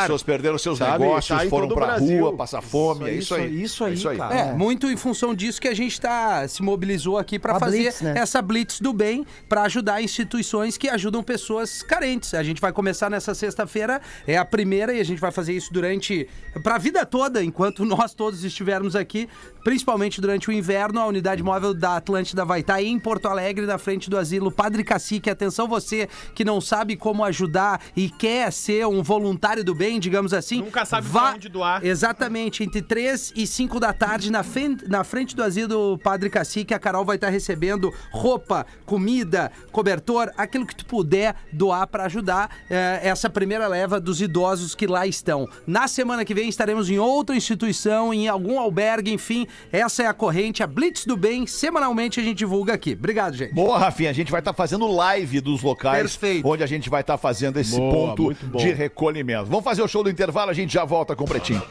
pessoas 0.00 0.22
perderam 0.22 0.58
seus 0.58 0.78
sabe? 0.78 1.04
negócios, 1.04 1.38
Tá 1.38 1.48
foram 1.48 1.68
pra 1.68 1.86
Brasil. 1.86 2.20
rua, 2.20 2.36
passar 2.36 2.60
fome, 2.60 3.08
é 3.08 3.14
isso 3.14 3.34
aí. 3.34 3.62
Isso 3.62 3.84
aí, 3.84 3.92
É 3.92 3.94
isso 3.94 4.08
aí. 4.08 4.16
cara. 4.18 4.34
É, 4.34 4.52
muito 4.52 4.88
em 4.90 4.96
função 4.96 5.32
disso 5.34 5.60
que 5.60 5.68
a 5.68 5.74
gente 5.74 6.00
tá, 6.00 6.46
se 6.48 6.62
mobilizou 6.62 7.18
aqui 7.18 7.38
para 7.38 7.58
fazer 7.60 7.78
blitz, 7.82 8.00
né? 8.00 8.14
essa 8.16 8.42
blitz 8.42 8.80
do 8.80 8.92
bem, 8.92 9.24
para 9.48 9.62
ajudar 9.62 10.02
instituições 10.02 10.76
que 10.76 10.88
ajudam 10.88 11.22
pessoas 11.22 11.82
carentes. 11.82 12.34
A 12.34 12.42
gente 12.42 12.60
vai 12.60 12.72
começar 12.72 13.08
nessa 13.08 13.34
sexta-feira, 13.34 14.00
é 14.26 14.36
a 14.36 14.44
primeira 14.44 14.92
e 14.92 15.00
a 15.00 15.04
gente 15.04 15.20
vai 15.20 15.30
fazer 15.30 15.52
isso 15.52 15.72
durante 15.72 16.28
para 16.64 16.74
a 16.74 16.78
vida 16.78 17.06
toda, 17.06 17.44
enquanto 17.44 17.84
nós 17.86 18.12
todos 18.12 18.42
estivermos 18.42 18.96
aqui, 18.96 19.28
principalmente 19.62 20.20
durante 20.20 20.48
o 20.48 20.52
inverno. 20.52 21.00
A 21.00 21.06
unidade 21.06 21.42
móvel 21.42 21.72
da 21.72 21.96
Atlântida 21.96 22.44
vai 22.44 22.60
estar 22.60 22.82
em 22.82 22.98
Porto 22.98 23.26
Alegre, 23.26 23.66
na 23.66 23.78
frente 23.78 24.10
do 24.10 24.18
asilo 24.18 24.50
Padre 24.50 24.82
Cacique. 24.82 25.30
Atenção 25.30 25.68
você 25.68 26.08
que 26.34 26.44
não 26.44 26.55
sabe 26.60 26.96
como 26.96 27.24
ajudar 27.24 27.80
e 27.96 28.08
quer 28.08 28.52
ser 28.52 28.86
um 28.86 29.02
voluntário 29.02 29.64
do 29.64 29.74
bem, 29.74 29.98
digamos 30.00 30.32
assim. 30.32 30.60
Nunca 30.60 30.84
sabe 30.84 31.06
vá... 31.08 31.34
onde 31.34 31.48
doar. 31.48 31.84
Exatamente, 31.84 32.62
entre 32.62 32.82
3 32.82 33.32
e 33.36 33.46
5 33.46 33.78
da 33.80 33.92
tarde, 33.92 34.30
na, 34.30 34.42
fen- 34.42 34.76
na 34.88 35.04
frente 35.04 35.34
do 35.34 35.42
asilo 35.42 35.68
do 35.68 35.98
Padre 35.98 36.30
Cacique, 36.30 36.72
a 36.74 36.78
Carol 36.78 37.04
vai 37.04 37.16
estar 37.16 37.28
recebendo 37.28 37.92
roupa, 38.10 38.66
comida, 38.84 39.50
cobertor, 39.72 40.30
aquilo 40.36 40.66
que 40.66 40.74
tu 40.74 40.86
puder 40.86 41.34
doar 41.52 41.86
para 41.86 42.04
ajudar 42.04 42.50
eh, 42.70 43.00
essa 43.02 43.28
primeira 43.28 43.66
leva 43.66 44.00
dos 44.00 44.20
idosos 44.20 44.74
que 44.74 44.86
lá 44.86 45.06
estão. 45.06 45.48
Na 45.66 45.88
semana 45.88 46.24
que 46.24 46.34
vem 46.34 46.48
estaremos 46.48 46.88
em 46.90 46.98
outra 46.98 47.36
instituição, 47.36 48.12
em 48.12 48.28
algum 48.28 48.58
albergue, 48.58 49.12
enfim, 49.12 49.46
essa 49.72 50.02
é 50.02 50.06
a 50.06 50.14
corrente, 50.14 50.62
a 50.62 50.66
Blitz 50.66 51.04
do 51.04 51.16
Bem, 51.16 51.46
semanalmente 51.46 52.20
a 52.20 52.22
gente 52.22 52.38
divulga 52.38 52.74
aqui. 52.74 52.92
Obrigado, 52.92 53.36
gente. 53.36 53.52
Boa, 53.52 53.78
Rafinha, 53.78 54.10
a 54.10 54.12
gente 54.12 54.30
vai 54.30 54.40
estar 54.40 54.52
fazendo 54.52 54.86
live 54.86 55.40
dos 55.40 55.62
locais 55.62 56.16
Perfeito. 56.16 56.45
Onde 56.46 56.62
a 56.62 56.66
gente 56.66 56.88
vai 56.88 57.00
estar 57.00 57.18
fazendo 57.18 57.58
esse 57.58 57.76
Boa, 57.76 58.14
ponto 58.14 58.34
de 58.56 58.72
recolhimento. 58.72 59.46
Vamos 59.46 59.64
fazer 59.64 59.82
o 59.82 59.88
show 59.88 60.02
do 60.02 60.10
intervalo, 60.10 60.50
a 60.50 60.54
gente 60.54 60.72
já 60.72 60.84
volta 60.84 61.16
com 61.16 61.24
o 61.24 61.26
Pretinho. 61.26 61.62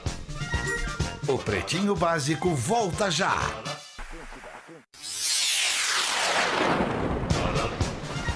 O 1.27 1.37
Pretinho 1.37 1.95
Básico 1.95 2.49
volta 2.49 3.09
já. 3.09 3.35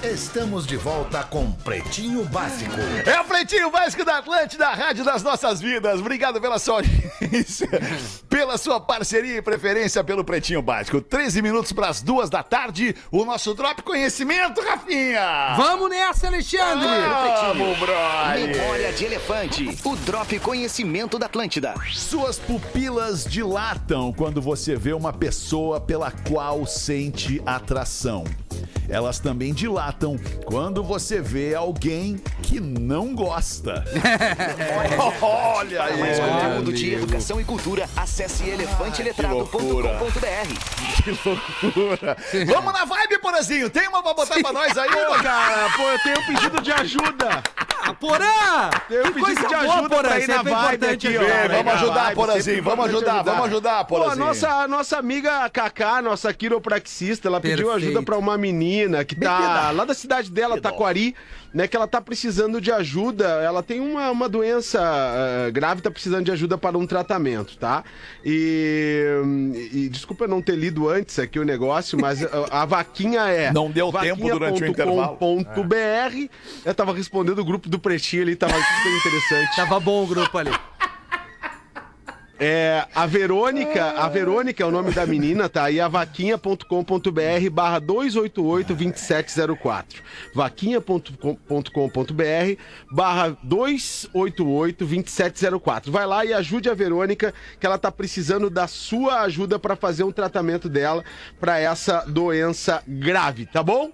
Estamos 0.02 0.66
de 0.66 0.78
volta 0.78 1.22
com 1.24 1.52
Pretinho 1.52 2.24
Básico. 2.24 2.72
É 3.04 3.20
o 3.20 3.24
Pretinho 3.24 3.70
Básico 3.70 4.02
da 4.02 4.16
Atlântida, 4.16 4.68
a 4.68 4.74
rádio 4.74 5.04
das 5.04 5.22
nossas 5.22 5.60
vidas. 5.60 6.00
Obrigado 6.00 6.40
pela 6.40 6.58
sua 6.58 6.76
audiência, 6.76 7.68
pela 8.26 8.56
sua 8.56 8.80
parceria 8.80 9.36
e 9.36 9.42
preferência 9.42 10.02
pelo 10.02 10.24
Pretinho 10.24 10.62
Básico. 10.62 11.02
13 11.02 11.42
minutos 11.42 11.72
para 11.72 11.88
as 11.88 12.00
duas 12.00 12.30
da 12.30 12.42
tarde, 12.42 12.96
o 13.12 13.26
nosso 13.26 13.52
Drop 13.52 13.82
Conhecimento, 13.82 14.62
Rafinha! 14.62 15.54
Vamos 15.58 15.90
nessa, 15.90 16.28
Alexandre! 16.28 16.88
Vamos, 16.88 17.78
brother! 17.78 18.56
Memória 18.56 18.92
de 18.94 19.04
Elefante, 19.04 19.78
o 19.84 19.96
Drop 19.96 20.38
Conhecimento 20.38 21.18
da 21.18 21.26
Atlântida. 21.26 21.74
Suas 21.92 22.38
pupilas 22.38 23.24
dilatam 23.24 24.14
quando 24.14 24.40
você 24.40 24.74
vê 24.76 24.94
uma 24.94 25.12
pessoa 25.12 25.78
pela 25.78 26.10
qual 26.10 26.66
sente 26.66 27.42
atração. 27.44 28.24
Elas 28.90 29.18
também 29.20 29.54
dilatam 29.54 30.18
quando 30.44 30.82
você 30.82 31.20
vê 31.20 31.54
alguém 31.54 32.16
que 32.42 32.58
não 32.60 33.14
gosta. 33.14 33.84
Olha 35.22 35.78
Para 35.78 35.86
aí! 35.94 36.00
mais 36.00 36.18
conteúdo 36.18 36.72
de 36.72 36.94
educação 36.94 37.40
e 37.40 37.44
cultura, 37.44 37.88
acesse 37.96 38.48
elefanteletrado.com.br. 38.48 41.02
Que 41.02 41.10
loucura! 41.28 42.16
Vamos 42.46 42.72
na 42.72 42.84
vibe, 42.84 43.18
Porazinho! 43.20 43.70
Tem 43.70 43.86
uma 43.88 44.02
pra 44.02 44.14
botar 44.14 44.40
pra 44.40 44.52
nós 44.52 44.76
aí, 44.76 44.88
ô, 44.90 45.22
cara, 45.22 45.70
pô, 45.76 45.82
eu 45.82 45.98
tenho 46.02 46.18
um 46.18 46.26
pedido 46.26 46.60
de 46.60 46.72
ajuda. 46.72 47.42
Ah, 47.90 47.94
Porã! 47.94 48.70
Um 49.08 49.12
Que 49.12 49.20
coisa 49.20 49.40
de 49.40 49.46
boa, 49.54 49.58
ajuda 49.58 49.88
Porã, 49.88 50.08
pra 50.08 50.20
ir 50.20 50.28
na 50.28 50.34
é 50.34 50.38
vibe 50.38 50.50
importante 50.50 51.06
aqui, 51.08 51.16
ó. 51.16 51.20
Vem, 51.20 51.28
Vai 51.30 51.48
vamos 51.48 51.64
na 51.64 51.72
ajudar, 51.72 52.04
vibe, 52.04 52.14
Porazinho, 52.14 52.44
sempre 52.56 52.60
vamos 52.70 52.84
ajudar, 52.86 53.22
vamos 53.22 53.46
ajudar, 53.46 53.84
Pô, 53.84 54.02
a 54.02 54.16
nossa, 54.16 54.68
nossa 54.68 54.98
amiga 54.98 55.48
Cacá, 55.50 56.00
nossa 56.02 56.32
quiropraxista, 56.32 57.28
ela 57.28 57.40
pediu 57.40 57.66
Perfeito. 57.66 57.86
ajuda 57.88 58.02
pra 58.04 58.16
uma 58.18 58.38
menina 58.38 59.04
que 59.04 59.14
tá 59.14 59.70
lá 59.72 59.84
da 59.84 59.94
cidade 59.94 60.30
dela, 60.30 60.60
Taquari, 60.60 61.14
né, 61.52 61.66
que 61.66 61.76
ela 61.76 61.86
tá 61.86 62.00
precisando 62.00 62.60
de 62.60 62.70
ajuda. 62.70 63.26
Ela 63.42 63.62
tem 63.62 63.80
uma, 63.80 64.10
uma 64.10 64.28
doença 64.28 64.80
eh, 64.80 65.50
grave, 65.50 65.82
tá 65.82 65.90
precisando 65.90 66.24
de 66.24 66.32
ajuda 66.32 66.56
para 66.56 66.78
um 66.78 66.86
tratamento, 66.86 67.56
tá? 67.56 67.84
E, 68.24 69.68
e 69.72 69.88
desculpa 69.88 70.24
eu 70.24 70.28
não 70.28 70.40
ter 70.40 70.56
lido 70.56 70.88
antes 70.88 71.18
aqui 71.18 71.38
o 71.38 71.44
negócio, 71.44 71.98
mas 72.00 72.22
a, 72.22 72.62
a 72.62 72.64
vaquinha 72.64 73.22
é 73.22 73.52
Não 73.52 73.70
deu 73.70 73.92
tempo 73.92 74.28
durante 74.28 74.62
o 74.62 74.66
intervalo. 74.66 75.18
.br. 75.18 76.28
Eu 76.64 76.74
tava 76.74 76.94
respondendo 76.94 77.38
o 77.40 77.44
grupo 77.44 77.68
do 77.68 77.78
Pretinho 77.78 78.22
ali, 78.22 78.36
tava 78.36 78.54
super 78.54 78.96
interessante. 78.96 79.56
Tava 79.56 79.80
bom 79.80 80.04
o 80.04 80.06
grupo 80.06 80.38
ali. 80.38 80.50
É, 82.42 82.86
a 82.94 83.04
Verônica, 83.04 83.84
a 83.84 84.08
Verônica 84.08 84.62
é 84.62 84.66
o 84.66 84.70
nome 84.70 84.92
da 84.92 85.04
menina, 85.04 85.46
tá? 85.46 85.64
aí 85.64 85.78
a 85.78 85.88
vaquinha.com.br 85.88 87.50
barra 87.52 87.78
288-2704. 87.82 89.84
Vaquinha.com.br 90.34 92.62
barra 92.90 93.36
288-2704. 93.46 95.90
Vai 95.90 96.06
lá 96.06 96.24
e 96.24 96.32
ajude 96.32 96.70
a 96.70 96.74
Verônica, 96.74 97.34
que 97.60 97.66
ela 97.66 97.76
tá 97.76 97.92
precisando 97.92 98.48
da 98.48 98.66
sua 98.66 99.20
ajuda 99.20 99.58
para 99.58 99.76
fazer 99.76 100.04
um 100.04 100.12
tratamento 100.12 100.66
dela 100.66 101.04
para 101.38 101.58
essa 101.58 102.06
doença 102.06 102.82
grave, 102.88 103.44
tá 103.44 103.62
bom? 103.62 103.92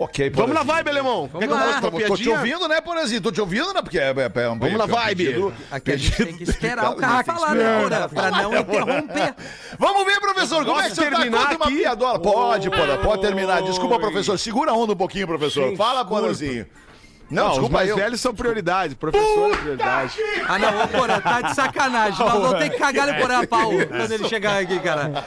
Ok, 0.00 0.30
Vamos 0.30 0.54
na 0.54 0.62
vibe, 0.62 0.90
alemão. 0.90 1.28
Quer 1.28 1.38
que 1.38 1.44
eu 1.52 1.56
lá. 1.56 1.60
faça 1.72 1.88
uma 1.88 2.00
Tô, 2.00 2.06
tô 2.06 2.16
te 2.16 2.28
ouvindo, 2.28 2.68
né, 2.68 2.80
Porazinho? 2.80 3.20
Tô 3.20 3.32
te 3.32 3.40
ouvindo, 3.40 3.72
né? 3.74 3.82
Porque 3.82 3.98
é, 3.98 4.10
é, 4.10 4.42
é 4.42 4.48
um 4.48 4.56
Vamos 4.58 4.78
na 4.78 4.84
é 4.84 4.86
vibe. 4.86 5.24
pedido- 5.26 5.54
Aqui 5.70 5.92
a 5.92 5.96
gente 5.96 6.24
tem 6.24 6.36
que 6.36 6.42
esperar 6.44 6.90
o 6.92 6.96
cara 6.96 7.24
que 7.24 7.32
falar, 7.32 7.54
né, 7.56 7.82
Porã? 7.82 8.08
Pra 8.08 8.30
não 8.30 8.56
interromper. 8.56 9.34
Vamos 9.78 10.04
ver, 10.04 10.20
professor, 10.20 10.64
como 10.64 10.80
é 10.80 10.88
que 10.88 10.94
você 10.94 11.04
tá? 11.10 11.16
terminar 11.16 11.38
Conta 11.48 11.56
uma 11.56 11.66
aqui? 11.66 11.76
piadola. 11.78 12.18
Pode, 12.20 12.70
Porã, 12.70 12.96
pode 12.98 13.22
terminar. 13.22 13.62
Desculpa, 13.62 13.98
professor. 13.98 14.38
Segura 14.38 14.70
a 14.70 14.74
onda 14.74 14.92
um 14.92 14.96
pouquinho, 14.96 15.26
professor. 15.26 15.76
Fala, 15.76 16.04
Porazinho. 16.04 16.64
Não, 17.30 17.42
Não, 17.42 17.46
os 17.48 17.52
desculpa 17.54 17.76
mais 17.76 17.90
eu. 17.90 17.96
velhos 17.96 18.20
são 18.20 18.34
prioridade. 18.34 18.94
Professor 18.94 19.52
é 19.52 19.56
prioridade. 19.56 20.12
Ah, 20.48 20.58
não, 20.58 20.84
ô 20.84 20.88
Porã, 20.88 21.20
tá 21.20 21.42
de 21.42 21.54
sacanagem. 21.54 22.18
Nós 22.18 22.32
vamos 22.32 22.58
ter 22.58 22.70
que 22.70 22.78
cagar 22.78 23.06
no 23.06 23.14
Porã 23.20 23.40
a 23.42 23.46
pau 23.46 23.70
quando 23.70 24.12
ele 24.12 24.28
chegar 24.28 24.62
aqui, 24.62 24.78
cara. 24.80 25.24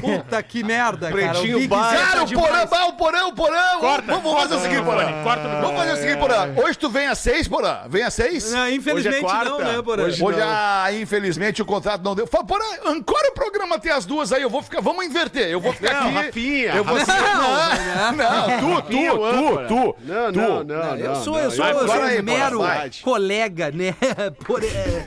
Puta 0.00 0.42
que 0.42 0.62
merda, 0.62 1.10
cara. 1.10 1.30
Pretinho 1.32 1.56
o 1.56 1.60
Big 1.60 1.68
básico. 1.68 1.90
Zé 1.90 2.04
Cara, 2.06 2.16
tá 2.20 2.24
o 2.24 2.28
Porã, 2.38 2.86
o 2.86 2.94
Porã, 2.94 3.26
o 3.26 3.32
Porã. 3.34 3.78
Corta, 3.80 4.02
vamos, 4.06 4.22
vamos 4.22 4.42
fazer 4.42 4.54
o 4.54 4.60
seguinte, 4.60 4.82
Porã. 4.84 5.22
Corta 5.22 5.46
o 5.48 5.60
Vamos 5.60 5.76
fazer 5.80 5.92
o 5.92 5.96
seguinte, 5.96 6.18
Porã. 6.18 6.48
Hoje 6.56 6.78
tu 6.78 6.88
vem 6.88 7.06
às 7.08 7.18
seis, 7.18 7.48
Porã. 7.48 7.78
Vem 7.88 8.02
às 8.04 8.14
seis? 8.14 8.52
Não, 8.52 8.68
infelizmente 8.70 9.16
Hoje 9.16 9.18
é 9.18 9.20
quarta. 9.20 9.50
não, 9.50 9.58
né, 9.58 9.82
Porã? 9.82 10.02
Hoje 10.04 10.22
Hoje, 10.22 10.38
não. 10.38 10.46
ah, 10.48 10.86
infelizmente, 10.92 11.62
o 11.62 11.64
contrato 11.64 12.02
não 12.02 12.14
deu. 12.14 12.26
Fala, 12.26 12.44
Porã, 12.44 12.64
ancora 12.86 13.28
o 13.28 13.32
programa 13.34 13.76
até 13.76 13.90
as 13.90 14.04
duas 14.06 14.32
aí. 14.32 14.42
Eu 14.42 14.50
vou 14.50 14.62
ficar. 14.62 14.80
Vamos 14.80 15.04
inverter. 15.04 15.48
Eu 15.48 15.60
vou 15.60 15.72
ficar 15.72 15.94
Não, 15.94 16.08
aqui. 16.08 16.14
Rafinha, 16.26 16.74
Eu 16.76 16.84
vou 16.84 16.96
Não, 16.96 17.04
não, 18.12 18.48
não, 18.48 18.58
tu, 18.60 18.76
o 18.76 18.82
tu, 18.82 18.88
tu, 18.88 19.66
tu. 19.68 19.96
Não, 20.04 20.32
não, 20.32 20.64
não, 20.64 20.96
Eu 20.96 21.14
sou, 21.16 21.34
não. 21.34 21.39
Eu 21.44 21.50
sou, 21.50 21.58
Vai, 21.64 21.72
eu 21.72 21.86
sou 21.88 21.96
um 21.96 22.02
aí, 22.02 22.22
mero 22.22 22.58
vai. 22.58 22.90
colega, 23.02 23.70
né? 23.70 23.94
Por- 24.46 24.62
é. 24.64 25.06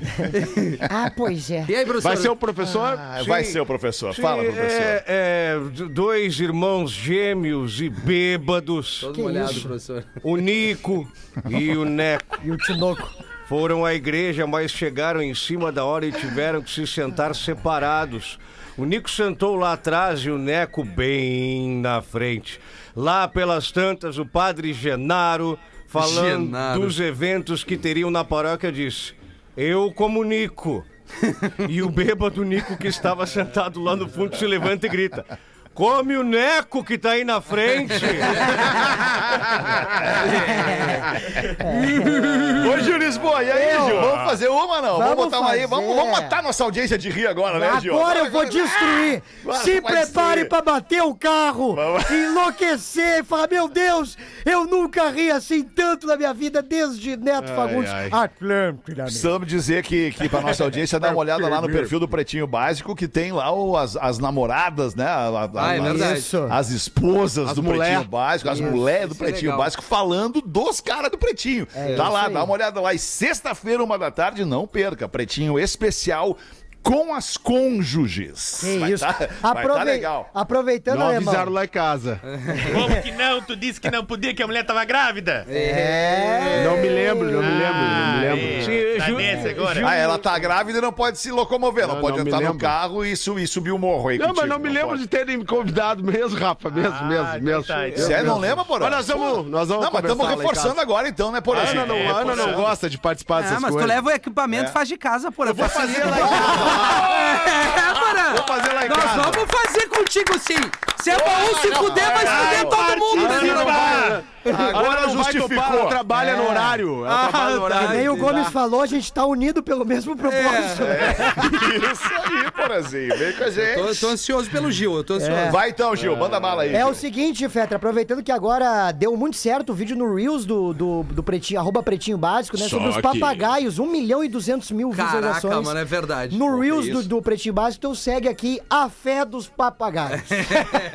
Ah, 0.90 1.12
pois 1.16 1.50
é. 1.52 1.66
E 1.68 1.76
aí, 1.76 1.86
professor? 1.86 2.08
Vai 2.10 2.18
ser 2.18 2.30
o 2.30 2.36
professor? 2.36 2.98
Ah, 3.00 3.22
vai 3.26 3.44
ser 3.44 3.60
o 3.60 3.66
professor. 3.66 4.14
Fala, 4.16 4.44
Sim, 4.44 4.52
professor. 4.52 4.82
É, 4.82 5.04
é, 5.08 5.60
dois 5.90 6.40
irmãos 6.40 6.92
gêmeos 6.92 7.82
e 7.82 7.90
bêbados, 7.90 9.00
Todo 9.02 9.22
molhado, 9.22 9.60
professor. 9.62 10.06
o 10.24 10.36
Nico 10.38 11.08
e 11.50 11.72
o 11.76 11.86
Neco. 11.86 12.40
E 12.44 12.52
o 12.52 12.58
Tinoco. 12.58 13.08
Foram 13.48 13.86
à 13.86 13.94
igreja, 13.94 14.48
mas 14.48 14.72
chegaram 14.72 15.22
em 15.22 15.36
cima 15.36 15.72
da 15.72 15.84
hora 15.86 16.06
e 16.06 16.12
tiveram 16.12 16.62
que 16.62 16.72
se 16.72 16.88
sentar 16.88 17.36
separados. 17.36 18.40
O 18.78 18.86
Nico 18.86 19.10
sentou 19.12 19.56
lá 19.56 19.74
atrás 19.74 20.22
e 20.22 20.30
o 20.32 20.38
Neco 20.38 20.84
bem 20.84 21.78
na 21.80 22.02
frente. 22.02 22.60
Lá 22.96 23.28
pelas 23.28 23.70
tantas, 23.72 24.18
o 24.18 24.26
padre 24.26 24.74
Genaro, 24.74 25.60
falando 25.94 26.46
Genaro. 26.46 26.82
dos 26.82 27.00
eventos 27.00 27.64
que 27.64 27.78
teriam 27.78 28.10
na 28.10 28.24
paróquia, 28.24 28.72
disse: 28.72 29.14
Eu 29.56 29.92
comunico. 29.92 30.84
e 31.70 31.84
o 31.84 31.90
bêbado 31.90 32.44
Nico, 32.44 32.78
que 32.78 32.88
estava 32.88 33.28
sentado 33.28 33.80
lá 33.80 33.96
no 33.96 34.10
fundo, 34.10 34.36
se 34.36 34.48
levanta 34.48 34.88
e 34.88 34.90
grita: 34.90 35.24
Come 35.72 36.18
o 36.18 36.24
Neco 36.24 36.84
que 36.84 36.98
tá 36.98 37.12
aí 37.12 37.24
na 37.24 37.40
frente! 37.40 37.94
Ô, 42.76 42.80
Gil 42.80 42.98
Lisboa, 42.98 43.44
e 43.44 43.52
aí, 43.52 43.86
Gil? 43.86 44.02
Vamos 44.02 44.26
fazer 44.30 44.48
uma, 44.50 44.82
não? 44.82 44.98
Vamos, 44.98 45.06
Vamos 45.10 45.26
botar 45.26 45.40
uma 45.40 45.52
aí. 45.52 45.66
Vamos, 45.66 45.96
vamos 45.96 46.12
matar 46.12 46.42
nossa 46.44 46.64
audiência 46.64 46.98
de 46.98 47.10
rir 47.10 47.28
agora, 47.28 47.60
né, 47.60 47.80
Gil? 47.82 47.94
Agora 48.00 48.20
eu 48.20 48.32
vou 48.32 48.46
destruir. 48.46 49.22
Vai, 49.44 49.58
Se 49.64 49.82
prepare 49.82 50.02
destruir. 50.42 50.50
pra 50.50 50.62
bater 50.62 51.02
o 51.04 51.14
carro, 51.16 51.76
Vamos. 51.76 52.04
enlouquecer, 52.10 53.24
falar, 53.24 53.48
meu 53.50 53.68
Deus, 53.68 54.18
eu 54.46 54.66
nunca 54.66 55.10
ri 55.10 55.32
assim 55.32 55.64
tanto 55.64 56.08
na 56.08 56.16
minha 56.16 56.34
vida 56.34 56.62
desde 56.62 57.16
Neto 57.18 57.48
Fagundes. 57.54 57.92
ai. 57.92 58.10
Atlântida. 58.12 59.04
Precisamos 59.04 59.48
dizer 59.48 59.84
que, 59.84 60.12
que 60.12 60.30
pra 60.30 60.42
nossa 60.42 60.64
audiência 60.64 61.00
dar 61.00 61.12
uma 61.12 61.20
olhada 61.20 61.48
lá 61.48 61.62
no 61.62 61.68
perfil 61.70 62.00
do 62.00 62.08
Pretinho 62.08 62.46
Básico, 62.48 62.96
que 62.96 63.08
tem 63.08 63.32
lá 63.32 63.52
o- 63.52 63.76
as, 63.78 63.96
as 63.98 64.20
namoradas, 64.20 64.96
né? 64.96 65.06
A- 65.06 65.30
a- 65.30 65.50
Ah, 65.56 65.76
é 65.76 65.80
verdade. 65.82 66.20
Isso. 66.20 66.46
As 66.50 66.70
esposas 66.70 67.50
As 67.50 67.56
do 67.56 67.64
mulher. 67.64 67.86
Pretinho 67.86 68.04
Básico, 68.10 68.50
as 68.50 68.60
mulheres 68.60 69.10
do 69.10 69.16
é 69.16 69.18
Pretinho 69.18 69.52
legal. 69.52 69.58
Básico, 69.66 69.84
falando 69.84 70.42
dos 70.42 70.80
caras 70.82 71.12
do 71.12 71.18
Pretinho. 71.18 71.66
tá 71.66 71.90
isso 71.92 72.02
lá, 72.12 72.28
dá 72.30 72.44
uma 72.44 72.54
olhada 72.54 72.63
lá. 72.70 72.94
E 72.94 73.00
sexta-feira, 73.00 73.84
uma 73.84 73.98
da 73.98 74.12
tarde, 74.12 74.46
não 74.46 74.68
perca. 74.68 75.08
Pretinho 75.08 75.60
especial 75.60 76.38
com 76.84 77.14
as 77.16 77.38
cônjuges. 77.38 78.58
Que 78.62 78.78
vai 78.80 78.92
isso. 78.94 79.06
Tá, 79.06 79.14
vai 79.14 79.30
Aprove- 79.64 79.78
tá 79.80 79.84
legal. 79.84 80.30
Aproveitando, 80.34 81.00
Não 81.00 81.08
alemão. 81.08 81.30
avisaram 81.30 81.52
lá 81.52 81.64
em 81.66 81.68
casa. 81.70 82.20
Como 82.74 83.02
que 83.02 83.12
não? 83.12 83.42
Tu 83.42 83.56
disse 83.56 83.80
que 83.80 83.90
não 83.90 84.04
podia, 84.06 84.34
que 84.34 84.44
a 84.44 84.48
mulher 84.48 84.64
tava 84.66 84.84
grávida? 84.86 85.46
É. 85.50 86.64
Não 86.66 86.78
me 86.78 86.88
lembro, 86.90 87.32
não 87.32 87.42
me 87.42 87.50
lembro, 87.50 87.80
não 87.82 88.14
me 88.14 88.22
lembro. 88.22 88.66
Sim, 88.66 88.98
tá 89.00 89.08
nesse 89.12 89.50
agora? 89.50 89.88
Ah, 89.88 89.96
ela 89.96 90.18
tá 90.20 90.38
grávida 90.38 90.78
e 90.80 90.82
não 90.82 90.92
pode 90.94 91.18
se 91.18 91.32
locomover, 91.32 91.88
não, 91.88 91.96
Não, 91.96 92.02
pode 92.02 92.18
não 92.20 92.26
entrar 92.28 92.42
no 92.42 92.58
carro 92.58 93.06
e, 93.06 93.16
su- 93.16 93.40
e 93.40 93.48
subir 93.48 93.72
o 93.72 93.78
morro 93.80 94.10
aí 94.10 94.18
Não, 94.18 94.28
mas 94.28 94.36
contigo, 94.36 94.54
não 94.54 94.60
me 94.60 94.70
lembro 94.70 94.90
pode. 94.90 95.02
de 95.02 95.08
terem 95.08 95.38
me 95.38 95.46
convidado 95.46 96.04
mesmo, 96.04 96.38
Rafa. 96.38 96.70
Mesmo, 96.70 96.94
Ah, 96.94 97.04
mesmo, 97.04 97.24
então 97.28 97.42
mesmo. 97.42 97.64
tá, 97.64 97.88
então. 97.88 98.06
Sério, 98.06 98.26
não 98.26 98.40
lembra, 98.40 98.66
Porã? 98.66 98.86
Mas 98.90 98.96
nós 98.96 99.08
vamos, 99.08 99.48
nós 99.50 99.68
vamos 99.70 99.86
Não, 99.86 99.92
mas 99.94 100.04
estamos 100.04 100.28
reforçando 100.28 100.82
agora 100.82 101.08
então, 101.08 101.32
né, 101.32 101.40
Porã? 101.42 101.62
A 101.62 101.70
Ana 101.70 101.86
não, 101.86 102.18
Ana 102.18 102.36
não 102.36 102.54
gosta 102.54 102.90
de 102.90 102.98
participar 102.98 103.38
Ah, 103.38 103.42
dessas 103.42 103.60
mas 103.60 103.70
tu 103.72 103.74
coisas. 103.74 103.90
leva 103.90 104.10
o 104.10 104.12
equipamento 104.12 104.70
e 104.70 104.74
faz 104.74 104.88
de 104.90 104.98
casa, 104.98 105.32
porra. 105.32 105.54
Vou 105.54 105.68
Facilita. 105.70 106.02
fazer 106.02 106.10
lá 106.10 106.18
em 106.18 106.30
casa. 106.30 106.73
É, 106.74 107.94
porra. 107.94 108.34
Vou 108.36 108.48
fazer 108.48 108.74
lá 108.74 108.86
em 108.86 108.90
Nós 108.90 109.04
casa. 109.04 109.22
vamos 109.32 109.52
fazer 109.52 109.88
contigo 109.88 110.40
sim. 110.40 110.72
Se 111.02 111.10
é 111.12 111.16
pra 111.16 111.32
um 111.32 111.56
se 111.58 111.72
fuder, 111.76 112.06
vai 112.14 112.26
se 112.26 112.34
fuder 112.34 112.66
todo 112.70 112.98
mundo. 112.98 113.28
né? 113.28 114.24
Agora 114.46 115.02
Ela 115.04 115.10
justificou. 115.10 115.58
ela 115.58 115.86
trabalha 115.88 116.36
no 116.38 116.50
horário. 116.50 117.06
Ela 117.06 117.16
Ah, 117.26 117.28
trabalha 117.30 117.54
no 117.56 117.60
tá. 117.60 117.66
horário. 117.66 117.90
Nem 117.98 118.10
o 118.10 118.18
Gomes 118.18 118.48
falou, 118.50 118.82
a 118.82 118.86
gente 118.86 119.12
tá 119.12 119.26
unido 119.26 119.62
pelo 119.64 119.86
mesmo 119.86 120.16
propósito. 120.18 120.84
Isso 121.92 122.04
aí, 122.14 122.52
Porazinho. 122.52 123.18
Vem 123.18 123.34
com 123.34 123.44
a 123.44 123.50
gente. 123.50 123.76
Tô, 123.76 123.96
tô 124.08 124.14
ansioso 124.14 124.50
pelo 124.50 124.70
Gil, 124.72 124.96
eu 124.96 125.04
tô 125.04 125.14
ansioso. 125.16 125.52
Vai 125.52 125.70
então, 125.70 125.96
Gil, 125.96 126.16
manda 126.18 126.40
bala 126.40 126.64
aí. 126.64 126.74
É 126.76 126.80
Gil. 126.80 126.90
o 126.90 126.94
seguinte, 126.96 127.48
Fetra, 127.50 127.76
aproveitando 127.78 128.22
que 128.24 128.32
agora 128.32 128.92
deu 128.92 129.16
muito 129.16 129.38
certo 129.38 129.72
o 129.72 129.74
vídeo 129.74 129.96
no 129.96 130.14
Reels 130.14 130.46
do, 130.46 130.74
do, 130.74 131.04
do 131.04 131.24
Pretinho, 131.24 131.60
arroba 131.60 131.82
Pretinho 131.84 132.18
Básico, 132.18 132.58
né? 132.58 132.64
Só 132.64 132.70
sobre 132.78 132.90
os 132.90 132.96
que- 132.98 133.02
papagaios, 133.02 133.80
1 133.80 133.86
milhão 133.88 134.24
e 134.24 134.28
200 134.30 134.72
mil 134.72 134.90
Caraca, 134.90 135.16
visualizações. 135.18 135.66
mano, 135.66 135.80
é 135.80 135.86
verdade. 135.86 136.38
No 136.38 136.58
Reels 136.64 136.88
do, 136.88 137.04
do 137.04 137.22
Pretinho 137.22 137.54
Básico, 137.54 137.80
então 137.80 137.94
segue 137.94 138.30
aqui 138.30 138.62
a 138.70 138.90
fé 138.90 139.26
dos 139.26 139.50
papagaios. 139.50 140.22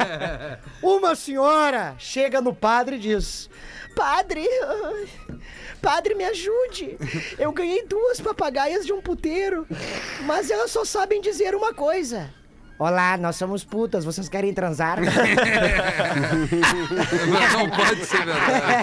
Uma 0.83 1.15
senhora 1.15 1.95
chega 1.99 2.41
no 2.41 2.55
padre 2.55 2.97
e 2.97 2.99
diz: 2.99 3.51
Padre, 3.95 4.49
padre, 5.83 6.15
me 6.15 6.25
ajude. 6.25 6.97
Eu 7.39 7.53
ganhei 7.53 7.85
duas 7.85 8.19
papagaias 8.19 8.87
de 8.87 8.95
um 8.95 9.03
puteiro, 9.03 9.67
mas 10.25 10.51
elas 10.51 10.71
só 10.71 10.87
sabem 10.87 11.21
dizer 11.21 11.55
uma 11.55 11.75
coisa. 11.75 12.31
Olá, 12.79 13.17
nós 13.17 13.37
somos 13.37 13.65
putas, 13.65 14.05
vocês 14.05 14.29
querem 14.29 14.55
transar? 14.55 15.01
Não 17.53 17.69
pode 17.69 18.05
ser 18.05 18.25
verdade. 18.25 18.79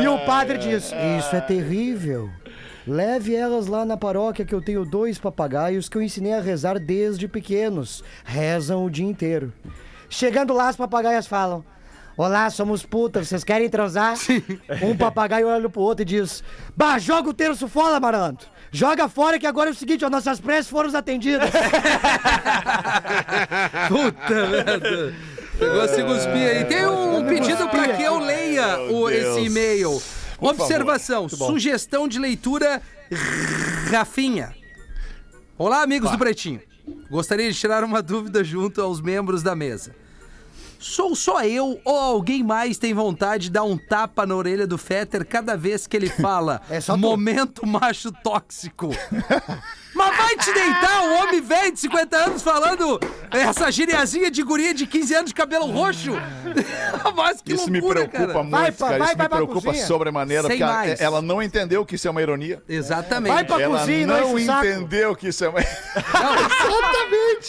e 0.02 0.08
o 0.08 0.24
padre 0.24 0.56
diz: 0.56 0.90
Isso 1.18 1.36
é 1.36 1.40
terrível. 1.42 2.30
Leve 2.86 3.34
elas 3.34 3.66
lá 3.66 3.84
na 3.84 3.96
paróquia 3.96 4.44
que 4.44 4.54
eu 4.54 4.60
tenho 4.60 4.84
dois 4.84 5.18
papagaios 5.18 5.88
que 5.88 5.96
eu 5.96 6.02
ensinei 6.02 6.34
a 6.34 6.40
rezar 6.40 6.78
desde 6.78 7.26
pequenos. 7.26 8.04
Rezam 8.24 8.84
o 8.84 8.90
dia 8.90 9.06
inteiro. 9.06 9.52
Chegando 10.08 10.52
lá, 10.52 10.68
as 10.68 10.76
papagaias 10.76 11.26
falam: 11.26 11.64
Olá, 12.16 12.48
somos 12.50 12.84
putas, 12.84 13.28
vocês 13.28 13.42
querem 13.42 13.68
transar? 13.68 14.16
Um 14.82 14.96
papagaio 14.96 15.48
olha 15.48 15.68
pro 15.68 15.80
outro 15.80 16.02
e 16.02 16.04
diz: 16.04 16.44
Bah, 16.76 16.98
joga 16.98 17.30
o 17.30 17.34
terço 17.34 17.68
fora, 17.68 17.98
malandro. 17.98 18.46
Joga 18.70 19.08
fora 19.08 19.38
que 19.38 19.46
agora 19.46 19.70
é 19.70 19.72
o 19.72 19.74
seguinte, 19.74 20.04
ó, 20.04 20.10
nossas 20.10 20.40
preces 20.40 20.68
foram 20.68 20.94
atendidas. 20.96 21.48
Puta 23.88 24.46
merda. 24.46 25.14
Pegou 25.58 25.80
a 25.80 25.88
se 25.88 26.02
cuspir 26.02 26.48
aí. 26.48 26.64
Tem 26.64 26.86
um 26.86 27.24
pedido 27.24 27.68
pra 27.68 27.88
que 27.88 28.02
eu 28.02 28.18
leia 28.18 28.80
o, 28.90 29.08
esse 29.08 29.44
e-mail. 29.44 30.02
Observação, 30.44 31.26
sugestão 31.26 32.06
de 32.06 32.18
leitura 32.18 32.82
Rafinha. 33.90 34.54
Olá, 35.56 35.82
amigos 35.82 36.10
do 36.10 36.18
Pretinho. 36.18 36.60
Gostaria 37.10 37.50
de 37.50 37.58
tirar 37.58 37.82
uma 37.82 38.02
dúvida 38.02 38.44
junto 38.44 38.82
aos 38.82 39.00
membros 39.00 39.42
da 39.42 39.54
mesa. 39.54 39.96
Sou 40.78 41.16
só 41.16 41.42
eu 41.42 41.80
ou 41.82 41.96
alguém 41.96 42.42
mais 42.42 42.76
tem 42.76 42.92
vontade 42.92 43.44
de 43.44 43.52
dar 43.52 43.64
um 43.64 43.78
tapa 43.78 44.26
na 44.26 44.36
orelha 44.36 44.66
do 44.66 44.76
Fetter 44.76 45.26
cada 45.26 45.56
vez 45.56 45.86
que 45.86 45.96
ele 45.96 46.10
fala 46.10 46.60
É 46.68 46.94
momento 46.94 47.66
macho 47.66 48.12
tóxico? 48.12 48.90
Mas 49.94 50.16
vai 50.16 50.36
te 50.36 50.52
deitar, 50.52 51.02
um 51.02 51.22
homem 51.22 51.40
velho 51.40 51.72
de 51.72 51.78
50 51.80 52.16
anos 52.16 52.42
falando 52.42 52.98
essa 53.30 53.70
giriazinha 53.70 54.30
de 54.30 54.42
guria 54.42 54.74
de 54.74 54.86
15 54.86 55.14
anos 55.14 55.28
de 55.30 55.34
cabelo 55.34 55.66
roxo? 55.70 56.12
Mas 57.16 57.40
que 57.40 57.54
Isso 57.54 57.70
me 57.70 57.78
loucura, 57.80 58.08
preocupa 58.08 58.26
cara. 58.32 58.42
muito, 58.42 58.50
Vai 58.50 58.72
pra- 58.72 58.86
cara. 58.88 58.98
vai- 58.98 59.08
Isso 59.08 59.16
vai 59.16 59.26
me 59.28 59.34
preocupa 59.34 59.74
sobremaneira, 59.74 60.42
porque 60.48 60.62
ela, 60.62 60.72
mais. 60.72 61.00
ela 61.00 61.22
não 61.22 61.42
entendeu 61.42 61.84
que 61.86 61.94
isso 61.94 62.08
é 62.08 62.10
uma 62.10 62.20
ironia. 62.22 62.62
Exatamente. 62.68 63.32
Vai 63.34 63.44
pra 63.44 63.60
Ela 63.60 63.78
cozinha, 63.78 64.06
não 64.06 64.14
não 64.20 64.38
enche 64.38 64.42
o 64.42 64.46
saco. 64.46 64.66
entendeu 64.66 65.16
que 65.16 65.28
isso 65.28 65.44
é 65.44 65.48
uma... 65.48 65.60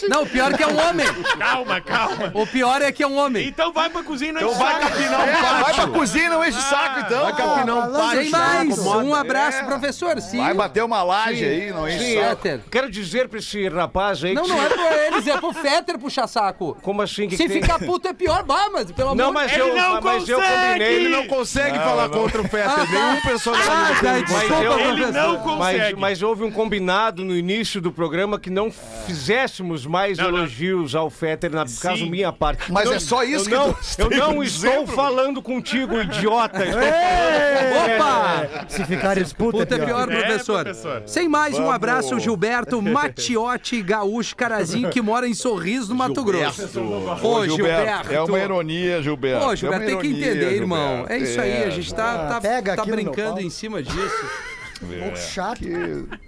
Não, 0.08 0.22
o 0.22 0.26
pior 0.26 0.52
é 0.52 0.56
que 0.56 0.62
é 0.62 0.66
um 0.66 0.78
homem. 0.88 1.06
Calma, 1.38 1.80
calma. 1.80 2.30
O 2.34 2.46
pior 2.46 2.82
é 2.82 2.92
que 2.92 3.02
é 3.02 3.06
um 3.06 3.16
homem. 3.16 3.48
Então 3.48 3.72
vai 3.72 3.88
pra 3.90 4.02
cozinha 4.02 4.30
e 4.30 4.32
não 4.34 4.40
Então 4.40 4.52
enche 4.52 4.58
vai 4.62 4.74
o 4.74 4.82
saco. 4.82 4.92
capinar 4.92 5.20
um 5.20 5.24
É, 5.24 5.62
vai 5.62 5.74
pra 5.74 5.86
cozinha 5.88 6.24
e 6.24 6.28
não 6.28 6.44
enche 6.44 6.58
o 6.58 6.62
saco, 6.62 7.00
então. 7.00 7.22
Vai 7.24 7.36
capinar 7.36 7.76
um 7.76 7.92
pátio. 7.92 8.20
Sem 8.22 8.30
mais. 8.30 8.78
Um 8.78 9.14
abraço, 9.14 9.58
É. 9.58 9.62
professor. 9.64 10.20
Sim. 10.20 10.38
Vai 10.38 10.54
bater 10.54 10.82
uma 10.84 11.02
laje 11.02 11.44
aí, 11.44 11.72
não 11.72 11.88
enche 11.88 11.98
Sim, 12.04 12.20
saco. 12.20 12.35
Fetter. 12.36 12.60
quero 12.70 12.90
dizer 12.90 13.28
pra 13.28 13.38
esse 13.38 13.68
rapaz 13.68 14.22
aí 14.24 14.34
Não, 14.34 14.42
que... 14.42 14.48
não 14.48 14.62
é 14.62 14.68
pra 14.68 15.06
eles, 15.06 15.26
é 15.26 15.36
pro 15.38 15.52
Fetter 15.52 15.98
puxar 15.98 16.26
saco. 16.26 16.76
Como 16.82 17.02
assim? 17.02 17.28
Que 17.28 17.36
Se 17.36 17.44
que 17.44 17.48
tem? 17.48 17.62
ficar 17.62 17.78
puto 17.78 18.08
é 18.08 18.12
pior, 18.12 18.42
bah, 18.44 18.68
mas 18.72 18.90
pelo 18.92 19.10
amor 19.10 19.16
Não, 19.16 19.28
de 19.28 19.34
mas 19.34 19.52
Ele 19.52 19.62
eu, 19.62 19.76
não 19.76 20.00
mas 20.00 20.28
eu 20.28 20.38
consegue! 20.38 20.66
combinei. 20.66 20.94
Ele 20.94 21.08
não 21.08 21.26
consegue 21.26 21.78
falar 21.78 22.08
contra 22.08 22.40
o 22.40 22.44
Fetter. 22.48 22.90
Nenhum 22.90 23.20
personagem. 23.20 23.70
Ah, 23.70 23.88
tá, 24.00 24.12
Mas 24.12 24.24
desculpa, 24.26 24.54
eu- 24.62 24.78
Ele 24.78 24.86
professor. 25.02 25.12
não 25.12 25.32
Mas, 25.56 25.76
consegue. 25.76 26.00
mas 26.00 26.22
houve 26.22 26.44
um 26.44 26.50
combinado 26.50 27.24
no 27.24 27.34
início 27.36 27.80
do 27.80 27.90
programa 27.92 28.38
que 28.38 28.50
não 28.50 28.70
fizéssemos 29.06 29.86
mais 29.86 30.18
Não, 30.18 30.30
não. 30.30 30.38
elogios 30.38 30.94
ao 30.94 31.08
Fetter, 31.10 31.50
na 31.52 31.64
caso 31.80 32.06
minha 32.06 32.32
parte. 32.32 32.70
Mas 32.70 32.84
Não, 32.84 32.92
é 32.94 32.98
só 33.00 33.22
isso 33.24 33.48
eu 33.50 33.74
que 33.74 34.02
não, 34.02 34.16
Eu 34.18 34.32
não 34.34 34.42
estou 34.42 34.86
falando 34.86 35.40
contigo, 35.42 36.00
idiota. 36.00 36.64
Estou 36.66 37.96
Opa! 37.96 38.66
Se 38.68 38.84
ficar 38.84 39.14
disputa, 39.16 39.58
Puta 39.58 39.74
é 39.74 39.84
pior, 39.84 40.10
É, 40.10 40.16
professor. 40.16 40.66
Sem 41.06 41.28
mais, 41.28 41.58
um 41.58 41.70
abraço 41.70 42.18
Gilberto 42.26 42.82
Matiotti 42.82 43.80
Gaúcho 43.82 44.34
Carazinho, 44.34 44.90
que 44.90 45.00
mora 45.00 45.28
em 45.28 45.34
Sorriso, 45.34 45.90
no 45.90 45.94
Mato 45.94 46.24
Grosso. 46.24 46.62
Ô, 47.22 47.46
Gilberto. 47.46 48.12
É 48.12 48.20
uma 48.20 48.38
ironia, 48.40 49.00
Gilberto. 49.00 49.52
É 49.52 49.56
Gilberto, 49.56 49.84
uma 49.84 49.90
tem 49.90 49.98
que 50.00 50.06
ironia, 50.08 50.30
entender, 50.30 50.52
irmão. 50.54 50.96
Gilberto. 50.96 51.12
É 51.12 51.18
isso 51.18 51.40
aí, 51.40 51.64
a 51.64 51.70
gente 51.70 51.94
tá, 51.94 52.28
tá, 52.28 52.40
pega 52.40 52.74
tá 52.74 52.84
meu 52.84 52.96
brincando 52.96 53.40
em 53.40 53.50
cima 53.50 53.82
disso. 53.82 53.96
Um 54.82 55.00
pouco 55.00 55.16
chato. 55.16 55.62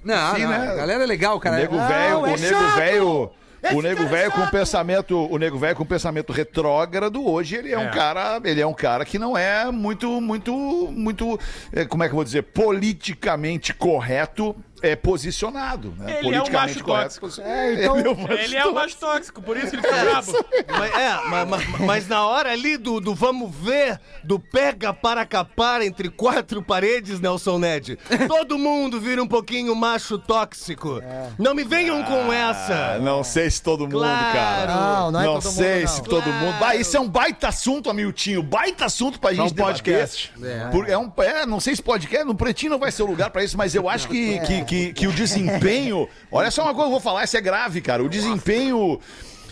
Não, 0.03 0.35
Sim, 0.35 0.43
não, 0.45 0.49
né? 0.49 0.71
a 0.71 0.75
galera 0.75 1.03
é 1.05 1.07
legal, 1.07 1.37
O 1.37 1.41
cara. 1.41 1.57
nego 1.57 1.77
Não, 1.77 1.87
velho, 1.87 2.03
é 2.03 2.17
o 2.17 2.37
nego 2.39 2.77
velho. 2.77 3.31
Esse 3.63 3.75
O 3.75 3.83
nego 3.83 4.03
é 4.05 4.07
velho 4.07 4.33
com 4.33 4.47
pensamento, 4.47 5.29
o 5.31 5.37
nego 5.37 5.59
velho 5.59 5.77
com 5.77 5.85
pensamento 5.85 6.33
retrógrado 6.33 7.27
hoje 7.29 7.57
ele 7.57 7.73
é, 7.73 7.79
um 7.79 7.91
cara, 7.91 8.41
ele 8.45 8.61
é 8.61 8.67
um 8.67 8.73
cara 8.73 9.05
que 9.05 9.19
não 9.19 9.37
é 9.37 9.71
muito 9.71 10.21
muito 10.21 10.53
muito, 10.55 11.39
eh, 11.73 11.85
como 11.85 12.05
é 12.05 12.07
que 12.07 12.13
eu 12.13 12.17
vou 12.17 12.25
dizer, 12.25 12.43
politicamente 12.43 13.75
correto 13.75 14.57
é 14.83 14.95
posicionado, 14.97 15.95
né? 15.99 16.19
Ele 16.21 16.35
é 16.35 16.41
um 16.41 16.45
politicamente 16.45 16.83
macho 16.83 16.85
tóxico. 17.19 17.41
É, 17.41 17.75
então, 17.75 17.99
Ele 17.99 18.09
é 18.09 18.11
um 18.11 18.15
macho 18.17 18.33
Ele 18.35 18.57
é 18.57 18.67
o 18.67 18.75
mais 18.75 18.95
tóxico, 18.95 19.43
por 19.43 19.57
isso 19.57 19.75
ele 19.75 19.83
fica 19.83 20.05
bravo. 20.05 20.33
Mas, 20.69 20.95
é, 20.95 21.21
mas, 21.29 21.49
mas- 21.49 21.81
mas 21.81 22.09
na 22.09 22.27
hora 22.27 22.53
ali 22.53 22.77
do, 22.77 23.01
do 23.01 23.15
vamos 23.15 23.55
ver, 23.55 24.01
do 24.23 24.39
pega 24.39 24.93
para 24.93 25.25
capar 25.27 25.83
entre 25.83 26.09
quatro 26.09 26.63
paredes, 26.63 27.21
Nelson 27.21 27.59
Ned, 27.59 27.99
todo 28.29 28.59
mundo 28.59 29.01
vira 29.01 29.23
um 29.23 29.27
pouquinho 29.29 29.75
macho 29.75 30.19
tóxico. 30.19 31.01
Não 31.39 31.55
me 31.55 31.65
venham 31.65 32.03
com 32.05 32.31
Ah, 32.31 32.35
essa. 32.35 32.99
não 33.01 33.23
sei 33.25 33.51
se 33.51 33.63
todo 33.63 33.81
mundo, 33.81 33.93
Claro. 33.99 34.33
cara. 34.33 34.75
Não, 34.75 35.11
não 35.13 35.21
é 35.21 35.25
todo 35.25 35.35
mundo, 35.45 35.53
sei 35.53 35.81
não. 35.83 35.89
se 35.89 36.03
todo 36.03 36.27
mundo. 36.33 36.59
Bah, 36.59 36.75
isso 36.77 36.97
é 36.97 37.01
um 37.01 37.09
baita 37.09 37.49
assunto, 37.49 37.91
Amiltinho. 37.91 38.43
Baita 38.43 38.85
assunto 38.87 39.19
pra 39.21 39.33
gente 39.33 39.53
um 39.53 39.55
podcast. 39.57 40.33
debater. 40.37 40.71
Por- 40.71 40.89
É. 40.89 40.97
um, 40.99 41.11
é, 41.19 41.47
não 41.47 41.61
sei 41.61 41.75
se 41.77 41.83
podcast, 41.83 42.25
no 42.25 42.35
Pretinho 42.35 42.73
não 42.73 42.79
vai 42.79 42.91
ser 42.93 43.03
o 43.03 43.07
lugar 43.07 43.31
pra 43.31 43.43
isso, 43.45 43.57
mas 43.57 43.75
eu 43.75 43.89
acho 43.89 44.09
que, 44.09 44.39
que, 44.41 44.65
que, 44.69 44.93
que 44.93 45.07
o 45.07 45.13
desempenho. 45.13 46.07
Olha 46.31 46.51
só 46.51 46.63
uma 46.63 46.75
coisa 46.75 46.85
que 46.85 46.89
eu 46.89 46.91
vou 46.91 47.01
falar, 47.01 47.25
isso 47.25 47.37
é 47.37 47.41
grave, 47.41 47.81
cara. 47.81 48.05
O 48.05 48.09
desempenho. 48.09 49.01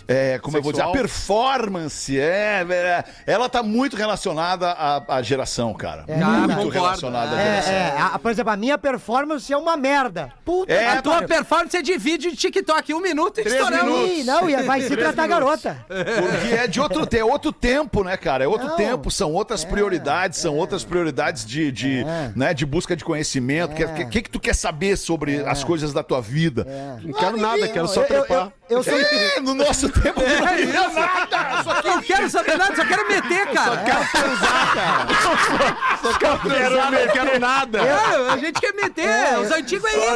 É, 0.07 0.39
como 0.39 0.57
eu 0.57 0.61
vou 0.61 0.71
dizer, 0.71 0.83
a 0.83 0.85
Sexual. 0.85 1.03
performance, 1.03 2.17
é, 2.19 2.65
é, 2.69 3.03
ela 3.25 3.49
tá 3.49 3.61
muito 3.61 3.95
relacionada 3.95 4.69
à, 4.71 5.17
à 5.17 5.21
geração, 5.21 5.73
cara. 5.73 6.05
É, 6.07 6.15
muito 6.15 6.47
concordo. 6.55 6.69
relacionada 6.69 7.35
à 7.35 7.39
É, 7.41 7.45
geração. 7.61 7.73
é, 7.73 7.97
a- 8.13 8.19
por 8.19 8.31
exemplo, 8.31 8.51
a 8.51 8.57
minha 8.57 8.77
performance 8.77 9.51
é 9.51 9.57
uma 9.57 9.75
merda. 9.75 10.31
Puta 10.45 10.71
É, 10.71 10.87
A 10.97 11.01
tua 11.01 11.21
performance 11.23 11.75
é 11.75 11.81
de 11.81 11.97
vídeo 11.97 12.31
de 12.31 12.37
TikTok, 12.37 12.93
um 12.93 13.01
minuto 13.01 13.39
e 13.39 13.47
estouramos. 13.47 14.09
Ih, 14.09 14.23
não, 14.23 14.49
e 14.49 14.55
vai 14.63 14.81
se 14.81 14.95
tratar 14.95 15.27
garota. 15.27 15.77
Porque 15.87 16.53
é 16.55 16.67
de 16.67 16.79
outro, 16.79 17.07
é 17.17 17.23
outro 17.23 17.51
tempo, 17.51 18.03
né, 18.03 18.15
cara? 18.17 18.43
É 18.43 18.47
outro 18.47 18.67
Não. 18.69 18.75
tempo, 18.75 19.11
são 19.11 19.33
outras 19.33 19.65
prioridades, 19.65 20.39
são 20.39 20.55
outras 20.55 20.83
prioridades 20.83 21.45
de, 21.45 21.71
de, 21.71 21.99
É. 22.05 22.31
né, 22.35 22.53
de 22.53 22.65
busca 22.65 22.95
de 22.95 23.03
conhecimento. 23.03 23.71
O 23.73 23.75
que, 23.75 24.05
que, 24.05 24.21
que 24.21 24.29
tu 24.29 24.39
quer 24.39 24.55
saber 24.55 24.95
sobre 24.97 25.43
as 25.45 25.63
coisas 25.63 25.91
da 25.93 26.01
tua 26.03 26.21
vida? 26.21 26.65
Não 27.03 27.13
quero 27.13 27.37
nada, 27.37 27.67
quero 27.67 27.87
só 27.87 28.01
Eu, 28.01 28.07
eu, 28.07 28.07
trepar. 28.07 28.45
eu, 28.47 28.51
eu 28.69 28.83
sou. 28.83 28.93
É, 28.93 29.39
no 29.39 29.53
nosso 29.53 29.89
tempo 30.01 30.19
tu 30.21 30.27
não 30.27 30.47
queria 30.47 30.89
nada. 30.89 31.63
Só 31.63 31.81
Não 31.89 32.01
quero 32.01 32.29
saber 32.29 32.57
nada, 32.57 32.75
só 32.75 32.85
quero 32.85 33.07
meter, 33.07 33.47
cara. 33.47 33.77
Quero, 33.77 33.99
não 36.91 37.07
quero 37.13 37.39
nada. 37.39 37.79
É, 37.81 38.29
a 38.31 38.37
gente 38.37 38.59
quer 38.59 38.73
meter. 38.73 39.39
Os 39.39 39.51
antigos 39.51 39.89
é 39.89 39.97
isso. 39.97 40.07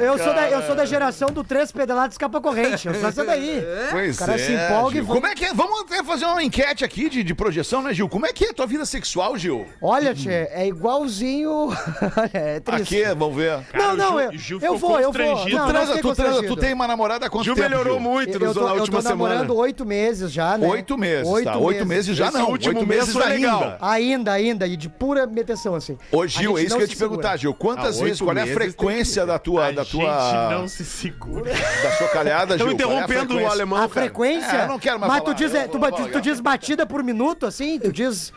Eu, 0.00 0.06
eu 0.06 0.18
sou 0.18 0.34
da, 0.34 0.50
eu 0.50 0.62
sou 0.62 0.74
da 0.74 0.84
geração 0.84 1.28
do 1.28 1.44
três 1.44 1.70
pedalados 1.72 2.14
escapa 2.14 2.40
corrente. 2.40 2.88
Eu 2.88 2.94
sou 2.94 3.08
essa 3.08 3.24
daí. 3.24 3.62
Pois 3.90 4.16
O 4.16 4.18
cara 4.18 4.34
é, 4.34 4.38
se 4.38 4.52
empolga 4.52 4.98
e 4.98 5.00
vai- 5.00 5.14
Como 5.16 5.26
é 5.26 5.34
que 5.34 5.44
é? 5.44 5.54
Vamos 5.54 5.80
até 5.80 6.02
fazer 6.02 6.24
uma 6.26 6.42
enquete 6.42 6.84
aqui 6.84 7.08
de, 7.08 7.22
de 7.22 7.34
projeção, 7.34 7.82
né, 7.82 7.92
Gil? 7.94 8.08
Como 8.08 8.26
é 8.26 8.32
que 8.32 8.46
é 8.46 8.50
a 8.50 8.54
tua 8.54 8.66
vida 8.66 8.84
sexual, 8.84 9.36
Gil? 9.36 9.66
Olha, 9.80 10.14
tchê, 10.14 10.48
é 10.50 10.66
igualzinho. 10.66 11.68
é 12.32 12.60
triste. 12.60 13.02
Aqui, 13.02 13.14
vamos 13.14 13.36
ver. 13.36 13.60
Cara, 13.72 13.94
não, 13.94 13.96
não, 13.96 14.18
Gil- 14.18 14.20
eu, 14.32 14.38
Gil 14.38 14.58
eu 14.62 14.76
vou, 14.78 15.00
eu 15.00 15.12
vou. 15.12 15.26
Não, 15.26 15.44
Tu 15.46 15.56
não 15.56 15.68
transa, 15.68 15.98
tu, 16.00 16.14
transa, 16.14 16.42
tu 16.42 16.56
tem 16.56 16.72
uma 16.72 16.86
namorada 16.86 17.28
quanto 17.30 17.45
Gil 17.46 17.54
tempo, 17.54 17.68
melhorou 17.68 17.94
Gil? 17.94 18.02
muito 18.02 18.32
Eu 18.34 18.40
nos- 18.40 18.54
tô, 18.54 18.60
na 18.60 18.66
eu 18.70 18.74
tô 18.74 18.80
última 18.80 19.02
semana. 19.02 19.34
namorando 19.34 19.56
oito 19.56 19.84
meses 19.86 20.30
já, 20.32 20.58
né? 20.58 20.66
Oito 20.68 20.98
meses, 20.98 21.44
tá? 21.44 21.56
Oito 21.58 21.86
meses 21.86 22.16
já 22.16 22.28
Esse 22.28 22.36
não. 22.38 22.50
último 22.50 22.78
Oito 22.78 22.86
mês 22.88 23.00
meses 23.00 23.12
foi 23.14 23.22
ainda. 23.24 23.34
legal. 23.56 23.78
Ainda, 23.80 24.32
ainda, 24.32 24.66
e 24.66 24.76
de 24.76 24.88
pura 24.88 25.26
meteção, 25.26 25.74
assim. 25.74 25.96
Ô, 26.12 26.22
A 26.22 26.26
Gil, 26.26 26.50
gente 26.50 26.60
é 26.60 26.66
isso 26.66 26.76
que 26.76 26.82
eu 26.82 26.88
te 26.88 26.96
perguntar. 26.96 27.36
Gil. 27.36 27.54
Quantas 27.54 27.98
Ah, 28.00 28.04
vezes, 28.04 28.20
oito 28.20 28.24
qual 28.24 28.36
é 28.36 28.40
a 28.40 28.44
meses 28.44 28.54
frequência 28.54 29.24
da 29.26 29.38
tua, 29.38 29.66
A 29.68 29.70
da 29.70 29.82
gente 29.82 29.92
tua, 29.92 30.50
não 30.50 30.68
se 30.68 30.84
segura. 30.84 31.52
da 31.52 31.92
sua 31.96 32.08
calhada, 32.08 32.56
Gil? 32.58 32.70
Estão 32.72 32.90
é 32.90 32.94
interrompendo 32.94 33.38
o 33.38 33.46
alemão, 33.46 33.82
A 33.82 33.88
frequência? 33.88 34.56
É, 34.56 34.64
eu 34.64 34.68
não 34.68 34.78
quero 34.78 34.98
mais 35.00 35.12
Mas 35.12 35.22
falar, 35.22 35.34
tu 35.34 35.42
eu 35.42 35.56
é, 35.56 35.68
tu 36.08 36.20
diz 36.20 36.40
batida 36.40 36.84
por 36.86 37.02
minuto, 37.02 37.46
assim? 37.46 37.78
Tu 37.78 37.92
diz. 37.92 38.32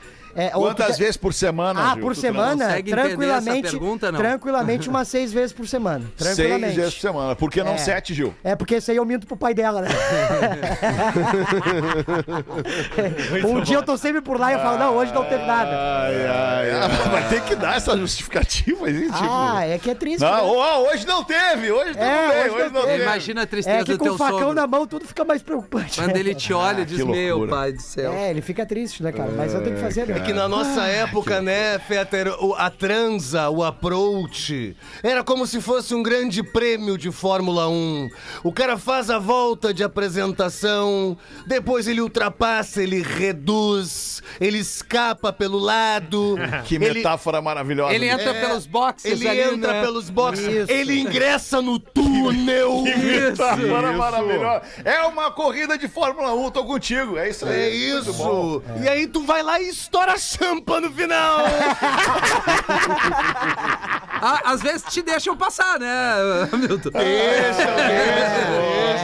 É, 0.45 0.49
Quantas 0.49 0.87
quer- 0.87 0.97
vezes 0.97 1.17
por 1.17 1.33
semana, 1.33 1.91
Ah, 1.91 1.93
Gil? 1.93 2.01
por 2.03 2.15
semana? 2.15 2.81
Tranquilamente. 2.83 3.67
essa 3.67 3.77
pergunta, 3.77 4.11
não? 4.11 4.19
Tranquilamente, 4.19 4.89
umas 4.89 5.07
seis 5.07 5.31
vezes 5.33 5.53
por 5.53 5.67
semana. 5.67 6.05
Seis 6.17 6.75
vezes 6.75 6.93
por 6.95 7.01
semana. 7.01 7.35
Por 7.35 7.49
que 7.51 7.63
não 7.63 7.73
É. 7.73 7.77
sete, 7.77 8.13
Gil? 8.13 8.33
É 8.43 8.55
porque 8.55 8.75
esse 8.75 8.91
aí 8.91 8.97
eu 8.97 9.05
minto 9.05 9.25
pro 9.27 9.37
pai 9.37 9.53
dela, 9.53 9.81
né? 9.81 9.89
um 13.47 13.61
dia 13.61 13.77
eu 13.77 13.83
tô 13.83 13.97
sempre 13.97 14.21
por 14.21 14.39
lá 14.39 14.51
e 14.51 14.55
eu 14.55 14.59
falo, 14.59 14.77
não, 14.77 14.95
hoje 14.95 15.13
não 15.13 15.23
teve 15.25 15.45
nada. 15.45 15.69
Ai, 15.71 16.27
ai, 16.27 16.71
ai. 16.71 16.89
Vai 17.09 17.27
ter 17.29 17.41
que 17.41 17.55
dar 17.55 17.77
essa 17.77 17.97
justificativa 17.97 18.87
aí, 18.87 19.05
tipo... 19.05 19.17
Ah, 19.21 19.65
é 19.65 19.77
que 19.77 19.89
é 19.89 19.95
triste. 19.95 20.21
Não, 20.21 20.31
né? 20.31 20.41
ó, 20.43 20.89
hoje 20.91 21.05
não 21.07 21.23
teve, 21.23 21.71
hoje 21.71 21.91
tudo 21.91 22.03
É, 22.03 22.27
bem, 22.29 22.39
hoje 22.39 22.49
hoje 22.49 22.63
não 22.65 22.71
não 22.71 22.81
teve. 22.81 22.91
teve. 22.93 23.03
Imagina 23.03 23.41
a 23.43 23.45
tristeza 23.45 23.77
É 23.77 23.83
que 23.83 23.91
do 23.93 23.97
com 23.97 24.05
teu 24.05 24.13
o 24.13 24.17
facão 24.17 24.39
sogro. 24.39 24.53
na 24.53 24.67
mão 24.67 24.85
tudo 24.87 25.05
fica 25.05 25.23
mais 25.25 25.41
preocupante. 25.41 25.99
Quando 25.99 26.15
ele 26.15 26.35
te 26.35 26.53
olha 26.53 26.81
e 26.81 26.85
diz, 26.85 27.03
meu 27.03 27.47
pai 27.47 27.71
do 27.73 27.81
céu. 27.81 28.13
É, 28.13 28.29
ele 28.29 28.41
fica 28.41 28.65
triste, 28.65 29.01
né, 29.03 29.11
cara? 29.11 29.31
Mas 29.35 29.53
eu 29.53 29.61
tenho 29.63 29.75
que 29.75 29.81
fazer, 29.81 30.07
né? 30.07 30.13
Que 30.29 30.33
na 30.35 30.47
nossa 30.47 30.83
época, 30.85 31.41
né, 31.41 31.79
Fetter, 31.79 32.27
a 32.55 32.69
transa, 32.69 33.49
o 33.49 33.63
approach, 33.63 34.75
era 35.01 35.23
como 35.23 35.47
se 35.47 35.59
fosse 35.59 35.95
um 35.95 36.03
grande 36.03 36.43
prêmio 36.43 36.99
de 36.99 37.11
Fórmula 37.11 37.67
1. 37.67 38.09
O 38.43 38.51
cara 38.53 38.77
faz 38.77 39.09
a 39.09 39.17
volta 39.17 39.73
de 39.73 39.83
apresentação, 39.83 41.17
depois 41.47 41.87
ele 41.87 41.99
ultrapassa, 41.99 42.83
ele 42.83 43.01
reduz, 43.01 44.21
ele 44.39 44.59
escapa 44.59 45.33
pelo 45.33 45.57
lado. 45.57 46.35
Que 46.65 46.75
ele- 46.75 46.93
metáfora 46.99 47.41
maravilhosa. 47.41 47.93
Ele 47.95 48.07
entra 48.07 48.29
É, 48.35 48.41
pelos 48.47 48.67
boxes 48.67 49.11
Ele 49.11 49.27
ali, 49.27 49.41
entra 49.41 49.73
né? 49.73 49.81
pelos 49.81 50.09
boxes, 50.11 50.45
Isso. 50.45 50.71
ele 50.71 50.99
ingressa 50.99 51.59
no 51.61 51.79
túnel. 51.79 52.83
Metáfora 52.83 53.93
maravilhosa. 53.93 54.61
É 54.85 55.01
uma 55.03 55.31
corrida 55.31 55.75
de 55.77 55.87
Fórmula 55.87 56.33
1, 56.35 56.51
tô 56.51 56.63
contigo, 56.65 57.17
é 57.17 57.29
isso 57.29 57.45
aí. 57.47 57.59
É 57.61 57.69
isso. 57.69 58.61
E 58.83 58.87
aí 58.87 59.07
tu 59.07 59.23
vai 59.23 59.41
lá 59.41 59.59
e 59.59 59.69
estoura 59.69 60.08
a 60.11 60.17
champa 60.17 60.81
no 60.81 60.91
final. 60.91 61.39
Ah, 64.21 64.41
às 64.51 64.61
vezes 64.61 64.83
te 64.83 65.01
deixam 65.01 65.33
passar, 65.37 65.79
né, 65.79 65.89
Milton? 66.51 66.89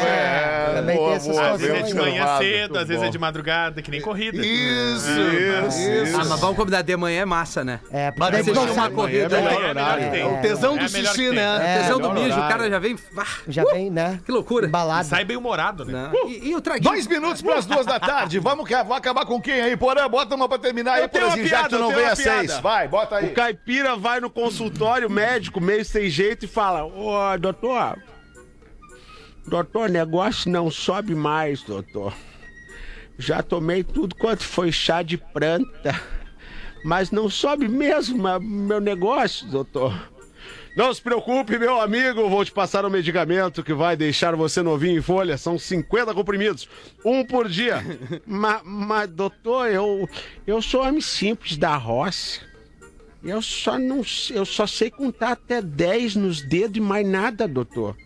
É, 0.05 0.73
Também 0.75 0.97
tem 0.97 1.05
boa, 1.05 1.15
essa 1.15 1.31
boa, 1.31 1.35
situação 1.35 1.55
Às 1.55 1.61
vezes 1.61 1.77
é 1.77 1.81
de 1.83 1.93
manhã 1.95 2.37
cedo, 2.37 2.77
às 2.77 2.87
vezes 2.87 3.03
é 3.03 3.09
de 3.09 3.17
madrugada, 3.17 3.81
que 3.81 3.89
nem 3.89 4.01
corrida. 4.01 4.45
Isso. 4.45 5.09
Isso, 5.09 6.15
Ah, 6.19 6.25
mas 6.25 6.39
vamos 6.39 6.55
combinar, 6.57 6.81
de 6.81 6.97
manhã 6.97 7.21
é 7.21 7.25
massa, 7.25 7.63
né? 7.63 7.79
É, 7.91 8.11
porque 8.11 8.31
Mas 8.31 8.45
daí 8.45 8.53
não 8.53 8.61
chama 8.63 8.75
sabe. 8.75 8.93
uma 8.93 9.01
corrida. 9.03 9.37
É, 9.37 9.73
né? 9.73 10.11
é. 10.15 10.19
É 10.19 10.25
o 10.25 10.41
tesão 10.41 10.75
É 10.75 10.79
do 10.79 10.89
xixi, 10.89 11.29
né? 11.31 11.79
Tesão 11.81 11.99
do 11.99 12.11
mijo, 12.11 12.37
o 12.37 12.47
cara 12.49 12.69
já 12.69 12.79
vem. 12.79 12.97
Já 13.47 13.63
vem, 13.65 13.89
né? 13.89 14.19
que 14.25 14.31
loucura. 14.31 14.67
Embalado. 14.67 15.07
Sai 15.07 15.23
bem 15.23 15.37
humorado, 15.37 15.85
né? 15.85 15.93
Né? 15.95 16.11
E, 16.43 16.53
o 16.55 16.61
traguinho? 16.61 16.91
Dois 16.91 17.07
minutos 17.07 17.41
para 17.41 17.55
as 17.55 17.65
duas 17.65 17.85
da 17.85 17.99
tarde. 17.99 18.37
Vamos 18.39 18.69
acabar 18.69 19.25
com 19.25 19.39
quem 19.41 19.61
aí? 19.61 19.77
Porã, 19.77 20.09
bota 20.09 20.35
uma 20.35 20.49
pra 20.49 20.57
terminar 20.57 20.94
aí, 20.95 21.07
Porãzinho, 21.07 21.47
já 21.47 21.63
que 21.63 21.69
tu 21.69 21.79
não 21.79 21.89
uma 21.89 21.97
piada. 21.97 22.15
seis. 22.15 22.57
Vai, 22.59 22.87
bota 22.87 23.17
aí. 23.17 23.27
O 23.27 23.33
caipira 23.33 23.95
vai 23.95 24.19
no 24.19 24.29
consultório 24.29 25.09
médico, 25.09 25.61
meio 25.61 25.83
sem 25.85 26.09
jeito, 26.09 26.45
e 26.45 26.47
fala: 26.47 26.83
Ô, 26.85 27.37
doutor, 27.37 27.97
doutor, 29.47 29.89
negócio 29.89 30.51
não 30.51 30.69
sobe 30.71 31.13
mais, 31.15 31.61
doutor. 31.63 32.13
Já 33.17 33.41
tomei 33.41 33.83
tudo 33.83 34.15
quanto 34.15 34.43
foi 34.43 34.71
chá 34.71 35.01
de 35.01 35.17
planta, 35.17 35.99
mas 36.83 37.11
não 37.11 37.29
sobe 37.29 37.67
mesmo 37.67 38.21
meu 38.39 38.81
negócio, 38.81 39.47
doutor. 39.47 39.93
Não 40.75 40.93
se 40.93 41.01
preocupe, 41.01 41.57
meu 41.57 41.79
amigo, 41.79 42.29
vou 42.29 42.43
te 42.43 42.51
passar 42.51 42.85
um 42.85 42.89
medicamento 42.89 43.63
que 43.63 43.73
vai 43.73 43.95
deixar 43.95 44.35
você 44.35 44.61
novinho 44.61 44.99
em 44.99 45.01
folha. 45.01 45.37
São 45.37 45.57
50 45.57 46.13
comprimidos, 46.13 46.67
um 47.03 47.23
por 47.23 47.47
dia. 47.47 47.81
mas, 48.27 48.61
mas, 48.65 49.09
doutor, 49.09 49.71
eu, 49.71 50.09
eu 50.45 50.61
sou 50.61 50.81
homem 50.81 50.99
simples 50.99 51.55
da 51.55 51.77
roça. 51.77 52.41
Eu 53.25 53.41
só 53.41 53.79
não 53.79 54.03
eu 54.29 54.45
só 54.45 54.67
sei 54.67 54.91
contar 54.91 55.31
até 55.31 55.59
10 55.59 56.15
nos 56.15 56.41
dedos 56.41 56.77
e 56.77 56.79
mais 56.79 57.07
nada, 57.07 57.47
doutor. 57.47 57.97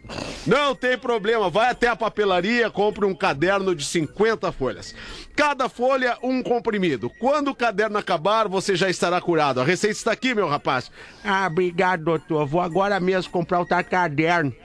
Não 0.47 0.73
tem 0.73 0.97
problema, 0.97 1.49
vai 1.49 1.69
até 1.69 1.89
a 1.89 1.95
papelaria, 1.95 2.69
compre 2.69 3.05
um 3.05 3.13
caderno 3.13 3.75
de 3.75 3.83
50 3.83 4.49
folhas. 4.53 4.95
Cada 5.35 5.67
folha, 5.67 6.17
um 6.23 6.41
comprimido. 6.41 7.09
Quando 7.19 7.49
o 7.49 7.55
caderno 7.55 7.97
acabar, 7.97 8.47
você 8.47 8.77
já 8.77 8.89
estará 8.89 9.19
curado. 9.19 9.59
A 9.59 9.65
receita 9.65 9.97
está 9.97 10.11
aqui, 10.13 10.33
meu 10.33 10.47
rapaz. 10.47 10.89
Ah, 11.23 11.47
obrigado, 11.47 12.05
doutor. 12.05 12.47
Vou 12.47 12.61
agora 12.61 12.97
mesmo 12.99 13.31
comprar 13.31 13.59
outro 13.59 13.83
caderno. 13.83 14.55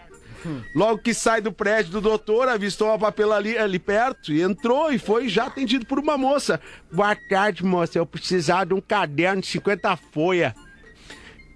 Logo 0.75 0.99
que 0.99 1.15
sai 1.15 1.41
do 1.41 1.53
prédio 1.53 1.93
do 1.93 2.01
doutor, 2.01 2.49
avistou 2.49 2.89
uma 2.89 2.99
papelaria 2.99 3.63
ali 3.63 3.79
perto 3.79 4.33
e 4.33 4.43
entrou 4.43 4.93
e 4.93 4.99
foi 4.99 5.29
já 5.29 5.47
atendido 5.47 5.87
por 5.87 5.99
uma 5.99 6.19
moça. 6.19 6.61
Boa 6.93 7.17
tarde, 7.29 7.65
moça. 7.65 7.99
Eu 7.99 8.07
precisava 8.07 8.67
de 8.67 8.75
um 8.75 8.81
caderno 8.81 9.41
de 9.41 9.49
50 9.49 9.97
folhas. 10.13 10.53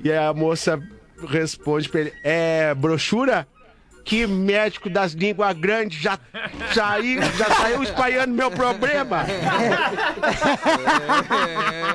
E 0.02 0.12
a 0.12 0.32
moça 0.32 0.80
responde 1.26 1.88
pra 1.88 2.00
ele: 2.00 2.12
É 2.22 2.74
brochura? 2.74 3.46
Que 4.08 4.26
médico 4.26 4.88
das 4.88 5.12
línguas 5.12 5.52
grandes 5.58 6.00
já 6.00 6.18
saiu, 6.72 7.20
já 7.36 7.44
saiu 7.56 7.82
espalhando 7.82 8.32
meu 8.32 8.50
problema. 8.50 9.26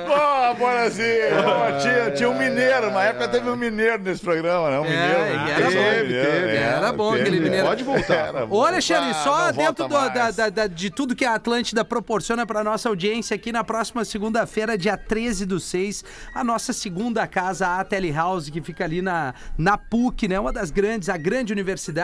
Pô, 0.06 0.54
Borazinho! 0.60 1.08
Pô, 1.44 1.80
tinha, 1.82 2.12
tinha 2.12 2.30
um 2.30 2.38
mineiro, 2.38 2.92
na 2.92 3.04
época 3.06 3.28
teve 3.30 3.50
um 3.50 3.56
mineiro 3.56 4.04
nesse 4.04 4.22
programa, 4.22 4.70
né? 4.70 4.80
Um 4.80 4.84
mineiro. 4.84 5.20
É, 5.20 5.34
era 5.34 5.56
Teve, 5.56 5.76
bom, 5.76 6.04
mineiro, 6.04 6.32
teve, 6.32 6.48
é, 6.50 6.62
era 6.62 6.94
bom 6.94 7.14
aquele 7.16 7.40
mineiro. 7.40 7.66
Pode 7.66 7.84
voltar. 7.84 8.28
Era 8.28 8.46
bom. 8.46 8.58
Ô, 8.58 8.64
Alexandre, 8.66 9.10
Ah, 9.10 9.14
só 9.24 9.52
dentro 9.52 9.88
do- 9.88 10.10
da- 10.10 10.30
da- 10.32 10.50
da- 10.50 10.68
de 10.68 10.92
tudo 10.92 11.16
que 11.16 11.26
a 11.26 11.34
Atlântida 11.34 11.84
proporciona 11.84 12.46
para 12.46 12.64
nossa 12.64 12.90
audiência 12.90 13.34
aqui 13.36 13.52
na 13.52 13.64
próxima 13.64 14.06
segunda-feira, 14.06 14.78
dia 14.78 14.96
13 14.96 15.48
do 15.48 15.60
6, 15.60 16.04
a 16.36 16.44
nossa 16.44 16.74
segunda 16.74 17.26
casa, 17.26 17.80
a 17.80 17.84
Telehouse, 17.84 18.52
que 18.52 18.62
fica 18.62 18.84
ali 18.84 19.02
na, 19.02 19.34
na 19.58 19.80
PUC, 19.80 20.28
né? 20.28 20.40
Uma 20.40 20.54
das 20.54 20.70
grandes, 20.70 21.10
a 21.10 21.18
grande 21.18 21.52
universidade. 21.52 22.03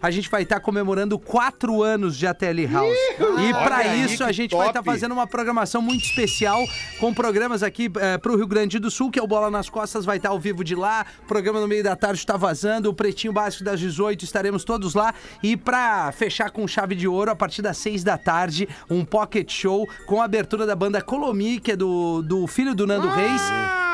A 0.00 0.10
gente 0.10 0.28
vai 0.28 0.42
estar 0.42 0.60
comemorando 0.60 1.18
quatro 1.18 1.82
anos 1.82 2.16
de 2.16 2.26
ATL 2.26 2.66
House. 2.70 2.98
E 3.18 3.52
para 3.52 3.76
Olha 3.76 3.90
aí, 3.90 4.04
isso, 4.04 4.24
a 4.24 4.32
gente 4.32 4.54
vai 4.54 4.68
estar 4.68 4.80
top. 4.80 4.90
fazendo 4.90 5.12
uma 5.12 5.26
programação 5.26 5.80
muito 5.80 6.04
especial 6.04 6.64
com 6.98 7.12
programas 7.12 7.62
aqui 7.62 7.90
eh, 8.00 8.18
pro 8.18 8.36
Rio 8.36 8.46
Grande 8.46 8.78
do 8.78 8.90
Sul, 8.90 9.10
que 9.10 9.18
é 9.18 9.22
o 9.22 9.26
Bola 9.26 9.50
nas 9.50 9.68
Costas, 9.68 10.04
vai 10.04 10.16
estar 10.16 10.30
ao 10.30 10.38
vivo 10.38 10.62
de 10.64 10.74
lá. 10.74 11.06
Programa 11.26 11.60
no 11.60 11.68
meio 11.68 11.82
da 11.82 11.96
tarde 11.96 12.18
está 12.18 12.36
vazando. 12.36 12.90
O 12.90 12.94
Pretinho 12.94 13.32
Básico 13.32 13.64
das 13.64 13.80
18, 13.80 14.24
estaremos 14.24 14.64
todos 14.64 14.94
lá. 14.94 15.14
E 15.42 15.56
pra 15.56 16.12
fechar 16.12 16.50
com 16.50 16.66
chave 16.66 16.94
de 16.94 17.06
ouro, 17.08 17.30
a 17.30 17.36
partir 17.36 17.62
das 17.62 17.76
6 17.78 18.04
da 18.04 18.18
tarde, 18.18 18.68
um 18.90 19.04
pocket 19.04 19.50
show 19.50 19.88
com 20.06 20.20
a 20.20 20.24
abertura 20.24 20.66
da 20.66 20.74
banda 20.74 21.00
Colomi, 21.00 21.60
que 21.60 21.72
é 21.72 21.76
do, 21.76 22.22
do 22.22 22.46
filho 22.46 22.74
do 22.74 22.86
Nando 22.86 23.08
Reis. 23.08 23.42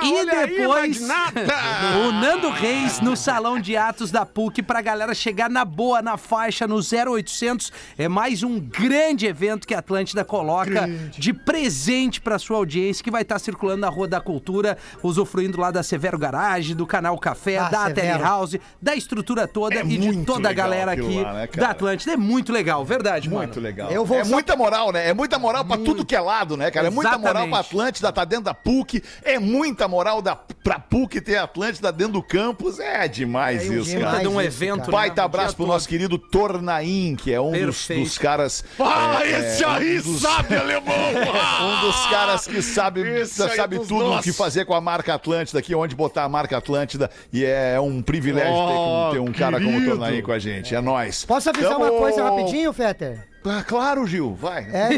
E 0.02 0.18
aí, 0.18 0.48
depois, 0.48 1.00
magnata! 1.00 1.54
o 2.06 2.12
Nando 2.12 2.50
Reis 2.50 3.00
no 3.00 3.16
Salão 3.16 3.58
de 3.58 3.76
Atos 3.76 4.10
da 4.10 4.26
PUC 4.26 4.62
pra 4.62 4.82
galera 4.82 5.14
chegar 5.14 5.43
na 5.48 5.64
boa, 5.64 6.00
na 6.02 6.16
faixa, 6.16 6.66
no 6.66 6.80
0800. 6.80 7.72
É 7.98 8.08
mais 8.08 8.42
um 8.42 8.58
grande 8.60 9.26
evento 9.26 9.66
que 9.66 9.74
a 9.74 9.78
Atlântida 9.78 10.24
coloca 10.24 10.88
de 11.16 11.32
presente 11.32 12.20
pra 12.20 12.38
sua 12.38 12.56
audiência, 12.56 13.02
que 13.04 13.10
vai 13.10 13.22
estar 13.22 13.38
circulando 13.38 13.80
na 13.80 13.88
Rua 13.88 14.08
da 14.08 14.20
Cultura, 14.20 14.76
usufruindo 15.02 15.60
lá 15.60 15.70
da 15.70 15.82
Severo 15.82 16.18
Garage, 16.18 16.74
do 16.74 16.86
Canal 16.86 17.18
Café, 17.18 17.58
Ah, 17.58 17.68
da 17.68 17.86
Severo. 17.86 17.94
Telehouse, 17.94 18.60
da 18.80 18.94
estrutura 18.94 19.46
toda 19.46 19.76
É 19.76 19.80
e 19.84 19.86
de 19.86 19.98
muito 19.98 20.24
toda 20.26 20.48
a 20.48 20.52
galera 20.52 20.92
aqui 20.92 21.20
lá, 21.22 21.32
né, 21.32 21.48
da 21.54 21.70
Atlântida. 21.70 22.12
É 22.12 22.16
muito 22.16 22.52
legal, 22.52 22.84
verdade, 22.84 23.28
Muito 23.28 23.56
mano. 23.56 23.60
legal. 23.62 23.90
Eu 23.90 24.04
vou 24.04 24.18
é 24.18 24.24
só- 24.24 24.30
muita 24.30 24.56
moral, 24.56 24.92
né? 24.92 25.08
É 25.08 25.14
muita 25.14 25.38
moral 25.38 25.64
pra 25.64 25.76
tudo 25.76 26.04
que 26.04 26.14
é 26.16 26.20
lado, 26.20 26.56
né, 26.56 26.70
cara? 26.70 26.88
É 26.88 26.90
muita 26.90 27.10
moral 27.18 27.44
Exatamente. 27.44 27.50
pra 27.50 27.60
Atlântida, 27.60 28.12
tá 28.12 28.24
dentro 28.24 28.44
da 28.44 28.54
PUC. 28.54 29.02
É 29.22 29.38
muita 29.38 29.86
moral 29.88 30.20
da, 30.22 30.34
pra 30.36 30.78
PUC 30.78 31.20
ter 31.20 31.36
Atlântida 31.36 31.92
dentro 31.92 32.14
do 32.14 32.22
campus. 32.22 32.78
É 32.78 33.06
demais 33.08 33.62
É 33.70 33.74
isso, 33.74 33.98
cara. 33.98 34.18
de 34.20 34.28
um 34.28 34.40
evento, 34.40 34.90
cara. 34.90 34.90
né? 34.90 34.92
Abraço 35.34 35.56
pro 35.56 35.66
nosso 35.66 35.88
querido 35.88 36.18
Tornaim, 36.18 37.16
que 37.16 37.32
é 37.32 37.40
um 37.40 37.52
dos, 37.52 37.86
dos 37.88 38.18
caras. 38.18 38.64
Ah, 38.78 39.20
é, 39.22 39.30
esse 39.52 39.62
é, 39.64 39.66
aí 39.66 39.98
um 39.98 40.02
dos- 40.02 40.20
sabe, 40.22 40.56
alemão! 40.56 40.94
Um 41.64 41.80
dos 41.86 42.06
caras 42.06 42.46
que 42.46 42.60
sabe, 42.62 43.00
Esse 43.00 43.42
é 43.42 43.48
sabe 43.50 43.78
tudo 43.78 44.12
o 44.12 44.22
que 44.22 44.32
fazer 44.32 44.64
com 44.64 44.74
a 44.74 44.80
marca 44.80 45.14
Atlântida 45.14 45.58
aqui, 45.58 45.74
onde 45.74 45.94
botar 45.94 46.24
a 46.24 46.28
marca 46.28 46.56
Atlântida. 46.56 47.10
E 47.32 47.44
é 47.44 47.78
um 47.80 48.02
privilégio 48.02 48.52
ter, 48.52 48.74
Oh, 48.74 49.10
ter 49.12 49.18
um 49.20 49.32
cara 49.32 49.58
como 49.58 49.68
o 49.70 49.72
querido. 49.72 49.90
Tornaim 49.98 50.22
com 50.22 50.32
a 50.32 50.38
gente. 50.38 50.74
É 50.74 50.80
nóis. 50.80 51.24
Posso 51.24 51.48
avisar 51.50 51.72
Tamo- 51.72 51.84
uma 51.84 51.98
coisa 51.98 52.22
rapidinho, 52.24 52.72
Fetter? 52.72 53.26
Ah, 53.46 53.62
claro, 53.62 54.06
Gil, 54.06 54.34
vai. 54.34 54.66
É, 54.72 54.88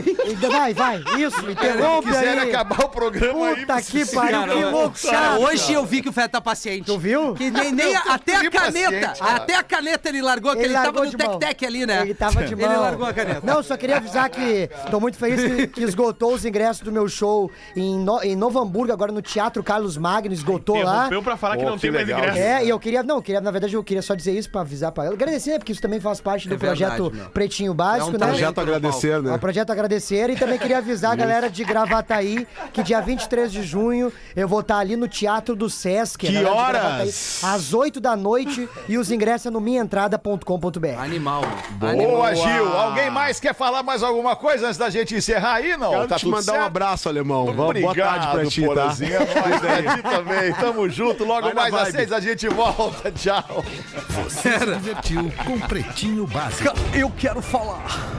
vai, 0.49 0.73
vai, 0.73 1.03
isso, 1.19 1.51
interrompe 1.51 2.09
quiserem 2.09 2.39
aí. 2.41 2.51
acabar 2.55 2.85
o 2.85 2.89
programa 2.89 3.49
aí. 3.49 3.57
Puta 3.57 3.77
que 3.83 3.91
vocês- 3.91 4.11
pariu, 4.15 4.43
que 4.43 4.49
Cara, 4.49 4.71
louco 4.71 4.97
Cara, 5.03 5.17
chato. 5.19 5.41
hoje 5.43 5.73
eu 5.73 5.85
vi 5.85 6.01
que 6.01 6.09
o 6.09 6.13
Feta 6.13 6.29
tá 6.29 6.41
paciente. 6.41 6.85
Tu 6.87 6.97
viu? 6.99 7.35
Que 7.35 7.51
nem, 7.51 7.73
nem 7.73 7.93
Eu 7.93 8.01
tô 8.03 8.09
até 8.11 8.37
a 8.37 8.51
caneta, 8.51 8.61
paciente, 8.61 9.19
cara. 9.19 9.37
até 9.37 9.55
a 9.57 9.63
caneta 9.63 10.09
ele 10.09 10.23
largou, 10.23 10.53
que 10.53 10.63
ele, 10.63 10.75
tava 10.75 11.05
no 11.05 11.11
tec-tec 11.13 11.65
ali, 11.67 11.87
né? 11.87 12.03
Ele 12.03 12.15
tava 12.15 12.45
de 12.45 12.55
mão. 12.55 12.65
Ele 12.71 12.77
largou 12.79 13.07
a 13.07 13.13
caneta. 13.13 13.41
Não, 13.43 13.63
só 13.63 13.77
queria 13.77 13.97
avisar 13.97 14.29
que 14.31 14.71
tô 14.91 15.01
muito 15.01 15.17
feliz 15.19 15.43
que, 15.43 15.67
que 15.67 15.83
esgotou 15.83 16.33
os 16.33 16.45
ingressos 16.45 16.83
do 16.83 16.93
meu 16.93 17.09
show 17.09 17.51
em, 17.75 17.99
no, 17.99 18.23
em 18.23 18.37
Novo 18.37 18.61
Hamburgo, 18.61 18.93
agora 18.93 19.11
no 19.11 19.23
Teatro 19.23 19.63
Carlos 19.65 19.97
Magno, 19.97 20.33
esgotou 20.33 20.77
lá. 20.77 21.07
Interrompeu 21.07 21.23
pra 21.23 21.37
falar 21.37 21.57
que 21.57 21.65
Pô, 21.65 21.71
não 21.71 21.77
que 21.77 21.83
tem 21.83 21.91
mais 21.91 22.07
legal, 22.07 22.21
ingresso. 22.21 22.39
É, 22.39 22.65
e 22.65 22.69
eu 22.69 22.79
queria, 22.79 23.03
não, 23.03 23.21
queria, 23.21 23.41
na 23.41 23.51
verdade, 23.51 23.75
eu 23.75 23.83
queria 23.83 24.03
só 24.03 24.15
dizer 24.15 24.33
isso 24.39 24.49
pra 24.51 24.61
avisar 24.61 24.93
pra 24.93 25.05
ela. 25.07 25.15
Agradecer, 25.15 25.51
né, 25.51 25.59
porque 25.59 25.73
isso 25.73 25.83
também 25.83 25.99
faz 26.01 26.21
parte 26.21 26.49
do 26.49 26.55
É 26.55 26.57
verdade, 26.57 26.79
projeto 26.97 27.13
meu. 27.13 27.31
Pretinho 27.31 27.75
Básico, 27.75 28.11
É 28.15 28.19
né? 28.19 28.36
Projeto 28.37 28.61
agradecer, 28.61 29.11
É 29.13 29.21
né? 29.21 29.33
um 29.33 29.39
projeto 29.39 29.71
agradecer 29.71 30.31
e 30.31 30.37
também 30.37 30.59
queria 30.59 30.79
avisar 30.79 31.13
a 31.13 31.17
galera 31.17 31.49
de 31.51 31.65
Gravataí 31.65 32.47
que 32.73 32.83
dia 32.83 33.01
23 33.01 33.51
de 33.51 33.63
junho 33.63 34.13
eu 34.35 34.47
vou 34.49 34.61
estar 34.61 34.79
ali 34.79 34.97
no 34.97 35.09
Teatro 35.09 35.55
do 35.57 35.69
Sesc. 35.71 36.27
Que 36.27 36.45
horas? 36.45 37.41
Às 37.43 37.73
8 37.75 38.01
da 38.01 38.15
noite 38.17 38.69
e 38.89 38.99
os 38.99 39.11
ingressos 39.11 39.47
é 39.47 39.51
no 39.51 39.61
minhaentrada.com.br. 39.61 40.87
Animal. 40.99 41.43
Boa, 41.79 42.35
Gil. 42.35 42.69
Alguém 42.77 43.11
mais 43.11 43.41
quer 43.41 43.55
falar 43.55 43.83
mais 43.83 44.03
alguma 44.03 44.37
coisa 44.37 44.67
antes 44.67 44.79
da 44.79 44.91
gente 44.91 45.15
encerrar 45.15 45.55
aí? 45.55 45.77
Não, 45.77 45.91
Quero 45.91 46.09
tá 46.09 46.17
te 46.17 46.23
tudo 46.23 46.33
mandar 46.37 46.53
um 46.53 46.57
certo? 46.57 46.67
abraço, 46.67 47.09
alemão. 47.09 47.47
Boa 47.53 47.69
Obrigado, 47.69 47.95
tarde 47.97 48.27
pra 48.33 48.47
ti, 48.47 48.63
tá? 48.63 48.97
É 49.07 49.25
pra 49.25 49.97
ti 49.97 50.03
também. 50.03 50.53
Tamo 50.55 50.89
junto. 50.89 51.25
Logo 51.25 51.43
Vai 51.53 51.71
mais 51.71 51.75
às 51.75 51.89
seis 51.93 52.13
a 52.13 52.21
gente 52.21 52.49
volta. 52.49 53.11
Tchau. 53.13 53.65
Você 54.11 54.59
se 54.59 54.67
divertiu 54.67 55.33
com 55.45 55.59
Pretinho 55.61 56.27
Básico. 56.27 56.75
Eu 56.95 57.11
quero 57.17 57.41
falar. 57.43 57.85